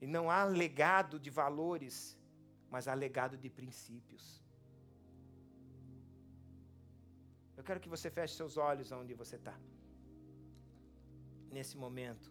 E 0.02 0.06
não 0.06 0.30
há 0.30 0.44
legado 0.44 1.18
de 1.18 1.30
valores, 1.30 2.18
mas 2.70 2.90
há 2.90 2.94
legado 2.94 3.38
de 3.38 3.50
princípios. 3.50 4.44
Eu 7.56 7.64
quero 7.64 7.80
que 7.80 7.88
você 7.96 8.10
feche 8.12 8.36
seus 8.36 8.58
olhos 8.58 8.92
onde 8.92 9.14
você 9.14 9.38
está. 9.38 9.58
Nesse 11.58 11.76
momento. 11.84 12.28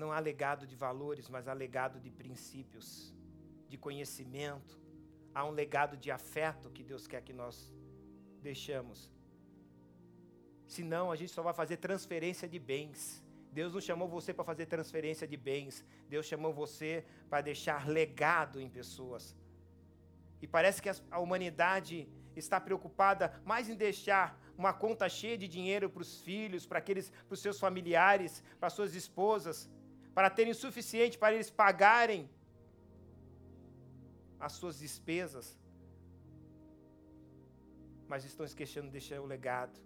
Não 0.00 0.10
há 0.14 0.18
legado 0.30 0.64
de 0.70 0.76
valores, 0.86 1.28
mas 1.34 1.46
há 1.48 1.54
legado 1.64 1.96
de 2.04 2.10
princípios, 2.22 2.88
de 3.68 3.76
conhecimento. 3.86 4.74
Há 5.34 5.42
um 5.48 5.54
legado 5.62 5.96
de 6.04 6.10
afeto 6.18 6.74
que 6.76 6.84
Deus 6.90 7.06
quer 7.06 7.22
que 7.28 7.34
nós 7.42 7.56
deixamos 8.48 8.98
Senão 10.76 11.10
a 11.10 11.16
gente 11.16 11.32
só 11.36 11.42
vai 11.42 11.52
fazer 11.52 11.76
transferência 11.78 12.46
de 12.48 12.58
bens. 12.72 13.00
Deus 13.58 13.72
não 13.74 13.80
chamou 13.80 14.08
você 14.16 14.32
para 14.32 14.44
fazer 14.44 14.66
transferência 14.66 15.26
de 15.26 15.36
bens. 15.36 15.84
Deus 16.08 16.24
chamou 16.26 16.52
você 16.52 17.04
para 17.28 17.40
deixar 17.40 17.88
legado 17.88 18.60
em 18.60 18.68
pessoas. 18.78 19.24
E 20.40 20.46
parece 20.46 20.80
que 20.80 20.88
a 20.88 21.18
humanidade 21.18 21.96
está 22.36 22.60
preocupada 22.60 23.40
mais 23.44 23.68
em 23.68 23.74
deixar 23.74 24.38
uma 24.56 24.72
conta 24.72 25.08
cheia 25.08 25.38
de 25.38 25.48
dinheiro 25.48 25.88
para 25.88 26.02
os 26.02 26.20
filhos, 26.20 26.66
para 26.66 26.78
aqueles, 26.78 27.10
para 27.10 27.34
os 27.34 27.40
seus 27.40 27.58
familiares, 27.58 28.42
para 28.58 28.70
suas 28.70 28.94
esposas, 28.94 29.68
para 30.14 30.28
terem 30.28 30.52
o 30.52 30.54
suficiente 30.54 31.18
para 31.18 31.34
eles 31.34 31.50
pagarem 31.50 32.28
as 34.38 34.52
suas 34.52 34.78
despesas. 34.78 35.58
Mas 38.08 38.24
estão 38.24 38.44
esquecendo 38.44 38.86
de 38.86 38.92
deixar 38.92 39.20
o 39.20 39.26
legado. 39.26 39.78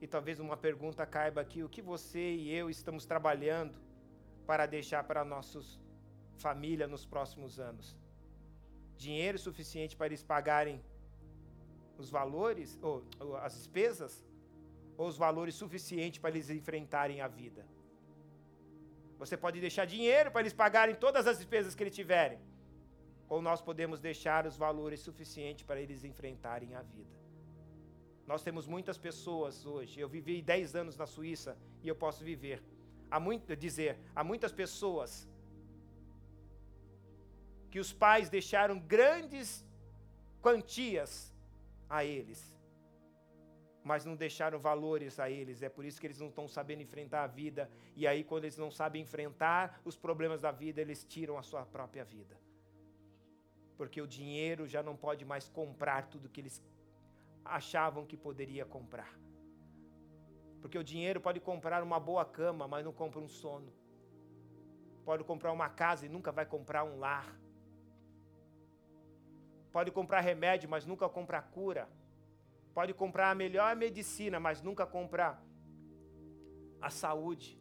E 0.00 0.06
talvez 0.06 0.38
uma 0.38 0.56
pergunta 0.56 1.04
caiba 1.06 1.40
aqui: 1.40 1.62
o 1.62 1.68
que 1.68 1.82
você 1.82 2.34
e 2.34 2.52
eu 2.52 2.68
estamos 2.70 3.06
trabalhando 3.06 3.78
para 4.46 4.66
deixar 4.66 5.02
para 5.04 5.24
nossos 5.24 5.80
família 6.36 6.86
nos 6.86 7.04
próximos 7.04 7.58
anos? 7.58 7.96
Dinheiro 8.96 9.38
suficiente 9.38 9.96
para 9.96 10.06
eles 10.06 10.22
pagarem 10.22 10.82
os 11.98 12.10
valores, 12.10 12.78
ou, 12.82 13.04
ou 13.20 13.36
as 13.36 13.54
despesas, 13.54 14.24
ou 14.96 15.06
os 15.08 15.16
valores 15.16 15.54
suficientes 15.54 16.18
para 16.20 16.30
eles 16.30 16.50
enfrentarem 16.50 17.20
a 17.20 17.28
vida? 17.28 17.66
Você 19.18 19.36
pode 19.36 19.60
deixar 19.60 19.86
dinheiro 19.86 20.30
para 20.30 20.42
eles 20.42 20.52
pagarem 20.52 20.94
todas 20.94 21.26
as 21.26 21.38
despesas 21.38 21.74
que 21.74 21.82
eles 21.82 21.94
tiverem, 21.94 22.38
ou 23.28 23.40
nós 23.40 23.60
podemos 23.60 24.00
deixar 24.00 24.46
os 24.46 24.56
valores 24.56 25.00
suficientes 25.00 25.64
para 25.64 25.80
eles 25.80 26.04
enfrentarem 26.04 26.74
a 26.74 26.82
vida. 26.82 27.16
Nós 28.26 28.42
temos 28.42 28.66
muitas 28.66 28.98
pessoas 28.98 29.64
hoje. 29.64 30.00
Eu 30.00 30.08
vivi 30.08 30.42
10 30.42 30.74
anos 30.74 30.96
na 30.96 31.06
Suíça 31.06 31.56
e 31.82 31.88
eu 31.88 31.94
posso 31.94 32.24
viver. 32.24 32.62
Há 33.08 33.20
muito 33.20 33.54
dizer, 33.54 33.98
há 34.14 34.24
muitas 34.24 34.52
pessoas 34.52 35.28
que 37.70 37.78
os 37.78 37.92
pais 37.92 38.28
deixaram 38.28 38.78
grandes 38.80 39.64
quantias 40.42 41.32
a 41.88 42.04
eles. 42.04 42.54
mas 43.90 44.04
não 44.04 44.16
deixaram 44.16 44.58
valores 44.58 45.20
a 45.20 45.30
eles. 45.30 45.62
É 45.62 45.68
por 45.68 45.84
isso 45.84 46.00
que 46.00 46.06
eles 46.08 46.18
não 46.18 46.26
estão 46.26 46.48
sabendo 46.48 46.82
enfrentar 46.82 47.22
a 47.22 47.28
vida. 47.28 47.70
E 47.94 48.04
aí, 48.04 48.24
quando 48.24 48.42
eles 48.44 48.58
não 48.58 48.68
sabem 48.68 49.00
enfrentar 49.02 49.80
os 49.84 49.96
problemas 49.96 50.40
da 50.40 50.50
vida, 50.50 50.80
eles 50.80 51.04
tiram 51.04 51.38
a 51.38 51.42
sua 51.50 51.64
própria 51.64 52.04
vida. 52.04 52.36
Porque 53.76 54.02
o 54.02 54.08
dinheiro 54.16 54.66
já 54.66 54.82
não 54.82 54.96
pode 54.96 55.24
mais 55.24 55.48
comprar 55.48 56.08
tudo 56.08 56.28
que 56.28 56.40
eles 56.40 56.60
achavam 57.44 58.04
que 58.04 58.16
poderia 58.16 58.64
comprar. 58.64 59.12
Porque 60.60 60.78
o 60.78 60.82
dinheiro 60.82 61.20
pode 61.20 61.38
comprar 61.38 61.80
uma 61.80 62.00
boa 62.00 62.24
cama, 62.24 62.66
mas 62.66 62.84
não 62.84 62.92
compra 62.92 63.20
um 63.20 63.28
sono. 63.28 63.72
Pode 65.04 65.22
comprar 65.22 65.52
uma 65.52 65.68
casa 65.68 66.06
e 66.06 66.08
nunca 66.08 66.32
vai 66.32 66.44
comprar 66.44 66.82
um 66.82 66.98
lar. 66.98 67.28
Pode 69.72 69.90
comprar 69.90 70.20
remédio, 70.20 70.68
mas 70.68 70.86
nunca 70.86 71.08
compra 71.08 71.40
cura. 71.42 71.88
Pode 72.74 72.92
comprar 72.92 73.30
a 73.30 73.34
melhor 73.34 73.74
medicina, 73.76 74.38
mas 74.38 74.60
nunca 74.60 74.86
compra 74.86 75.38
a 76.80 76.90
saúde. 76.90 77.58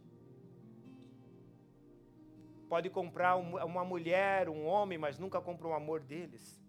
Pode 2.67 2.89
comprar 2.89 3.35
uma 3.37 3.85
mulher, 3.85 4.49
um 4.49 4.65
homem, 4.65 4.97
mas 4.97 5.17
nunca 5.17 5.39
compra 5.39 5.67
o 5.67 5.73
amor 5.73 6.01
deles. 6.01 6.61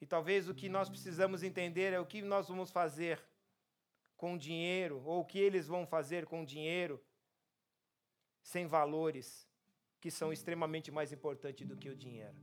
E 0.00 0.06
talvez 0.06 0.48
o 0.48 0.54
que 0.54 0.68
nós 0.68 0.90
precisamos 0.90 1.42
entender 1.42 1.92
é 1.92 2.00
o 2.00 2.04
que 2.04 2.20
nós 2.20 2.48
vamos 2.48 2.70
fazer 2.70 3.18
com 4.16 4.36
dinheiro, 4.36 5.02
ou 5.04 5.20
o 5.20 5.24
que 5.24 5.38
eles 5.38 5.66
vão 5.66 5.86
fazer 5.86 6.26
com 6.26 6.44
dinheiro, 6.44 7.02
sem 8.42 8.66
valores, 8.66 9.48
que 10.04 10.10
são 10.10 10.30
extremamente 10.30 10.90
mais 10.90 11.14
importantes 11.14 11.66
do 11.66 11.78
que 11.78 11.88
o 11.88 11.96
dinheiro. 11.96 12.36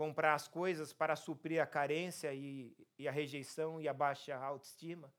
comprar 0.00 0.32
as 0.34 0.48
coisas 0.48 0.94
para 0.94 1.14
suprir 1.14 1.60
a 1.62 1.66
carência 1.66 2.32
e, 2.32 2.74
e 2.98 3.06
a 3.06 3.12
rejeição 3.12 3.78
e 3.82 3.86
a 3.86 3.92
baixa 3.92 4.34
autoestima. 4.34 5.12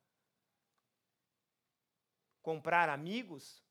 Comprar 2.41 2.89
amigos, 2.89 3.63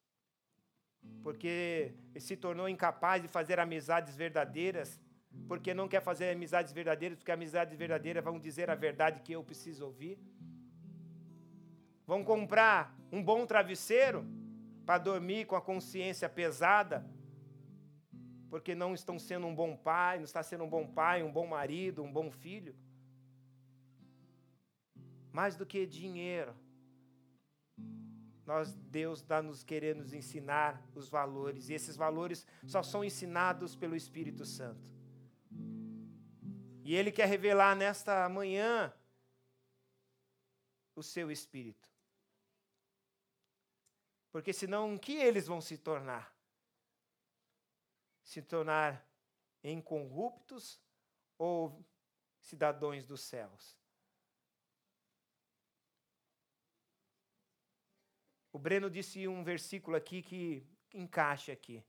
porque 1.21 1.95
se 2.17 2.37
tornou 2.37 2.69
incapaz 2.69 3.23
de 3.23 3.29
fazer 3.29 3.59
amizades 3.59 4.15
verdadeiras, 4.15 5.01
porque 5.49 5.75
não 5.75 5.89
quer 5.89 6.01
fazer 6.01 6.31
amizades 6.31 6.73
verdadeiras, 6.73 7.19
porque 7.19 7.33
amizades 7.33 7.77
verdadeiras 7.77 8.23
vão 8.23 8.39
dizer 8.39 8.71
a 8.71 8.77
verdade 8.77 9.21
que 9.21 9.33
eu 9.33 9.43
preciso 9.43 9.87
ouvir. 9.87 10.17
Vão 12.11 12.25
comprar 12.25 12.93
um 13.13 13.23
bom 13.23 13.47
travesseiro 13.47 14.27
para 14.85 14.99
dormir 14.99 15.47
com 15.47 15.55
a 15.55 15.63
consciência 15.63 16.29
pesada, 16.29 17.09
porque 18.49 18.75
não 18.75 18.95
estão 18.95 19.17
sendo 19.17 19.47
um 19.47 19.55
bom 19.55 19.77
pai, 19.77 20.17
não 20.17 20.25
está 20.25 20.43
sendo 20.43 20.65
um 20.65 20.69
bom 20.69 20.85
pai, 20.89 21.23
um 21.23 21.31
bom 21.31 21.47
marido, 21.47 22.03
um 22.03 22.13
bom 22.13 22.29
filho. 22.29 22.75
Mais 25.31 25.55
do 25.55 25.65
que 25.65 25.87
dinheiro, 25.87 26.53
nós 28.45 28.75
Deus 28.75 29.21
está 29.21 29.41
nos 29.41 29.63
querendo 29.63 29.99
nos 29.99 30.13
ensinar 30.13 30.85
os 30.97 31.09
valores 31.09 31.69
e 31.69 31.75
esses 31.75 31.95
valores 31.95 32.45
só 32.67 32.83
são 32.83 33.05
ensinados 33.05 33.77
pelo 33.77 33.95
Espírito 33.95 34.45
Santo. 34.45 34.91
E 36.83 36.93
Ele 36.93 37.13
quer 37.13 37.29
revelar 37.29 37.77
nesta 37.77 38.29
manhã 38.29 38.93
o 40.97 41.05
seu 41.05 41.31
Espírito. 41.31 41.90
Porque 44.31 44.53
senão, 44.53 44.95
o 44.95 44.99
que 44.99 45.15
eles 45.17 45.47
vão 45.47 45.61
se 45.61 45.77
tornar? 45.77 46.35
se 48.31 48.41
tornar 48.41 49.05
incorruptos 49.65 50.81
ou 51.37 51.85
cidadãos 52.39 53.05
dos 53.05 53.23
céus. 53.23 53.77
O 58.53 58.59
Breno 58.59 58.89
disse 58.89 59.27
um 59.27 59.43
versículo 59.43 59.97
aqui 59.97 60.23
que 60.23 60.65
encaixa 60.95 61.51
aqui. 61.53 61.85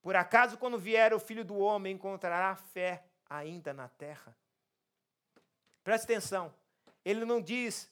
Por 0.00 0.16
acaso, 0.16 0.56
quando 0.56 0.78
vier 0.78 1.12
o 1.12 1.20
filho 1.20 1.44
do 1.44 1.58
homem, 1.58 1.94
encontrará 1.94 2.56
fé 2.56 3.04
ainda 3.28 3.74
na 3.74 3.90
terra? 3.90 4.34
Preste 5.84 6.04
atenção. 6.04 6.54
Ele 7.04 7.26
não 7.26 7.42
diz, 7.42 7.89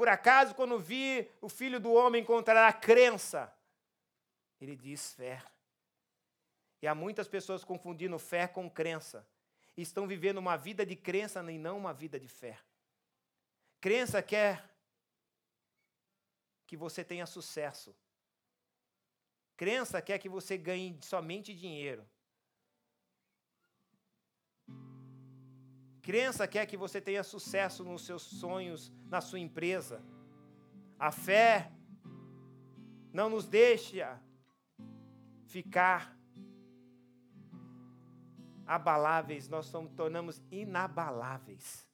por 0.00 0.08
acaso, 0.08 0.54
quando 0.54 0.78
vir 0.78 1.30
o 1.42 1.48
filho 1.50 1.78
do 1.78 1.92
homem, 1.92 2.22
encontrará 2.22 2.72
crença. 2.72 3.54
Ele 4.58 4.74
diz 4.74 5.12
fé. 5.12 5.44
E 6.80 6.86
há 6.88 6.94
muitas 6.94 7.28
pessoas 7.28 7.62
confundindo 7.62 8.18
fé 8.18 8.48
com 8.48 8.70
crença. 8.70 9.28
E 9.76 9.82
estão 9.82 10.06
vivendo 10.06 10.38
uma 10.38 10.56
vida 10.56 10.86
de 10.86 10.96
crença 10.96 11.40
e 11.52 11.58
não 11.58 11.76
uma 11.76 11.92
vida 11.92 12.18
de 12.18 12.28
fé. 12.28 12.58
Crença 13.78 14.22
quer 14.22 14.74
que 16.66 16.78
você 16.78 17.04
tenha 17.04 17.26
sucesso. 17.26 17.94
Crença 19.54 20.00
quer 20.00 20.18
que 20.18 20.30
você 20.30 20.56
ganhe 20.56 20.98
somente 21.02 21.54
dinheiro. 21.54 22.08
Crença 26.02 26.46
quer 26.46 26.66
que 26.66 26.76
você 26.76 27.00
tenha 27.00 27.22
sucesso 27.22 27.84
nos 27.84 28.06
seus 28.06 28.22
sonhos, 28.22 28.92
na 29.08 29.20
sua 29.20 29.38
empresa. 29.38 30.02
A 30.98 31.12
fé 31.12 31.70
não 33.12 33.28
nos 33.28 33.46
deixa 33.46 34.20
ficar 35.46 36.16
abaláveis, 38.66 39.48
nós 39.48 39.66
somos, 39.66 39.92
tornamos 39.92 40.40
inabaláveis. 40.50 41.88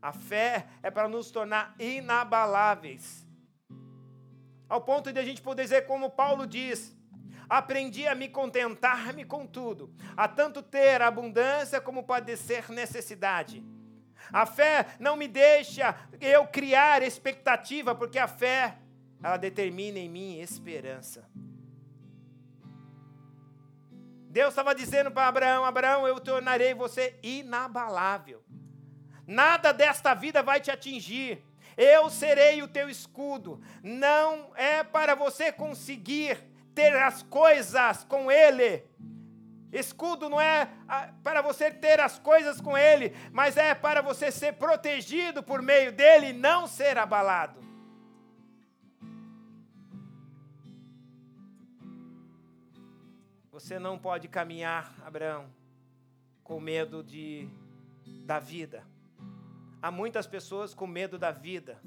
A 0.00 0.12
fé 0.12 0.68
é 0.82 0.90
para 0.90 1.08
nos 1.08 1.30
tornar 1.30 1.76
inabaláveis. 1.78 3.24
Ao 4.68 4.80
ponto 4.80 5.12
de 5.12 5.20
a 5.20 5.24
gente 5.24 5.40
poder 5.40 5.62
dizer, 5.62 5.86
como 5.86 6.10
Paulo 6.10 6.44
diz: 6.44 6.96
aprendi 7.52 8.08
a 8.08 8.14
me 8.14 8.30
contentar-me 8.30 9.26
com 9.26 9.46
tudo, 9.46 9.92
a 10.16 10.26
tanto 10.26 10.62
ter 10.62 11.02
abundância 11.02 11.82
como 11.82 12.02
padecer 12.02 12.72
necessidade. 12.72 13.62
A 14.32 14.46
fé 14.46 14.86
não 14.98 15.16
me 15.16 15.28
deixa 15.28 15.94
eu 16.18 16.46
criar 16.46 17.02
expectativa, 17.02 17.94
porque 17.94 18.18
a 18.18 18.26
fé, 18.26 18.78
ela 19.22 19.36
determina 19.36 19.98
em 19.98 20.08
mim 20.08 20.40
esperança. 20.40 21.28
Deus 24.30 24.48
estava 24.48 24.74
dizendo 24.74 25.10
para 25.10 25.28
Abraão: 25.28 25.66
Abraão, 25.66 26.08
eu 26.08 26.18
tornarei 26.20 26.72
você 26.72 27.18
inabalável. 27.22 28.42
Nada 29.26 29.72
desta 29.72 30.14
vida 30.14 30.42
vai 30.42 30.58
te 30.58 30.70
atingir. 30.70 31.44
Eu 31.76 32.08
serei 32.08 32.62
o 32.62 32.68
teu 32.68 32.88
escudo. 32.88 33.60
Não 33.82 34.52
é 34.56 34.82
para 34.82 35.14
você 35.14 35.52
conseguir 35.52 36.51
ter 36.74 36.94
as 36.94 37.22
coisas 37.22 38.04
com 38.04 38.30
Ele. 38.30 38.84
Escudo 39.72 40.28
não 40.28 40.40
é 40.40 40.68
para 41.22 41.40
você 41.40 41.70
ter 41.70 41.98
as 41.98 42.18
coisas 42.18 42.60
com 42.60 42.76
Ele, 42.76 43.14
mas 43.32 43.56
é 43.56 43.74
para 43.74 44.02
você 44.02 44.30
ser 44.30 44.54
protegido 44.54 45.42
por 45.42 45.62
meio 45.62 45.90
dele 45.92 46.28
e 46.28 46.32
não 46.32 46.66
ser 46.66 46.98
abalado. 46.98 47.62
Você 53.50 53.78
não 53.78 53.98
pode 53.98 54.28
caminhar, 54.28 54.94
Abraão, 55.06 55.46
com 56.42 56.60
medo 56.60 57.02
de, 57.02 57.48
da 58.26 58.38
vida. 58.38 58.84
Há 59.80 59.90
muitas 59.90 60.26
pessoas 60.26 60.74
com 60.74 60.86
medo 60.86 61.18
da 61.18 61.30
vida. 61.30 61.80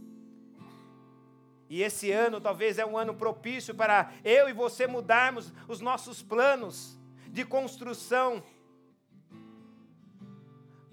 E 1.69 1.81
esse 1.81 2.11
ano 2.11 2.39
talvez 2.39 2.77
é 2.77 2.85
um 2.85 2.97
ano 2.97 3.15
propício 3.15 3.73
para 3.73 4.11
eu 4.23 4.47
e 4.47 4.53
você 4.53 4.87
mudarmos 4.87 5.51
os 5.67 5.81
nossos 5.81 6.21
planos 6.21 6.97
de 7.27 7.43
construção. 7.43 8.43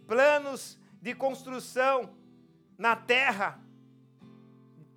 Planos 0.07 0.79
de 1.01 1.15
construção 1.15 2.15
na 2.79 2.97
terra 2.97 3.63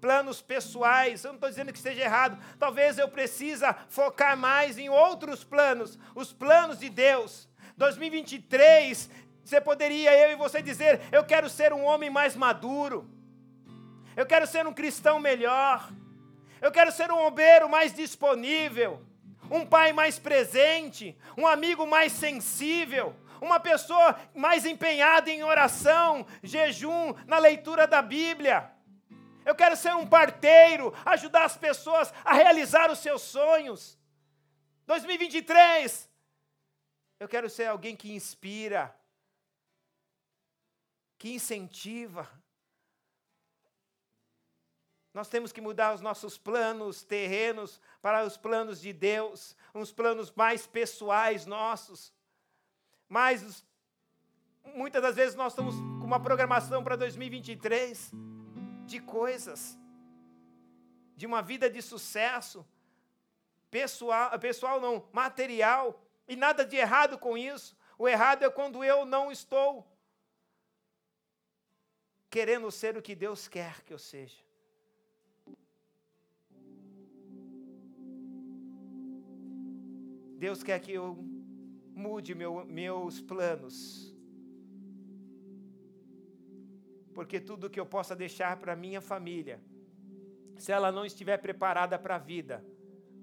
planos 0.05 0.39
pessoais. 0.39 1.23
Eu 1.23 1.29
não 1.29 1.37
estou 1.37 1.49
dizendo 1.49 1.71
que 1.71 1.79
esteja 1.79 2.03
errado. 2.03 2.37
Talvez 2.59 2.99
eu 2.99 3.09
precisa 3.09 3.73
focar 3.89 4.37
mais 4.37 4.77
em 4.77 4.87
outros 4.87 5.43
planos, 5.43 5.97
os 6.13 6.31
planos 6.31 6.77
de 6.77 6.89
Deus. 6.89 7.49
2023, 7.75 9.09
você 9.43 9.59
poderia 9.59 10.15
eu 10.15 10.33
e 10.33 10.35
você 10.35 10.61
dizer: 10.61 11.01
eu 11.11 11.23
quero 11.23 11.49
ser 11.49 11.73
um 11.73 11.83
homem 11.83 12.11
mais 12.11 12.35
maduro. 12.35 13.09
Eu 14.15 14.25
quero 14.25 14.47
ser 14.47 14.65
um 14.65 14.73
cristão 14.73 15.19
melhor. 15.19 15.91
Eu 16.61 16.71
quero 16.71 16.91
ser 16.91 17.11
um 17.11 17.25
obreiro 17.25 17.67
mais 17.69 17.93
disponível, 17.93 19.05
um 19.51 19.65
pai 19.65 19.91
mais 19.91 20.17
presente, 20.17 21.17
um 21.37 21.45
amigo 21.45 21.85
mais 21.85 22.13
sensível, 22.13 23.15
uma 23.41 23.59
pessoa 23.59 24.17
mais 24.33 24.65
empenhada 24.65 25.29
em 25.29 25.43
oração, 25.43 26.25
jejum, 26.41 27.13
na 27.27 27.37
leitura 27.37 27.85
da 27.85 28.01
Bíblia. 28.01 28.71
Eu 29.45 29.53
quero 29.53 29.75
ser 29.75 29.93
um 29.95 30.07
parteiro, 30.07 30.93
ajudar 31.05 31.43
as 31.43 31.57
pessoas 31.57 32.11
a 32.23 32.33
realizar 32.33 32.89
os 32.89 32.99
seus 32.99 33.21
sonhos. 33.21 33.99
2023, 34.87 36.09
eu 37.19 37.27
quero 37.27 37.49
ser 37.49 37.65
alguém 37.65 37.95
que 37.95 38.13
inspira, 38.13 38.95
que 41.17 41.33
incentiva. 41.33 42.27
Nós 45.15 45.29
temos 45.29 45.53
que 45.53 45.61
mudar 45.61 45.95
os 45.95 46.01
nossos 46.01 46.37
planos 46.37 47.01
terrenos 47.01 47.79
para 48.01 48.25
os 48.25 48.35
planos 48.35 48.81
de 48.81 48.91
Deus, 48.91 49.55
uns 49.73 49.89
planos 49.89 50.29
mais 50.33 50.67
pessoais 50.67 51.45
nossos. 51.45 52.11
Mas 53.07 53.65
muitas 54.75 55.01
das 55.01 55.15
vezes 55.15 55.33
nós 55.33 55.53
estamos 55.53 55.73
com 55.73 56.05
uma 56.05 56.19
programação 56.19 56.83
para 56.83 56.97
2023 56.97 58.11
de 58.85 58.99
coisas, 58.99 59.79
de 61.15 61.25
uma 61.25 61.41
vida 61.41 61.69
de 61.69 61.81
sucesso, 61.81 62.67
pessoal, 63.71 64.37
pessoal 64.37 64.81
não, 64.81 65.07
material, 65.13 65.97
e 66.27 66.35
nada 66.35 66.65
de 66.65 66.75
errado 66.75 67.17
com 67.17 67.37
isso. 67.37 67.73
O 67.97 68.05
errado 68.05 68.43
é 68.43 68.49
quando 68.49 68.83
eu 68.83 69.05
não 69.05 69.31
estou 69.31 69.89
querendo 72.29 72.69
ser 72.69 72.97
o 72.97 73.01
que 73.01 73.15
Deus 73.15 73.47
quer 73.47 73.81
que 73.85 73.93
eu 73.93 73.97
seja. 73.97 74.44
Deus 80.45 80.61
quer 80.61 80.79
que 80.79 80.91
eu 80.91 81.17
mude 81.95 82.35
meu, 82.35 82.63
meus 82.67 83.19
planos. 83.19 84.15
Porque 87.15 87.39
tudo 87.39 87.67
que 87.67 87.79
eu 87.79 87.85
possa 87.87 88.15
deixar 88.15 88.55
para 88.57 88.75
minha 88.75 89.01
família, 89.01 89.59
se 90.55 90.71
ela 90.71 90.91
não 90.91 91.03
estiver 91.03 91.37
preparada 91.37 91.97
para 91.97 92.17
a 92.17 92.19
vida, 92.19 92.63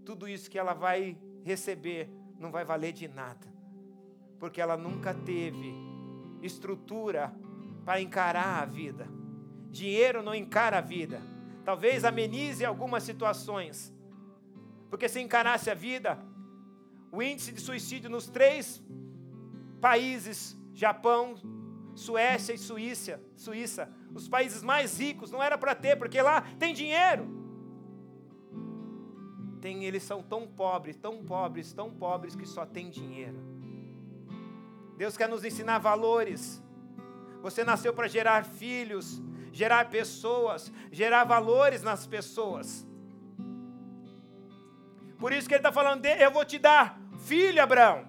tudo 0.05 0.29
isso 0.29 0.51
que 0.51 0.59
ela 0.59 0.75
vai 0.75 1.17
receber 1.45 2.11
não 2.41 2.51
vai 2.51 2.65
valer 2.65 2.93
de 2.93 3.07
nada. 3.07 3.47
Porque 4.41 4.61
ela 4.61 4.77
nunca 4.77 5.15
teve 5.15 5.73
estrutura 6.43 7.33
para 7.85 8.01
encarar 8.01 8.63
a 8.63 8.65
vida. 8.65 9.07
Dinheiro 9.71 10.25
não 10.25 10.35
encara 10.35 10.79
a 10.79 10.81
vida. 10.81 11.23
Talvez 11.65 12.05
amenize 12.05 12.65
algumas 12.65 13.05
situações. 13.05 13.95
Porque 14.91 15.09
se 15.09 15.21
encarasse 15.21 15.71
a 15.71 15.75
vida, 15.75 16.32
o 17.13 17.23
índice 17.23 17.53
de 17.53 17.61
suicídio 17.61 18.09
nos 18.09 18.27
três 18.27 18.83
países, 19.83 20.57
Japão, 20.73 21.35
Suécia 21.95 22.55
e 22.55 22.59
Suíça, 22.59 23.21
Suíça, 23.37 23.93
os 24.15 24.27
países 24.29 24.63
mais 24.63 24.99
ricos, 24.99 25.31
não 25.31 25.43
era 25.43 25.59
para 25.59 25.75
ter, 25.75 25.97
porque 25.97 26.21
lá 26.23 26.41
tem 26.59 26.73
dinheiro. 26.73 27.29
Tem, 29.61 29.85
eles 29.85 30.03
são 30.03 30.23
tão 30.23 30.49
pobres, 30.49 30.97
tão 30.97 31.23
pobres, 31.23 31.73
tão 31.75 31.91
pobres 31.93 32.35
que 32.35 32.47
só 32.47 32.65
tem 32.65 32.89
dinheiro. 32.89 33.39
Deus 34.97 35.15
quer 35.15 35.29
nos 35.29 35.45
ensinar 35.45 35.79
valores. 35.79 36.63
Você 37.43 37.63
nasceu 37.63 37.93
para 37.93 38.09
gerar 38.09 38.45
filhos, 38.45 39.21
gerar 39.53 39.91
pessoas, 39.91 40.73
gerar 40.91 41.25
valores 41.25 41.83
nas 41.83 42.07
pessoas. 42.07 42.87
Por 45.19 45.31
isso 45.33 45.47
que 45.47 45.55
ele 45.55 45.61
está 45.61 45.71
falando, 45.71 46.07
eu 46.07 46.31
vou 46.31 46.45
te 46.45 46.59
dar 46.59 47.02
filho, 47.25 47.63
Abraão. 47.63 48.07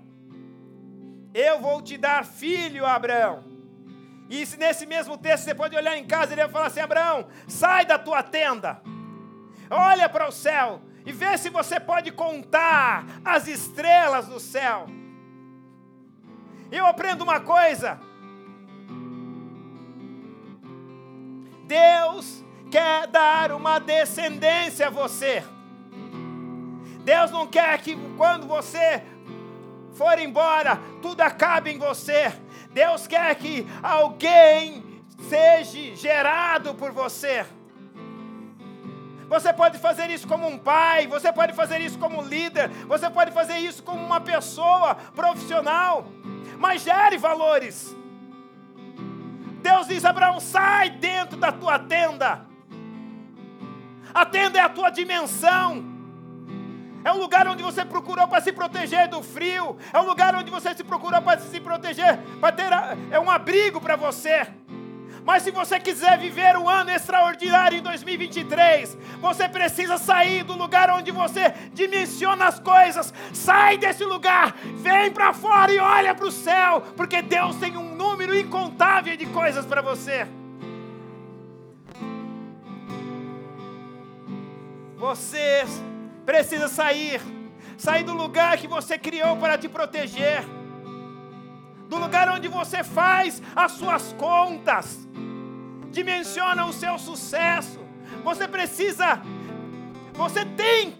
Eu 1.33 1.59
vou 1.59 1.81
te 1.81 1.97
dar 1.97 2.25
filho, 2.25 2.85
Abraão. 2.85 3.43
E 4.29 4.45
se 4.45 4.57
nesse 4.57 4.85
mesmo 4.85 5.17
texto 5.17 5.43
você 5.43 5.55
pode 5.55 5.75
olhar 5.75 5.97
em 5.97 6.05
casa, 6.05 6.33
ele 6.33 6.41
vai 6.43 6.51
falar 6.51 6.67
assim: 6.67 6.79
Abraão, 6.79 7.27
sai 7.47 7.85
da 7.85 7.97
tua 7.97 8.23
tenda, 8.23 8.81
olha 9.69 10.07
para 10.09 10.27
o 10.27 10.31
céu 10.31 10.81
e 11.05 11.11
vê 11.11 11.37
se 11.37 11.49
você 11.49 11.79
pode 11.79 12.11
contar 12.11 13.05
as 13.23 13.47
estrelas 13.47 14.27
do 14.27 14.39
céu. 14.39 14.87
Eu 16.71 16.85
aprendo 16.85 17.23
uma 17.23 17.39
coisa: 17.39 17.99
Deus 21.65 22.43
quer 22.71 23.07
dar 23.07 23.51
uma 23.51 23.79
descendência 23.79 24.87
a 24.87 24.89
você. 24.89 25.43
Deus 27.03 27.31
não 27.31 27.45
quer 27.47 27.79
que 27.79 27.95
quando 28.17 28.47
você 28.47 29.03
for 29.93 30.17
embora, 30.19 30.79
tudo 31.01 31.21
acabe 31.21 31.71
em 31.71 31.77
você. 31.77 32.33
Deus 32.71 33.05
quer 33.07 33.35
que 33.35 33.67
alguém 33.81 35.03
seja 35.29 35.95
gerado 35.95 36.73
por 36.73 36.91
você. 36.91 37.45
Você 39.27 39.53
pode 39.53 39.79
fazer 39.79 40.09
isso 40.09 40.27
como 40.27 40.47
um 40.47 40.57
pai, 40.57 41.07
você 41.07 41.31
pode 41.31 41.53
fazer 41.53 41.79
isso 41.81 41.97
como 41.97 42.21
líder, 42.21 42.69
você 42.87 43.09
pode 43.09 43.31
fazer 43.31 43.57
isso 43.57 43.81
como 43.81 44.03
uma 44.03 44.21
pessoa 44.21 44.95
profissional, 44.95 46.05
mas 46.59 46.83
gere 46.83 47.17
valores. 47.17 47.95
Deus 49.61 49.87
diz: 49.87 50.05
Abraão, 50.05 50.39
sai 50.39 50.89
dentro 50.89 51.37
da 51.37 51.51
tua 51.51 51.79
tenda. 51.79 52.45
A 54.13 54.25
tenda 54.25 54.59
é 54.59 54.61
a 54.61 54.69
tua 54.69 54.89
dimensão. 54.89 55.92
É 57.03 57.11
um 57.11 57.17
lugar 57.17 57.47
onde 57.47 57.61
você 57.61 57.83
procurou 57.83 58.27
para 58.27 58.41
se 58.41 58.51
proteger 58.51 59.07
do 59.07 59.21
frio. 59.21 59.77
É 59.91 59.99
um 59.99 60.05
lugar 60.05 60.35
onde 60.35 60.49
você 60.49 60.73
se 60.73 60.83
procurou 60.83 61.21
para 61.21 61.39
se 61.39 61.59
proteger, 61.59 62.17
para 62.39 62.51
ter 62.51 62.69
é 63.11 63.19
um 63.19 63.29
abrigo 63.29 63.81
para 63.81 63.95
você. 63.95 64.47
Mas 65.25 65.43
se 65.43 65.51
você 65.51 65.79
quiser 65.79 66.17
viver 66.17 66.57
um 66.57 66.67
ano 66.67 66.91
extraordinário 66.91 67.77
em 67.77 67.81
2023, 67.81 68.97
você 69.21 69.47
precisa 69.47 69.97
sair 69.97 70.43
do 70.43 70.53
lugar 70.53 70.89
onde 70.89 71.11
você 71.11 71.53
dimensiona 71.73 72.47
as 72.47 72.59
coisas. 72.59 73.13
Sai 73.31 73.77
desse 73.77 74.03
lugar, 74.03 74.55
vem 74.75 75.11
para 75.11 75.33
fora 75.33 75.71
e 75.71 75.79
olha 75.79 76.13
para 76.13 76.25
o 76.25 76.31
céu, 76.31 76.81
porque 76.97 77.21
Deus 77.21 77.55
tem 77.55 77.77
um 77.77 77.95
número 77.95 78.37
incontável 78.37 79.15
de 79.15 79.25
coisas 79.27 79.65
para 79.65 79.81
você. 79.81 80.27
Você 84.97 85.65
precisa 86.25 86.67
sair, 86.67 87.21
sair 87.77 88.03
do 88.03 88.13
lugar 88.13 88.57
que 88.57 88.67
você 88.67 88.97
criou 88.97 89.37
para 89.37 89.57
te 89.57 89.67
proteger, 89.67 90.43
do 91.87 91.97
lugar 91.97 92.29
onde 92.29 92.47
você 92.47 92.83
faz 92.83 93.41
as 93.55 93.73
suas 93.73 94.13
contas, 94.13 95.07
dimensiona 95.91 96.65
o 96.65 96.73
seu 96.73 96.97
sucesso. 96.97 97.79
Você 98.23 98.47
precisa, 98.47 99.21
você 100.13 100.45
tem 100.45 100.97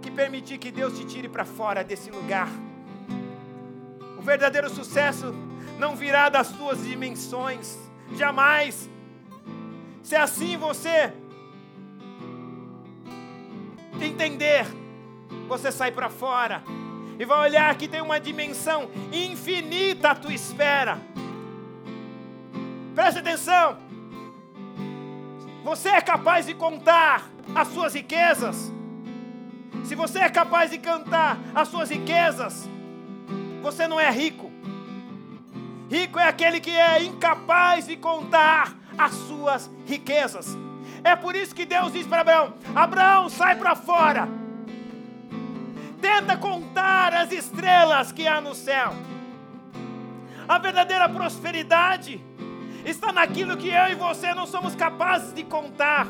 que 0.00 0.10
permitir 0.10 0.58
que 0.58 0.70
Deus 0.70 0.98
te 0.98 1.04
tire 1.04 1.28
para 1.28 1.44
fora 1.44 1.84
desse 1.84 2.10
lugar. 2.10 2.48
O 4.18 4.22
verdadeiro 4.22 4.68
sucesso 4.70 5.34
não 5.78 5.94
virá 5.94 6.28
das 6.28 6.48
suas 6.48 6.84
dimensões, 6.84 7.78
jamais. 8.16 8.90
Se 10.02 10.16
assim 10.16 10.56
você 10.56 11.12
entender, 14.08 14.66
você 15.48 15.70
sai 15.70 15.92
para 15.92 16.08
fora 16.08 16.62
e 17.18 17.24
vai 17.24 17.48
olhar 17.48 17.74
que 17.76 17.88
tem 17.88 18.00
uma 18.00 18.20
dimensão 18.20 18.90
infinita 19.12 20.10
à 20.10 20.14
tua 20.14 20.32
espera. 20.32 20.98
Preste 22.94 23.18
atenção. 23.18 23.76
Você 25.64 25.88
é 25.88 26.00
capaz 26.00 26.46
de 26.46 26.54
contar 26.54 27.28
as 27.54 27.68
suas 27.68 27.94
riquezas? 27.94 28.72
Se 29.84 29.94
você 29.94 30.20
é 30.20 30.28
capaz 30.28 30.70
de 30.70 30.78
cantar 30.78 31.38
as 31.54 31.68
suas 31.68 31.90
riquezas, 31.90 32.68
você 33.62 33.86
não 33.86 33.98
é 33.98 34.10
rico. 34.10 34.50
Rico 35.90 36.18
é 36.18 36.24
aquele 36.28 36.60
que 36.60 36.70
é 36.70 37.02
incapaz 37.02 37.86
de 37.86 37.96
contar 37.96 38.76
as 38.96 39.12
suas 39.12 39.70
riquezas. 39.86 40.56
É 41.02 41.14
por 41.16 41.34
isso 41.36 41.54
que 41.54 41.64
Deus 41.64 41.92
diz 41.92 42.06
para 42.06 42.20
Abraão: 42.20 42.54
Abraão, 42.74 43.28
sai 43.28 43.56
para 43.56 43.74
fora. 43.74 44.28
Tenta 46.00 46.36
contar 46.36 47.12
as 47.14 47.32
estrelas 47.32 48.12
que 48.12 48.26
há 48.26 48.40
no 48.40 48.54
céu. 48.54 48.92
A 50.48 50.58
verdadeira 50.58 51.08
prosperidade 51.08 52.20
está 52.84 53.12
naquilo 53.12 53.56
que 53.56 53.68
eu 53.68 53.88
e 53.88 53.94
você 53.94 54.32
não 54.32 54.46
somos 54.46 54.74
capazes 54.74 55.34
de 55.34 55.44
contar. 55.44 56.06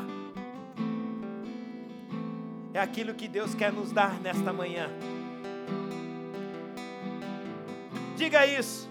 É 2.73 2.79
aquilo 2.79 3.15
que 3.15 3.27
Deus 3.27 3.55
quer 3.55 3.73
nos 3.73 3.91
dar 3.91 4.19
nesta 4.21 4.53
manhã. 4.53 4.89
Diga 8.15 8.45
isso. 8.45 8.89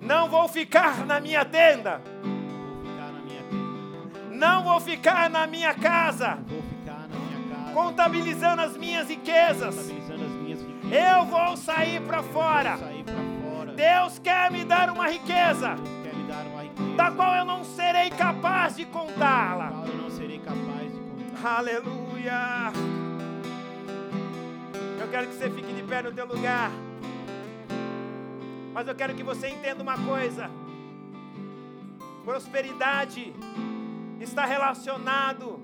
Não 0.00 0.28
vou 0.28 0.48
ficar 0.48 1.04
na 1.04 1.18
minha 1.18 1.44
tenda. 1.44 2.00
Não 4.44 4.62
vou 4.62 4.78
ficar 4.78 5.30
na 5.30 5.46
minha 5.46 5.72
casa. 5.72 6.36
Contabilizando 7.72 8.60
as 8.60 8.76
minhas 8.76 9.08
riquezas. 9.08 9.90
Eu 10.92 11.24
vou 11.24 11.56
sair 11.56 12.02
para 12.02 12.22
fora. 12.22 12.78
Deus 13.74 14.18
quer 14.18 14.50
me 14.50 14.62
dar 14.62 14.90
uma 14.90 15.08
riqueza 15.08 15.76
da 16.94 17.10
qual 17.10 17.34
eu 17.36 17.46
não 17.46 17.64
serei 17.64 18.10
capaz 18.10 18.76
de 18.76 18.84
contá-la. 18.84 19.72
Aleluia. 21.42 22.70
Eu 25.00 25.08
quero 25.10 25.26
que 25.28 25.34
você 25.36 25.50
fique 25.50 25.72
de 25.72 25.82
pé 25.84 26.02
no 26.02 26.12
teu 26.12 26.26
lugar. 26.26 26.70
Mas 28.74 28.86
eu 28.86 28.94
quero 28.94 29.14
que 29.14 29.22
você 29.22 29.48
entenda 29.48 29.82
uma 29.82 29.96
coisa: 29.96 30.50
prosperidade 32.26 33.32
está 34.20 34.44
relacionado 34.44 35.62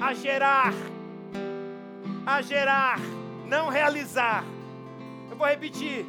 a 0.00 0.14
gerar, 0.14 0.72
a 2.26 2.42
gerar, 2.42 2.98
não 3.46 3.68
realizar. 3.68 4.44
Eu 5.30 5.36
vou 5.36 5.46
repetir: 5.46 6.06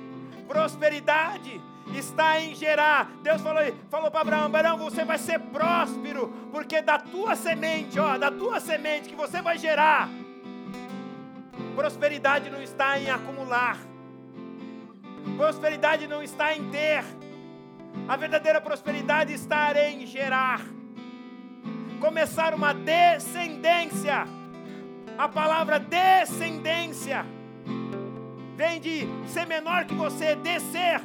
prosperidade 0.47 1.61
está 1.95 2.39
em 2.39 2.53
gerar. 2.53 3.11
Deus 3.23 3.41
falou, 3.41 3.61
falou 3.89 4.11
para 4.11 4.21
Abraão: 4.21 4.45
Abraão, 4.45 4.77
você 4.77 5.03
vai 5.03 5.17
ser 5.17 5.39
próspero, 5.39 6.33
porque 6.51 6.81
da 6.81 6.99
tua 6.99 7.35
semente, 7.35 7.99
ó, 7.99 8.17
da 8.17 8.31
tua 8.31 8.59
semente 8.59 9.09
que 9.09 9.15
você 9.15 9.41
vai 9.41 9.57
gerar. 9.57 10.09
Prosperidade 11.75 12.49
não 12.49 12.61
está 12.61 12.99
em 12.99 13.09
acumular. 13.09 13.77
Prosperidade 15.37 16.07
não 16.07 16.21
está 16.21 16.53
em 16.53 16.69
ter. 16.69 17.03
A 18.09 18.15
verdadeira 18.15 18.59
prosperidade 18.59 19.31
está 19.33 19.71
em 19.87 20.03
gerar. 20.07 20.61
Começar 21.99 22.55
uma 22.55 22.73
descendência. 22.73 24.25
A 25.15 25.27
palavra 25.27 25.79
descendência 25.79 27.23
vem 28.55 28.81
de 28.81 29.07
ser 29.27 29.45
menor 29.45 29.85
que 29.85 29.93
você, 29.93 30.35
descer. 30.35 30.99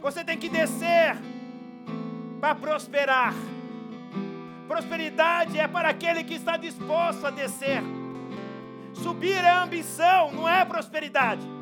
Você 0.00 0.22
tem 0.22 0.38
que 0.38 0.48
descer 0.48 1.16
para 2.40 2.54
prosperar. 2.54 3.34
Prosperidade 4.68 5.58
é 5.58 5.66
para 5.66 5.88
aquele 5.88 6.22
que 6.22 6.34
está 6.34 6.56
disposto 6.56 7.26
a 7.26 7.30
descer. 7.30 7.82
Subir 8.94 9.42
é 9.42 9.50
ambição, 9.50 10.30
não 10.30 10.48
é 10.48 10.64
prosperidade. 10.64 11.59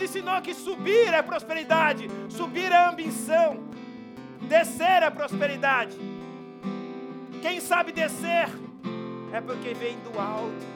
Mundo 0.00 0.08
ensinou 0.08 0.40
que 0.40 0.54
subir 0.54 1.12
é 1.12 1.20
prosperidade, 1.20 2.08
subir 2.30 2.72
é 2.72 2.88
ambição, 2.88 3.58
descer 4.48 5.02
é 5.02 5.10
prosperidade. 5.10 5.94
Quem 7.42 7.60
sabe 7.60 7.92
descer 7.92 8.48
é 9.30 9.42
porque 9.42 9.74
vem 9.74 9.98
do 9.98 10.18
alto. 10.18 10.66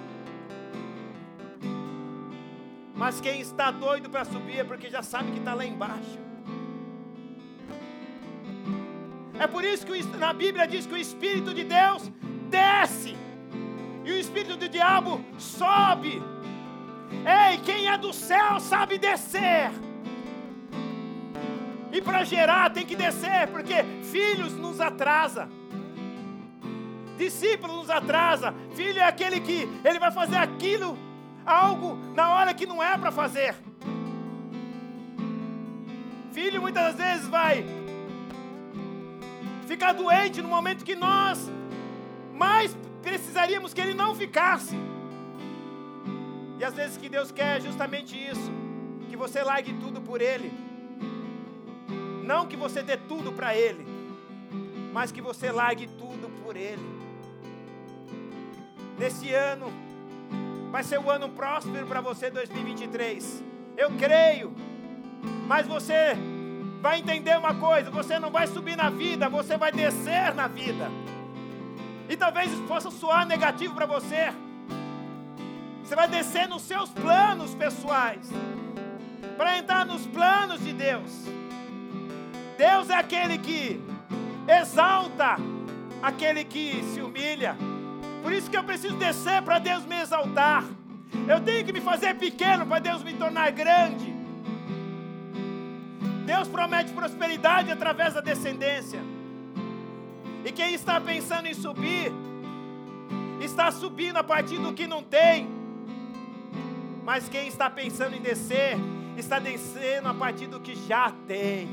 Mas 2.94 3.18
quem 3.18 3.40
está 3.40 3.70
doido 3.70 4.10
para 4.10 4.26
subir 4.26 4.58
é 4.58 4.64
porque 4.64 4.90
já 4.90 5.02
sabe 5.02 5.32
que 5.32 5.38
está 5.38 5.54
lá 5.54 5.64
embaixo. 5.64 6.18
É 9.40 9.46
por 9.46 9.64
isso 9.64 9.86
que 9.86 10.02
na 10.18 10.34
Bíblia 10.34 10.66
diz 10.66 10.84
que 10.84 10.92
o 10.92 10.98
Espírito 10.98 11.54
de 11.54 11.64
Deus 11.64 12.12
desce 12.50 13.16
e 14.04 14.12
o 14.12 14.18
Espírito 14.18 14.58
do 14.58 14.68
diabo 14.68 15.24
sobe. 15.38 16.22
Ei, 17.24 17.58
quem 17.58 17.88
é 17.88 17.96
do 17.96 18.12
céu 18.12 18.60
sabe 18.60 18.98
descer. 18.98 19.70
E 21.92 22.02
para 22.02 22.24
gerar 22.24 22.70
tem 22.70 22.84
que 22.84 22.96
descer, 22.96 23.46
porque 23.48 23.84
filhos 24.10 24.52
nos 24.54 24.80
atrasa. 24.80 25.48
Discípulo 27.16 27.76
nos 27.76 27.88
atrasa. 27.88 28.52
Filho 28.74 28.98
é 28.98 29.04
aquele 29.04 29.40
que 29.40 29.68
ele 29.84 29.98
vai 29.98 30.10
fazer 30.10 30.36
aquilo, 30.36 30.98
algo 31.46 31.96
na 32.14 32.30
hora 32.30 32.52
que 32.52 32.66
não 32.66 32.82
é 32.82 32.98
para 32.98 33.12
fazer. 33.12 33.54
Filho 36.32 36.60
muitas 36.60 36.96
vezes 36.96 37.28
vai 37.28 37.64
ficar 39.68 39.92
doente 39.92 40.42
no 40.42 40.48
momento 40.48 40.84
que 40.84 40.96
nós 40.96 41.50
mais 42.32 42.76
precisaríamos 43.02 43.72
que 43.72 43.80
ele 43.80 43.94
não 43.94 44.14
ficasse. 44.14 44.76
E 46.64 46.66
às 46.66 46.72
vezes 46.72 46.96
que 46.96 47.10
Deus 47.10 47.30
quer 47.30 47.58
é 47.58 47.60
justamente 47.60 48.16
isso, 48.16 48.50
que 49.10 49.18
você 49.18 49.42
largue 49.42 49.74
tudo 49.74 50.00
por 50.00 50.22
Ele. 50.22 50.50
Não 52.24 52.46
que 52.46 52.56
você 52.56 52.82
dê 52.82 52.96
tudo 52.96 53.30
para 53.30 53.54
Ele, 53.54 53.86
mas 54.90 55.12
que 55.12 55.20
você 55.20 55.52
largue 55.52 55.86
tudo 55.86 56.30
por 56.42 56.56
Ele. 56.56 56.80
Nesse 58.98 59.30
ano, 59.34 59.70
vai 60.72 60.82
ser 60.82 60.98
um 60.98 61.10
ano 61.10 61.28
próspero 61.28 61.86
para 61.86 62.00
você 62.00 62.30
2023. 62.30 63.44
Eu 63.76 63.90
creio, 63.98 64.50
mas 65.46 65.66
você 65.66 66.16
vai 66.80 66.98
entender 66.98 67.36
uma 67.36 67.54
coisa: 67.56 67.90
você 67.90 68.18
não 68.18 68.30
vai 68.30 68.46
subir 68.46 68.74
na 68.74 68.88
vida, 68.88 69.28
você 69.28 69.58
vai 69.58 69.70
descer 69.70 70.32
na 70.34 70.48
vida. 70.48 70.90
E 72.08 72.16
talvez 72.16 72.50
isso 72.50 72.62
possa 72.62 72.90
soar 72.90 73.26
negativo 73.26 73.74
para 73.74 73.84
você. 73.84 74.32
Você 75.84 75.94
vai 75.94 76.08
descer 76.08 76.48
nos 76.48 76.62
seus 76.62 76.88
planos 76.88 77.54
pessoais 77.54 78.26
para 79.36 79.58
entrar 79.58 79.84
nos 79.84 80.06
planos 80.06 80.64
de 80.64 80.72
Deus. 80.72 81.12
Deus 82.56 82.88
é 82.88 82.94
aquele 82.94 83.36
que 83.36 83.80
exalta 84.48 85.36
aquele 86.02 86.42
que 86.42 86.82
se 86.92 87.02
humilha. 87.02 87.54
Por 88.22 88.32
isso 88.32 88.50
que 88.50 88.56
eu 88.56 88.64
preciso 88.64 88.96
descer 88.96 89.42
para 89.42 89.58
Deus 89.58 89.84
me 89.84 90.00
exaltar. 90.00 90.64
Eu 91.28 91.40
tenho 91.40 91.64
que 91.66 91.72
me 91.72 91.82
fazer 91.82 92.14
pequeno 92.14 92.66
para 92.66 92.78
Deus 92.78 93.02
me 93.02 93.12
tornar 93.12 93.50
grande. 93.52 94.14
Deus 96.24 96.48
promete 96.48 96.92
prosperidade 96.92 97.70
através 97.70 98.14
da 98.14 98.22
descendência. 98.22 99.02
E 100.46 100.50
quem 100.50 100.72
está 100.72 100.98
pensando 100.98 101.46
em 101.46 101.54
subir, 101.54 102.10
está 103.40 103.70
subindo 103.70 104.16
a 104.16 104.24
partir 104.24 104.56
do 104.58 104.72
que 104.72 104.86
não 104.86 105.02
tem. 105.02 105.63
Mas 107.04 107.28
quem 107.28 107.46
está 107.48 107.68
pensando 107.68 108.16
em 108.16 108.20
descer, 108.20 108.78
está 109.16 109.38
descendo 109.38 110.08
a 110.08 110.14
partir 110.14 110.46
do 110.46 110.58
que 110.58 110.74
já 110.74 111.12
tem. 111.28 111.68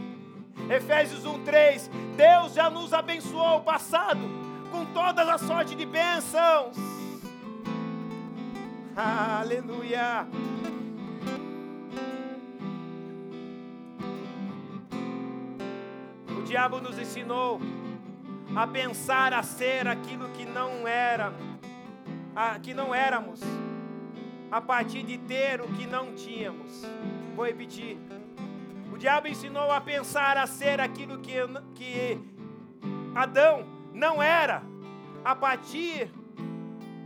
Efésios 0.69 1.25
1:3 1.25 1.89
Deus 2.17 2.53
já 2.53 2.69
nos 2.69 2.93
abençoou 2.93 3.57
o 3.57 3.61
passado 3.61 4.19
com 4.69 4.85
todas 4.93 5.27
as 5.27 5.41
sorte 5.41 5.73
de 5.73 5.85
bênçãos. 5.85 6.75
Aleluia. 8.93 10.27
O 16.37 16.43
diabo 16.43 16.81
nos 16.81 16.99
ensinou 16.99 17.61
a 18.53 18.67
pensar 18.67 19.33
a 19.33 19.41
ser 19.41 19.87
aquilo 19.87 20.27
que 20.29 20.45
não 20.45 20.85
era, 20.85 21.33
que 22.61 22.73
não 22.73 22.93
éramos 22.93 23.39
a 24.51 24.59
partir 24.59 25.03
de 25.03 25.17
ter 25.17 25.61
o 25.61 25.67
que 25.69 25.87
não 25.87 26.13
tínhamos. 26.13 26.85
Vou 27.35 27.45
repetir. 27.45 27.97
O 28.93 28.97
diabo 28.97 29.27
ensinou 29.27 29.71
a 29.71 29.79
pensar 29.79 30.37
a 30.37 30.45
ser 30.45 30.81
aquilo 30.81 31.19
que, 31.19 31.35
que 31.73 32.19
Adão 33.15 33.65
não 33.93 34.21
era, 34.21 34.61
a 35.23 35.33
partir 35.33 36.11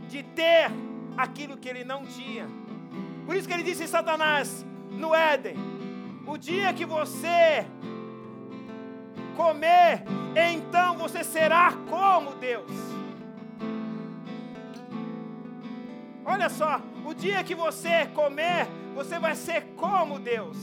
de 0.08 0.22
ter 0.22 0.70
aquilo 1.16 1.56
que 1.56 1.68
ele 1.68 1.84
não 1.84 2.04
tinha. 2.04 2.48
Por 3.24 3.36
isso 3.36 3.46
que 3.46 3.54
ele 3.54 3.62
disse 3.62 3.86
Satanás, 3.86 4.66
no 4.90 5.14
Éden: 5.14 5.56
o 6.26 6.36
dia 6.36 6.72
que 6.72 6.84
você 6.84 7.64
comer, 9.36 10.02
então 10.34 10.96
você 10.96 11.22
será 11.22 11.72
como 11.88 12.34
Deus. 12.36 12.70
Olha 16.24 16.48
só, 16.48 16.80
o 17.06 17.14
dia 17.14 17.44
que 17.44 17.54
você 17.54 18.06
comer, 18.12 18.66
você 18.92 19.16
vai 19.18 19.36
ser 19.36 19.62
como 19.76 20.18
Deus. 20.18 20.56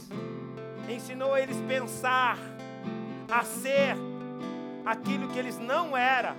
Ensinou 0.89 1.38
eles 1.38 1.56
pensar, 1.62 2.38
a 3.32 3.44
ser 3.46 3.96
aquilo 4.86 5.30
que 5.30 5.39
eles 5.39 5.58
não 5.58 5.96
eram, 5.96 6.36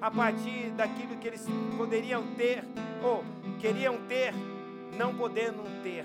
a 0.00 0.10
partir 0.10 0.70
daquilo 0.72 1.16
que 1.16 1.28
eles 1.28 1.46
poderiam 1.76 2.24
ter 2.36 2.64
ou 3.02 3.24
queriam 3.60 3.98
ter, 4.08 4.34
não 4.98 5.14
podendo 5.14 5.62
ter. 5.80 6.04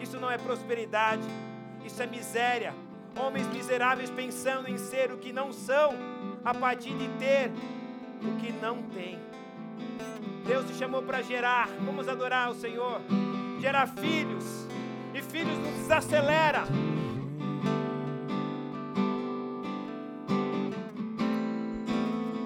Isso 0.00 0.20
não 0.20 0.30
é 0.30 0.38
prosperidade, 0.38 1.22
isso 1.84 2.00
é 2.00 2.06
miséria. 2.06 2.72
Homens 3.16 3.48
miseráveis 3.48 4.08
pensando 4.08 4.68
em 4.68 4.78
ser 4.78 5.10
o 5.10 5.18
que 5.18 5.32
não 5.32 5.52
são, 5.52 5.94
a 6.44 6.54
partir 6.54 6.94
de 6.94 7.08
ter 7.18 7.50
o 8.22 8.36
que 8.38 8.52
não 8.52 8.82
tem. 8.84 9.18
Deus 10.46 10.66
te 10.66 10.74
chamou 10.74 11.02
para 11.02 11.22
gerar. 11.22 11.68
Vamos 11.84 12.08
adorar 12.08 12.50
o 12.50 12.54
Senhor. 12.54 13.00
Gerar 13.60 13.86
filhos. 13.86 14.66
E 15.14 15.22
filhos 15.22 15.56
nos 15.58 15.74
desacelera. 15.74 16.64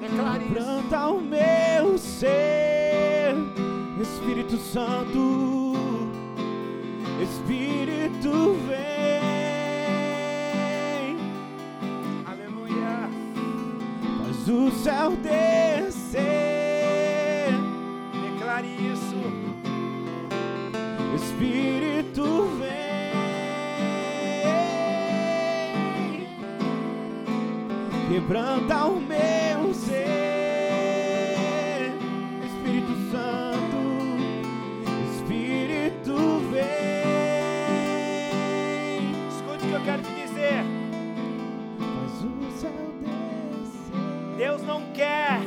Declare 0.01 0.44
Planta 0.44 1.09
o 1.09 1.20
meu 1.20 1.99
ser, 1.99 3.34
Espírito 4.01 4.57
Santo, 4.57 5.74
Espírito 7.22 8.57
vem. 8.66 9.26
Aleluia. 12.24 13.11
Faz 14.22 14.49
o 14.49 14.70
céu 14.70 15.11
descer 15.16 15.66
Espírito 21.37 22.49
vem. 22.59 22.70
Quebranta 28.09 28.87
o 28.87 28.99
meu 28.99 29.74
ser. 29.74 30.07
Espírito 32.43 32.95
Santo, 33.11 33.76
Espírito 35.12 36.16
vem. 36.51 36.64
Escute 39.28 39.66
o 39.66 39.68
que 39.68 39.74
eu 39.74 39.84
quero 39.84 40.03
te 40.03 40.14
dizer. 40.14 40.64
Faz 41.78 42.24
o 42.24 42.51
céu 42.59 42.72
descer. 43.03 44.39
Deus 44.39 44.62
não 44.62 44.80
quer 44.95 45.39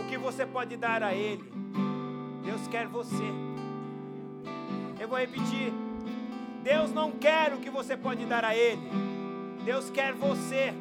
o 0.00 0.04
que 0.08 0.16
você 0.16 0.46
pode 0.46 0.78
dar 0.78 1.02
a 1.02 1.12
Ele. 1.12 1.59
Quer 2.70 2.86
você. 2.86 3.32
Eu 4.98 5.08
vou 5.08 5.18
repetir. 5.18 5.72
Deus 6.62 6.92
não 6.92 7.10
quer 7.10 7.52
o 7.52 7.58
que 7.58 7.68
você 7.68 7.96
pode 7.96 8.24
dar 8.26 8.44
a 8.44 8.54
Ele. 8.54 8.82
Deus 9.64 9.90
quer 9.90 10.12
você. 10.12 10.72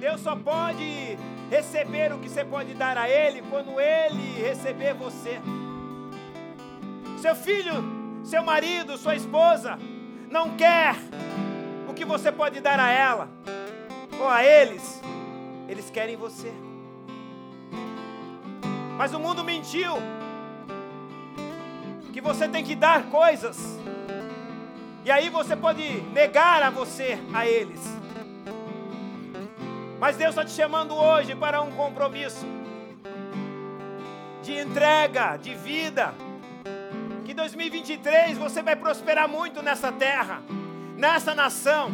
Deus 0.00 0.20
só 0.20 0.36
pode 0.36 1.16
receber 1.50 2.12
o 2.12 2.18
que 2.18 2.28
você 2.28 2.44
pode 2.44 2.74
dar 2.74 2.98
a 2.98 3.08
Ele 3.08 3.42
quando 3.48 3.80
Ele 3.80 4.42
receber 4.42 4.92
você. 4.92 5.40
Seu 7.22 7.34
filho, 7.34 7.72
seu 8.22 8.42
marido, 8.42 8.98
sua 8.98 9.16
esposa 9.16 9.78
não 10.30 10.56
quer 10.56 10.94
o 11.88 11.94
que 11.94 12.04
você 12.04 12.30
pode 12.30 12.60
dar 12.60 12.78
a 12.78 12.90
ela 12.90 13.28
ou 14.20 14.28
a 14.28 14.44
eles, 14.44 15.00
eles 15.68 15.88
querem 15.90 16.16
você. 16.16 16.52
Mas 18.98 19.14
o 19.14 19.18
mundo 19.18 19.44
mentiu 19.44 19.94
que 22.16 22.20
você 22.22 22.48
tem 22.48 22.64
que 22.64 22.74
dar 22.74 23.10
coisas. 23.10 23.78
E 25.04 25.10
aí 25.10 25.28
você 25.28 25.54
pode 25.54 25.82
negar 26.14 26.62
a 26.62 26.70
você, 26.70 27.18
a 27.34 27.46
eles. 27.46 27.78
Mas 30.00 30.16
Deus 30.16 30.30
está 30.30 30.42
te 30.42 30.52
chamando 30.52 30.94
hoje 30.94 31.34
para 31.34 31.60
um 31.60 31.70
compromisso 31.72 32.46
de 34.42 34.58
entrega, 34.58 35.36
de 35.36 35.54
vida. 35.54 36.14
Que 37.26 37.34
2023 37.34 38.38
você 38.38 38.62
vai 38.62 38.76
prosperar 38.76 39.28
muito 39.28 39.62
nessa 39.62 39.92
terra, 39.92 40.42
nessa 40.96 41.34
nação. 41.34 41.90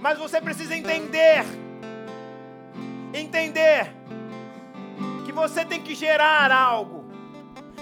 Mas 0.00 0.16
você 0.16 0.40
precisa 0.40 0.76
entender, 0.76 1.44
entender 3.12 3.92
que 5.26 5.32
você 5.32 5.64
tem 5.64 5.82
que 5.82 5.96
gerar 5.96 6.52
algo. 6.52 7.03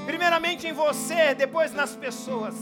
Primeiramente 0.06 0.66
em 0.66 0.72
você, 0.72 1.34
depois 1.34 1.72
nas 1.72 1.94
pessoas. 1.94 2.54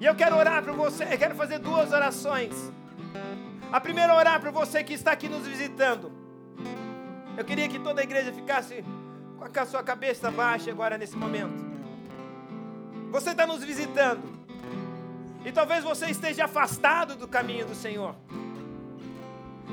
E 0.00 0.04
eu 0.04 0.14
quero 0.14 0.36
orar 0.36 0.62
para 0.62 0.72
você, 0.72 1.04
eu 1.04 1.18
quero 1.18 1.34
fazer 1.34 1.58
duas 1.58 1.92
orações. 1.92 2.72
A 3.70 3.80
primeira 3.80 4.14
orar 4.14 4.40
para 4.40 4.50
você 4.50 4.82
que 4.84 4.92
está 4.92 5.12
aqui 5.12 5.28
nos 5.28 5.46
visitando. 5.46 6.12
Eu 7.36 7.44
queria 7.44 7.68
que 7.68 7.78
toda 7.78 8.00
a 8.00 8.04
igreja 8.04 8.32
ficasse 8.32 8.84
com 9.38 9.60
a 9.60 9.66
sua 9.66 9.82
cabeça 9.82 10.30
baixa 10.30 10.70
agora 10.70 10.98
nesse 10.98 11.16
momento. 11.16 11.64
Você 13.10 13.30
está 13.30 13.46
nos 13.46 13.62
visitando. 13.64 14.22
E 15.44 15.50
talvez 15.50 15.82
você 15.82 16.06
esteja 16.06 16.44
afastado 16.44 17.16
do 17.16 17.26
caminho 17.26 17.66
do 17.66 17.74
Senhor. 17.74 18.14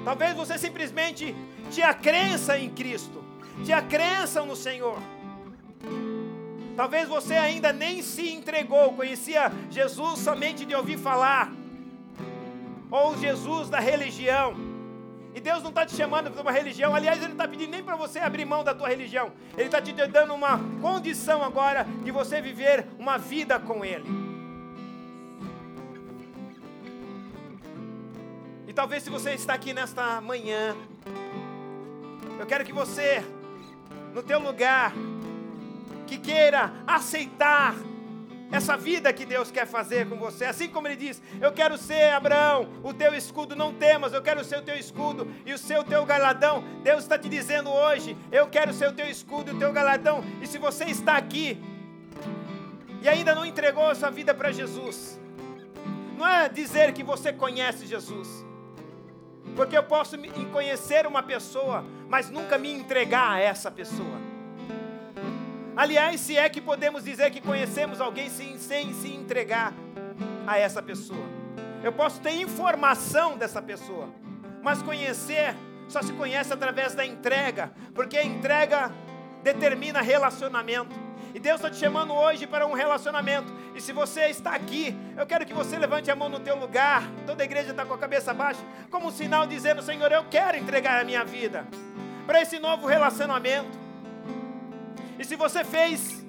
Talvez 0.03 0.36
você 0.36 0.57
simplesmente 0.57 1.36
tinha 1.70 1.93
crença 1.93 2.57
em 2.57 2.70
Cristo, 2.70 3.24
tinha 3.64 3.82
crença 3.82 4.43
no 4.43 4.55
Senhor. 4.55 4.97
Talvez 6.76 7.07
você 7.09 7.34
ainda 7.34 7.74
nem 7.74 8.01
se 8.01 8.30
entregou, 8.32 8.93
conhecia 8.93 9.51
Jesus 9.70 10.20
somente 10.20 10.65
de 10.65 10.74
ouvir 10.74 10.97
falar, 10.97 11.51
ou 12.89 13.17
Jesus 13.17 13.70
da 13.70 13.80
religião. 13.80 14.55
E 15.34 15.39
Deus 15.39 15.61
não 15.61 15.70
está 15.70 15.86
te 15.86 15.95
chamando 15.95 16.32
para 16.32 16.41
uma 16.41 16.51
religião, 16.51 16.95
aliás, 16.95 17.17
Ele 17.17 17.28
não 17.28 17.34
está 17.34 17.47
pedindo 17.47 17.72
nem 17.72 17.84
para 17.84 17.95
você 17.95 18.20
abrir 18.20 18.45
mão 18.45 18.63
da 18.63 18.74
tua 18.74 18.88
religião, 18.88 19.32
Ele 19.55 19.67
está 19.67 19.82
te 19.82 19.93
dando 19.93 20.34
uma 20.34 20.59
condição 20.82 21.43
agora 21.43 21.86
de 22.03 22.11
você 22.11 22.41
viver 22.41 22.88
uma 22.97 23.17
vida 23.17 23.59
com 23.59 23.86
Ele. 23.86 24.30
E 28.67 28.74
talvez 28.74 29.03
se 29.03 29.09
você 29.09 29.32
está 29.32 29.53
aqui 29.53 29.74
nesta 29.74 30.20
manhã, 30.22 30.76
eu 32.39 32.45
quero 32.45 32.63
que 32.63 32.72
você, 32.72 33.24
no 34.13 34.24
teu 34.24 34.39
lugar, 34.39 34.93
que 36.10 36.18
queira 36.18 36.74
aceitar 36.88 37.76
essa 38.51 38.76
vida 38.76 39.14
que 39.14 39.26
Deus 39.26 39.51
quer 39.51 39.68
fazer 39.68 40.10
com 40.10 40.18
você. 40.18 40.45
Assim 40.45 40.68
como 40.68 40.88
ele 40.88 40.95
diz: 40.95 41.22
Eu 41.39 41.51
quero 41.51 41.78
ser 41.78 42.12
Abraão, 42.12 42.68
o 42.84 42.91
teu 42.91 43.14
escudo, 43.14 43.55
não 43.55 43.72
temas, 43.72 44.12
eu 44.12 44.22
quero 44.24 44.43
ser 44.43 44.57
o 44.57 44.64
teu 44.64 44.76
escudo 44.76 45.32
e 45.45 45.53
o 45.53 45.57
seu 45.57 45.84
teu 45.84 46.03
galadão. 46.05 46.64
Deus 46.84 47.03
está 47.03 47.18
te 47.18 47.30
dizendo 47.30 47.70
hoje: 47.70 48.18
Eu 48.32 48.47
quero 48.47 48.74
ser 48.74 48.89
o 48.89 48.93
teu 48.93 49.07
escudo 49.07 49.51
e 49.51 49.53
o 49.53 49.60
teu 49.60 49.72
galadão. 49.72 50.24
E 50.41 50.47
se 50.47 50.57
você 50.57 50.86
está 50.86 51.16
aqui 51.16 51.62
e 53.03 53.07
ainda 53.07 53.36
não 53.36 53.45
entregou 53.45 53.88
a 53.88 53.93
sua 53.93 54.10
vida 54.10 54.34
para 54.34 54.51
Jesus, 54.51 55.20
não 56.18 56.28
é 56.28 56.49
dizer 56.49 56.91
que 56.93 57.03
você 57.03 57.32
conhece 57.32 57.86
Jesus. 57.86 58.43
Porque 59.55 59.78
eu 59.78 59.84
posso 59.84 60.18
conhecer 60.51 61.05
uma 61.05 61.22
pessoa, 61.22 61.84
mas 62.07 62.30
nunca 62.30 62.57
me 62.57 62.72
entregar 62.72 63.34
a 63.34 63.39
essa 63.39 63.70
pessoa. 63.70 64.29
Aliás, 65.80 66.20
se 66.20 66.38
é 66.38 66.50
que 66.50 66.60
podemos 66.60 67.06
dizer 67.06 67.32
que 67.32 67.40
conhecemos 67.40 68.02
alguém 68.02 68.30
sem, 68.30 68.58
sem 68.58 68.94
se 68.94 69.14
entregar 69.14 69.74
a 70.46 70.58
essa 70.58 70.84
pessoa. 70.84 71.26
Eu 71.82 71.94
posso 71.94 72.20
ter 72.20 72.32
informação 72.32 73.38
dessa 73.38 73.62
pessoa, 73.62 74.10
mas 74.62 74.82
conhecer 74.82 75.56
só 75.88 76.02
se 76.02 76.12
conhece 76.12 76.52
através 76.52 76.96
da 76.96 77.06
entrega, 77.06 77.72
porque 77.96 78.18
a 78.18 78.26
entrega 78.26 78.92
determina 79.42 80.02
relacionamento. 80.02 80.94
E 81.34 81.40
Deus 81.40 81.62
está 81.62 81.70
te 81.70 81.78
chamando 81.78 82.14
hoje 82.14 82.46
para 82.46 82.68
um 82.68 82.74
relacionamento. 82.74 83.50
E 83.74 83.80
se 83.80 83.94
você 83.94 84.26
está 84.26 84.56
aqui, 84.56 84.94
eu 85.18 85.26
quero 85.26 85.46
que 85.46 85.54
você 85.54 85.80
levante 85.80 86.12
a 86.12 86.16
mão 86.16 86.28
no 86.28 86.42
teu 86.42 86.58
lugar. 86.58 87.10
Toda 87.26 87.42
a 87.42 87.46
igreja 87.46 87.72
está 87.72 87.86
com 87.86 87.94
a 87.94 87.98
cabeça 87.98 88.34
baixa, 88.34 88.60
como 88.92 89.08
um 89.08 89.12
sinal 89.12 89.48
dizendo: 89.48 89.82
Senhor, 89.82 90.12
eu 90.12 90.26
quero 90.26 90.58
entregar 90.58 91.00
a 91.00 91.06
minha 91.06 91.24
vida 91.24 91.66
para 92.28 92.42
esse 92.42 92.60
novo 92.60 92.86
relacionamento. 92.86 93.89
E 95.20 95.26
se 95.26 95.36
você 95.36 95.65
fez 95.65 96.26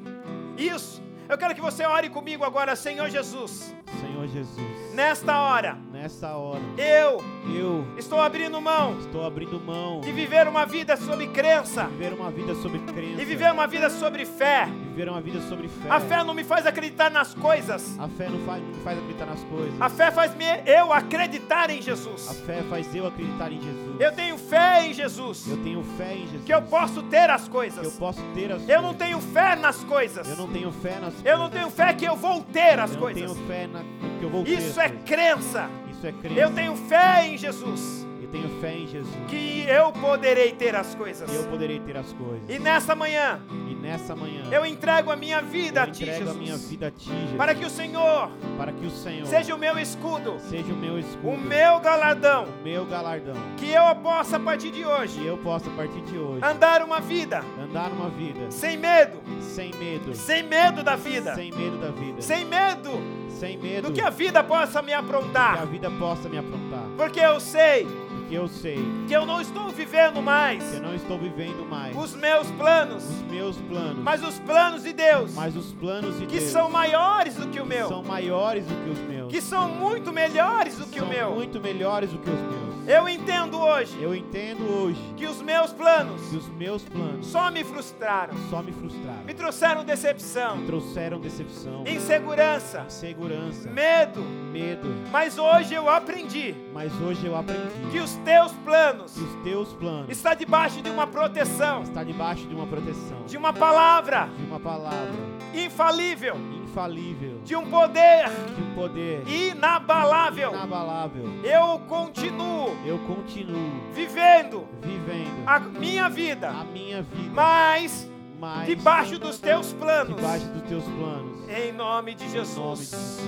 isso, 0.58 1.00
eu 1.28 1.38
quero 1.38 1.54
que 1.54 1.60
você 1.60 1.84
ore 1.84 2.10
comigo 2.10 2.44
agora, 2.44 2.74
Senhor 2.74 3.08
Jesus. 3.08 3.72
Senhor 4.00 4.26
Jesus, 4.26 4.92
Nesta 4.94 5.40
hora, 5.40 5.78
nessa 5.92 6.34
hora, 6.36 6.60
eu 6.76 7.18
eu 7.54 7.86
estou 7.96 8.20
abrindo 8.20 8.60
mão 8.60 8.98
estou 8.98 9.24
abrindo 9.26 9.58
mão 9.60 10.00
de 10.00 10.12
viver 10.12 10.46
uma 10.46 10.66
vida 10.66 10.96
sobre 10.96 11.26
crença 11.28 11.84
viver 11.84 12.12
uma 12.12 12.30
vida 12.30 12.54
sobre 12.54 12.78
crença 12.80 13.22
e 13.22 13.24
viver 13.24 13.50
uma 13.52 13.66
vida 13.66 13.88
sobre 13.90 14.24
fé. 14.26 14.66
viver 14.66 15.08
uma 15.08 15.20
vida 15.20 15.40
sobre 15.42 15.68
fé. 15.68 15.88
A 15.88 16.00
fé 16.00 16.22
não 16.24 16.34
me 16.34 16.44
faz 16.44 16.66
acreditar 16.66 17.10
nas 17.10 17.32
coisas. 17.34 17.98
A 17.98 18.08
fé 18.08 18.28
não 18.28 18.38
faz, 18.40 18.62
me 18.62 18.74
faz 18.82 18.98
acreditar 18.98 19.26
nas 19.26 19.42
coisas. 19.44 19.80
A 19.80 19.88
fé 19.88 20.10
faz 20.10 20.34
me, 20.34 20.44
eu 20.66 20.92
acreditar 20.92 21.70
em 21.70 21.78
A 21.78 21.80
Jesus. 21.80 22.42
fé 22.46 22.62
faz 22.68 22.94
eu 22.94 23.06
acreditar 23.06 23.50
em 23.52 23.60
Jesus. 23.60 23.96
Eu 24.00 24.12
tenho 24.12 24.36
fé 24.36 24.86
em 24.86 24.92
Jesus. 24.92 25.46
Eu 25.48 25.56
tenho 25.62 25.82
fé 25.96 26.14
em 26.16 26.22
Jesus. 26.26 26.44
Que 26.44 26.52
eu 26.54 26.62
posso 26.62 27.02
ter 27.04 27.30
as 27.30 27.42
Que 27.42 27.48
eu 27.48 27.52
coisas. 27.52 27.96
posso 27.98 28.22
ter 28.34 28.52
as 28.52 28.68
Eu 28.68 28.82
não 28.82 28.94
coisas. 28.94 28.98
tenho 28.98 29.20
fé 29.20 29.56
nas 29.56 29.82
coisas. 29.84 30.28
Eu 30.28 30.36
não 30.36 30.48
tenho 30.48 30.72
fé 30.72 30.98
nas 31.00 31.14
Eu 31.24 31.38
não 31.38 31.48
tenho 31.50 31.70
fé 31.70 31.94
que 31.94 32.04
eu 32.04 32.16
vou 32.16 32.42
ter 32.42 32.78
as 32.78 32.90
eu 32.90 32.94
não 32.96 33.02
coisas. 33.02 33.22
tenho 33.32 33.46
fé 33.46 33.66
na, 33.66 33.80
que 34.18 34.24
eu 34.24 34.28
vou 34.30 34.44
ter. 34.44 34.50
Isso 34.58 34.80
é 34.80 34.88
coisas. 34.88 35.04
crença. 35.08 35.70
É. 36.02 36.44
Eu 36.44 36.50
tenho 36.54 36.74
fé 36.76 37.26
em 37.26 37.36
Jesus. 37.36 38.06
Tenho 38.30 38.48
fé 38.60 38.76
em 38.76 38.86
Jesus. 38.86 39.14
Que 39.28 39.64
eu 39.68 39.92
poderei 39.92 40.52
ter 40.52 40.74
as 40.76 40.94
coisas. 40.94 41.28
Que 41.28 41.36
eu 41.36 41.44
poderei 41.44 41.80
ter 41.80 41.96
as 41.96 42.12
coisas. 42.12 42.48
E 42.48 42.58
nessa 42.58 42.94
manhã, 42.94 43.40
E 43.68 43.74
nessa 43.74 44.14
manhã 44.14 44.44
eu 44.50 44.64
entrego 44.64 45.10
a 45.10 45.16
minha 45.16 45.40
vida 45.40 45.82
a 45.82 45.86
ti, 45.86 46.04
entrego 46.04 46.30
a 46.30 46.34
minha 46.34 46.52
Jesus. 46.52 46.70
vida 46.70 46.86
a 46.86 46.90
ti, 46.90 47.08
Jesus. 47.08 47.36
Para 47.36 47.54
que 47.54 47.64
o 47.64 47.70
Senhor 47.70 48.30
para 48.56 48.72
que 48.72 48.86
o 48.86 48.90
Senhor 48.90 49.26
seja 49.26 49.54
o 49.54 49.58
meu 49.58 49.78
escudo, 49.78 50.36
seja 50.38 50.72
o 50.72 50.76
meu 50.76 50.98
escudo, 50.98 51.28
o 51.28 51.38
meu 51.38 51.80
galardão. 51.80 52.44
o 52.44 52.62
meu 52.62 52.84
galardão. 52.84 53.34
Que 53.56 53.70
eu 53.72 53.94
possa, 53.96 54.36
a 54.36 54.40
partir 54.40 54.70
de 54.70 54.80
Que 54.80 54.86
hoje, 54.86 55.24
eu 55.24 55.38
possa, 55.38 55.68
a 55.68 55.72
partir 55.74 56.00
de 56.02 56.18
hoje, 56.18 56.44
andar 56.44 56.82
uma 56.82 57.00
vida 57.00 57.42
andar 57.62 57.90
uma 57.90 58.08
vida 58.10 58.50
sem 58.50 58.76
medo, 58.76 59.20
sem 59.40 59.72
medo, 59.74 60.14
sem 60.14 60.42
medo 60.42 60.82
da 60.82 60.96
vida, 60.96 61.34
sem 61.34 61.50
medo 61.52 61.78
da 61.78 61.90
vida, 61.90 62.22
sem 62.22 62.44
medo 62.44 63.20
sem 63.40 63.56
medo 63.56 63.88
do 63.88 63.94
que 63.94 64.02
a 64.02 64.10
vida 64.10 64.44
possa 64.44 64.82
me 64.82 64.88
que 64.88 64.92
a 64.94 64.98
aprontar. 64.98 65.66
vida 65.66 65.90
possa 65.92 66.28
me 66.28 66.36
aprontar. 66.36 66.84
Porque 66.96 67.18
eu 67.18 67.40
sei 67.40 67.86
Porque 68.30 68.38
eu 68.38 68.46
sei. 68.46 68.78
Que 69.08 69.12
eu 69.12 69.26
não 69.26 69.40
estou 69.40 69.70
vivendo 69.70 70.22
mais. 70.22 70.62
Que 70.62 70.76
eu 70.76 70.82
não 70.82 70.94
estou 70.94 71.18
vivendo 71.18 71.68
mais. 71.68 71.96
Os 71.96 72.14
meus 72.14 72.48
planos, 72.52 73.02
os 73.02 73.22
meus 73.22 73.56
planos, 73.56 74.04
mas 74.04 74.22
os 74.22 74.38
planos 74.38 74.84
de 74.84 74.92
Deus, 74.92 75.34
mas 75.34 75.56
os 75.56 75.72
planos 75.72 76.16
de 76.16 76.26
que 76.26 76.38
Deus. 76.38 76.52
são 76.52 76.70
maiores 76.70 77.34
do 77.34 77.48
que 77.48 77.58
o 77.58 77.64
que 77.64 77.68
meu, 77.68 77.88
são 77.88 78.04
maiores 78.04 78.64
do 78.66 78.84
que 78.84 78.90
os 78.90 78.98
meus, 79.00 79.19
que 79.30 79.40
são 79.40 79.68
muito 79.68 80.12
melhores 80.12 80.76
do 80.76 80.86
que 80.86 80.98
o 80.98 81.02
são 81.02 81.08
meu. 81.08 81.30
muito 81.32 81.60
melhores 81.60 82.10
do 82.10 82.18
que 82.18 82.28
os 82.28 82.40
meus. 82.40 82.70
Eu 82.86 83.08
entendo 83.08 83.58
hoje 83.60 84.02
Eu 84.02 84.14
entendo 84.14 84.64
hoje 84.64 84.98
que 85.16 85.26
os 85.26 85.40
meus 85.42 85.72
planos 85.72 86.20
que 86.30 86.36
os 86.36 86.48
meus 86.48 86.82
planos 86.82 87.26
só 87.26 87.50
me 87.50 87.62
frustraram, 87.62 88.34
só 88.48 88.62
me 88.62 88.72
frustraram. 88.72 89.22
me 89.24 89.34
trouxeram 89.34 89.84
decepção, 89.84 90.56
Me 90.56 90.66
trouxeram 90.66 91.20
decepção, 91.20 91.84
insegurança, 91.86 92.84
insegurança, 92.86 93.70
medo. 93.70 94.20
medo. 94.22 94.88
Mas 95.12 95.38
hoje 95.38 95.74
eu 95.74 95.88
aprendi 95.88 96.54
Mas 96.72 96.90
hoje 97.00 97.26
eu 97.26 97.36
aprendi 97.36 97.90
que 97.92 98.00
os 98.00 98.14
teus 98.16 98.52
planos 98.64 99.12
que 99.12 99.22
os 99.22 99.34
teus 99.44 99.72
planos 99.74 100.10
estão 100.10 100.34
debaixo 100.34 100.80
de 100.82 100.90
uma 100.90 101.06
proteção, 101.06 101.82
estão 101.82 102.04
debaixo 102.04 102.46
de 102.48 102.54
uma 102.54 102.66
proteção, 102.66 103.22
de 103.26 103.36
uma 103.36 103.52
palavra 103.52 104.28
de 104.36 104.44
uma 104.44 104.58
palavra 104.58 105.14
infalível, 105.54 106.36
infalível, 106.70 107.40
de 107.44 107.56
um 107.56 107.68
poder 107.68 108.28
de 108.28 108.62
um 108.62 108.74
poder 108.74 109.28
inabalável. 109.28 110.50
inabalável. 110.50 111.24
Eu 111.42 111.80
continuo 111.80 112.76
Eu 112.86 112.98
continuo 113.00 113.90
vivendo 113.92 114.66
vivendo 114.80 115.44
a 115.46 115.58
minha 115.58 116.08
vida, 116.08 116.48
a 116.50 116.64
minha 116.64 117.02
vida, 117.02 117.30
mas 117.34 118.08
mas 118.38 118.66
debaixo 118.66 119.18
dos 119.18 119.38
teus 119.38 119.72
planos. 119.72 120.16
debaixo 120.16 120.46
dos 120.46 120.62
teus 120.62 120.84
planos. 120.84 121.48
Em 121.48 121.50
nome 121.50 121.50
de 121.50 121.54
Em 121.60 121.72
nome 121.72 122.14
de 122.14 122.30
Jesus. 122.30 122.78
Jesus. 122.78 123.20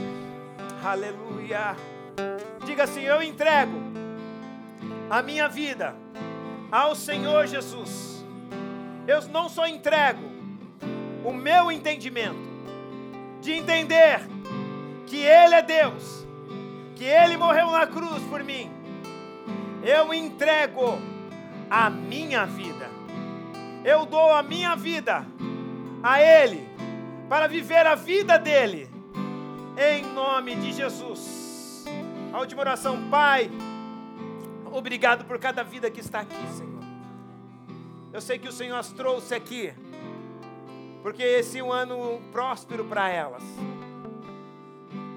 Aleluia. 0.84 1.76
Diga 2.64 2.84
assim: 2.84 3.02
Eu 3.02 3.22
entrego 3.22 3.72
a 5.10 5.20
minha 5.20 5.48
vida 5.48 5.94
ao 6.70 6.94
Senhor 6.94 7.46
Jesus. 7.46 8.24
Eu 9.06 9.20
não 9.28 9.48
só 9.48 9.66
entrego 9.66 10.22
o 11.24 11.32
meu 11.32 11.70
entendimento 11.70 12.51
de 13.42 13.52
entender 13.52 14.20
que 15.06 15.16
Ele 15.16 15.56
é 15.56 15.62
Deus, 15.62 16.24
que 16.94 17.04
Ele 17.04 17.36
morreu 17.36 17.70
na 17.70 17.86
cruz 17.86 18.22
por 18.30 18.42
mim. 18.42 18.70
Eu 19.82 20.14
entrego 20.14 20.96
a 21.68 21.90
minha 21.90 22.46
vida. 22.46 22.88
Eu 23.84 24.06
dou 24.06 24.32
a 24.32 24.44
minha 24.44 24.76
vida 24.76 25.26
a 26.02 26.22
Ele 26.22 26.68
para 27.28 27.48
viver 27.48 27.84
a 27.84 27.96
vida 27.96 28.38
dele, 28.38 28.88
em 29.76 30.04
nome 30.12 30.54
de 30.54 30.72
Jesus. 30.72 31.84
A 32.32 32.38
última 32.38 32.60
oração, 32.60 33.08
Pai, 33.10 33.50
obrigado 34.70 35.24
por 35.24 35.38
cada 35.38 35.64
vida 35.64 35.90
que 35.90 36.00
está 36.00 36.20
aqui, 36.20 36.46
Senhor. 36.56 36.82
Eu 38.12 38.20
sei 38.20 38.38
que 38.38 38.48
o 38.48 38.52
Senhor 38.52 38.76
as 38.76 38.92
trouxe 38.92 39.34
aqui, 39.34 39.74
porque 41.02 41.22
esse 41.22 41.58
é 41.58 41.64
um 41.64 41.72
ano 41.72 42.22
próspero 42.30 42.84
para 42.84 43.08
elas. 43.08 43.42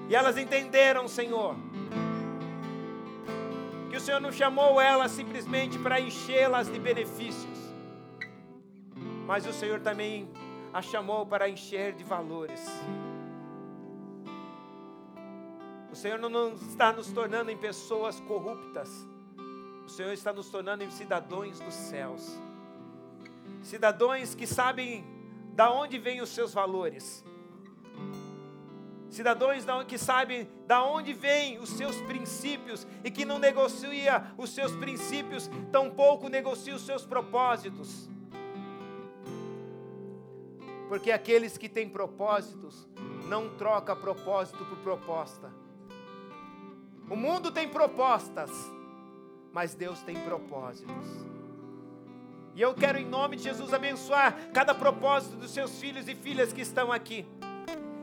E 0.08 0.14
elas 0.14 0.36
entenderam, 0.36 1.06
Senhor, 1.06 1.54
que 3.88 3.96
o 3.96 4.00
Senhor 4.00 4.20
não 4.20 4.32
chamou 4.32 4.80
elas 4.80 5.12
simplesmente 5.12 5.78
para 5.78 6.00
enchê-las 6.00 6.70
de 6.70 6.78
benefícios, 6.78 7.58
mas 9.26 9.46
o 9.46 9.52
Senhor 9.52 9.80
também 9.80 10.28
a 10.72 10.82
chamou 10.82 11.24
para 11.24 11.48
encher 11.48 11.94
de 11.94 12.04
valores. 12.04 12.62
O 15.90 15.96
Senhor 15.96 16.18
não 16.18 16.52
está 16.52 16.92
nos 16.92 17.10
tornando 17.10 17.50
em 17.50 17.56
pessoas 17.56 18.20
corruptas, 18.20 18.90
o 19.86 19.88
Senhor 19.88 20.12
está 20.12 20.32
nos 20.32 20.50
tornando 20.50 20.84
em 20.84 20.90
cidadãos 20.90 21.58
dos 21.58 21.74
céus, 21.74 22.38
cidadãos 23.62 24.34
que 24.34 24.46
sabem 24.46 25.15
da 25.56 25.72
onde 25.72 25.98
vêm 25.98 26.20
os 26.20 26.28
seus 26.28 26.52
valores, 26.52 27.24
cidadãos 29.08 29.64
da- 29.64 29.84
que 29.86 29.96
sabem 29.96 30.46
da 30.66 30.84
onde 30.84 31.14
vêm 31.14 31.58
os 31.58 31.70
seus 31.70 31.96
princípios 32.02 32.86
e 33.02 33.10
que 33.10 33.24
não 33.24 33.38
negocia 33.38 34.34
os 34.36 34.50
seus 34.50 34.72
princípios, 34.76 35.50
tampouco 35.72 36.28
negocia 36.28 36.74
os 36.74 36.82
seus 36.82 37.06
propósitos. 37.06 38.06
Porque 40.90 41.10
aqueles 41.10 41.56
que 41.56 41.70
têm 41.70 41.88
propósitos 41.88 42.86
não 43.26 43.48
troca 43.56 43.96
propósito 43.96 44.62
por 44.66 44.78
proposta. 44.78 45.50
O 47.08 47.16
mundo 47.16 47.50
tem 47.50 47.66
propostas, 47.68 48.50
mas 49.52 49.74
Deus 49.74 50.02
tem 50.02 50.16
propósitos. 50.22 51.35
E 52.56 52.62
eu 52.62 52.72
quero, 52.72 52.96
em 52.96 53.04
nome 53.04 53.36
de 53.36 53.42
Jesus, 53.42 53.74
abençoar 53.74 54.34
cada 54.54 54.74
propósito 54.74 55.36
dos 55.36 55.50
seus 55.50 55.78
filhos 55.78 56.08
e 56.08 56.14
filhas 56.14 56.54
que 56.54 56.62
estão 56.62 56.90
aqui. 56.90 57.26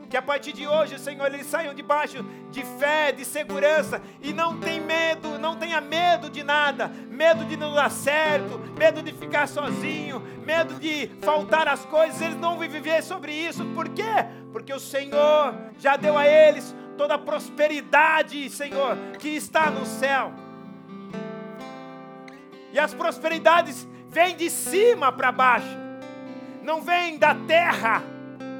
Que 0.08 0.16
a 0.16 0.22
partir 0.22 0.52
de 0.52 0.64
hoje, 0.64 0.96
Senhor, 0.96 1.26
eles 1.26 1.48
saiam 1.48 1.74
debaixo 1.74 2.24
de 2.52 2.62
fé, 2.78 3.10
de 3.10 3.24
segurança 3.24 4.00
e 4.22 4.32
não 4.32 4.60
tem 4.60 4.80
medo, 4.80 5.40
não 5.40 5.56
tenha 5.56 5.80
medo 5.80 6.30
de 6.30 6.44
nada, 6.44 6.86
medo 6.86 7.44
de 7.44 7.56
não 7.56 7.74
dar 7.74 7.90
certo, 7.90 8.60
medo 8.78 9.02
de 9.02 9.12
ficar 9.12 9.48
sozinho, 9.48 10.20
medo 10.46 10.78
de 10.78 11.08
faltar 11.20 11.66
as 11.66 11.84
coisas, 11.86 12.20
eles 12.22 12.36
não 12.36 12.56
vão 12.56 12.68
viver 12.68 13.02
sobre 13.02 13.32
isso. 13.32 13.64
Por 13.74 13.88
quê? 13.88 14.24
Porque 14.52 14.72
o 14.72 14.78
Senhor 14.78 15.52
já 15.80 15.96
deu 15.96 16.16
a 16.16 16.28
eles 16.28 16.72
toda 16.96 17.14
a 17.14 17.18
prosperidade, 17.18 18.48
Senhor, 18.50 18.96
que 19.18 19.30
está 19.30 19.68
no 19.68 19.84
céu. 19.84 20.32
E 22.72 22.78
as 22.78 22.94
prosperidades 22.94 23.88
vêm 24.14 24.36
de 24.36 24.48
cima 24.48 25.10
para 25.10 25.32
baixo, 25.32 25.76
não 26.62 26.80
vêm 26.80 27.18
da 27.18 27.34
terra 27.34 28.00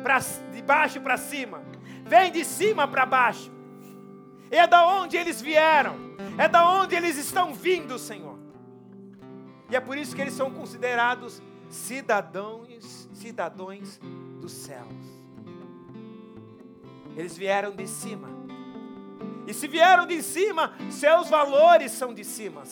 pra, 0.02 0.18
de 0.18 0.60
baixo 0.60 1.00
para 1.00 1.16
cima, 1.16 1.62
vem 2.04 2.32
de 2.32 2.44
cima 2.44 2.88
para 2.88 3.06
baixo. 3.06 3.52
É 4.50 4.66
da 4.66 4.84
onde 4.86 5.16
eles 5.16 5.40
vieram, 5.40 5.94
é 6.36 6.48
da 6.48 6.68
onde 6.68 6.96
eles 6.96 7.16
estão 7.16 7.54
vindo, 7.54 7.98
Senhor. 8.00 8.36
E 9.70 9.76
é 9.76 9.80
por 9.80 9.96
isso 9.96 10.14
que 10.14 10.20
eles 10.20 10.34
são 10.34 10.50
considerados 10.50 11.40
cidadãos, 11.68 13.08
cidadãos 13.12 14.00
dos 14.40 14.52
céus. 14.52 14.92
Eles 17.16 17.36
vieram 17.36 17.76
de 17.76 17.86
cima. 17.86 18.28
E 19.46 19.54
se 19.54 19.68
vieram 19.68 20.04
de 20.04 20.20
cima, 20.20 20.74
seus 20.90 21.30
valores 21.30 21.92
são 21.92 22.12
de 22.12 22.24
cima. 22.24 22.64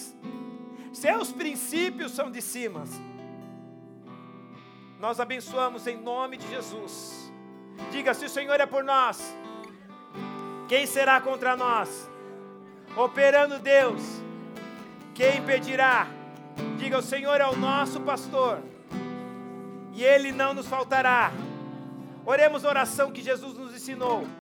Seus 0.92 1.32
princípios 1.32 2.12
são 2.12 2.30
de 2.30 2.42
cima. 2.42 2.84
Nós 5.00 5.18
abençoamos 5.18 5.86
em 5.86 5.96
nome 5.96 6.36
de 6.36 6.48
Jesus. 6.48 7.32
Diga: 7.90 8.14
se 8.14 8.26
o 8.26 8.28
Senhor 8.28 8.60
é 8.60 8.66
por 8.66 8.84
nós, 8.84 9.34
quem 10.68 10.86
será 10.86 11.20
contra 11.20 11.56
nós? 11.56 12.08
Operando 12.96 13.58
Deus, 13.58 14.02
quem 15.14 15.38
impedirá? 15.38 16.06
Diga: 16.78 16.98
o 16.98 17.02
Senhor 17.02 17.40
é 17.40 17.46
o 17.46 17.56
nosso 17.56 18.00
pastor, 18.00 18.62
e 19.92 20.04
Ele 20.04 20.30
não 20.30 20.54
nos 20.54 20.68
faltará. 20.68 21.32
Oremos 22.24 22.64
a 22.64 22.68
oração 22.68 23.10
que 23.10 23.22
Jesus 23.22 23.56
nos 23.56 23.74
ensinou. 23.74 24.24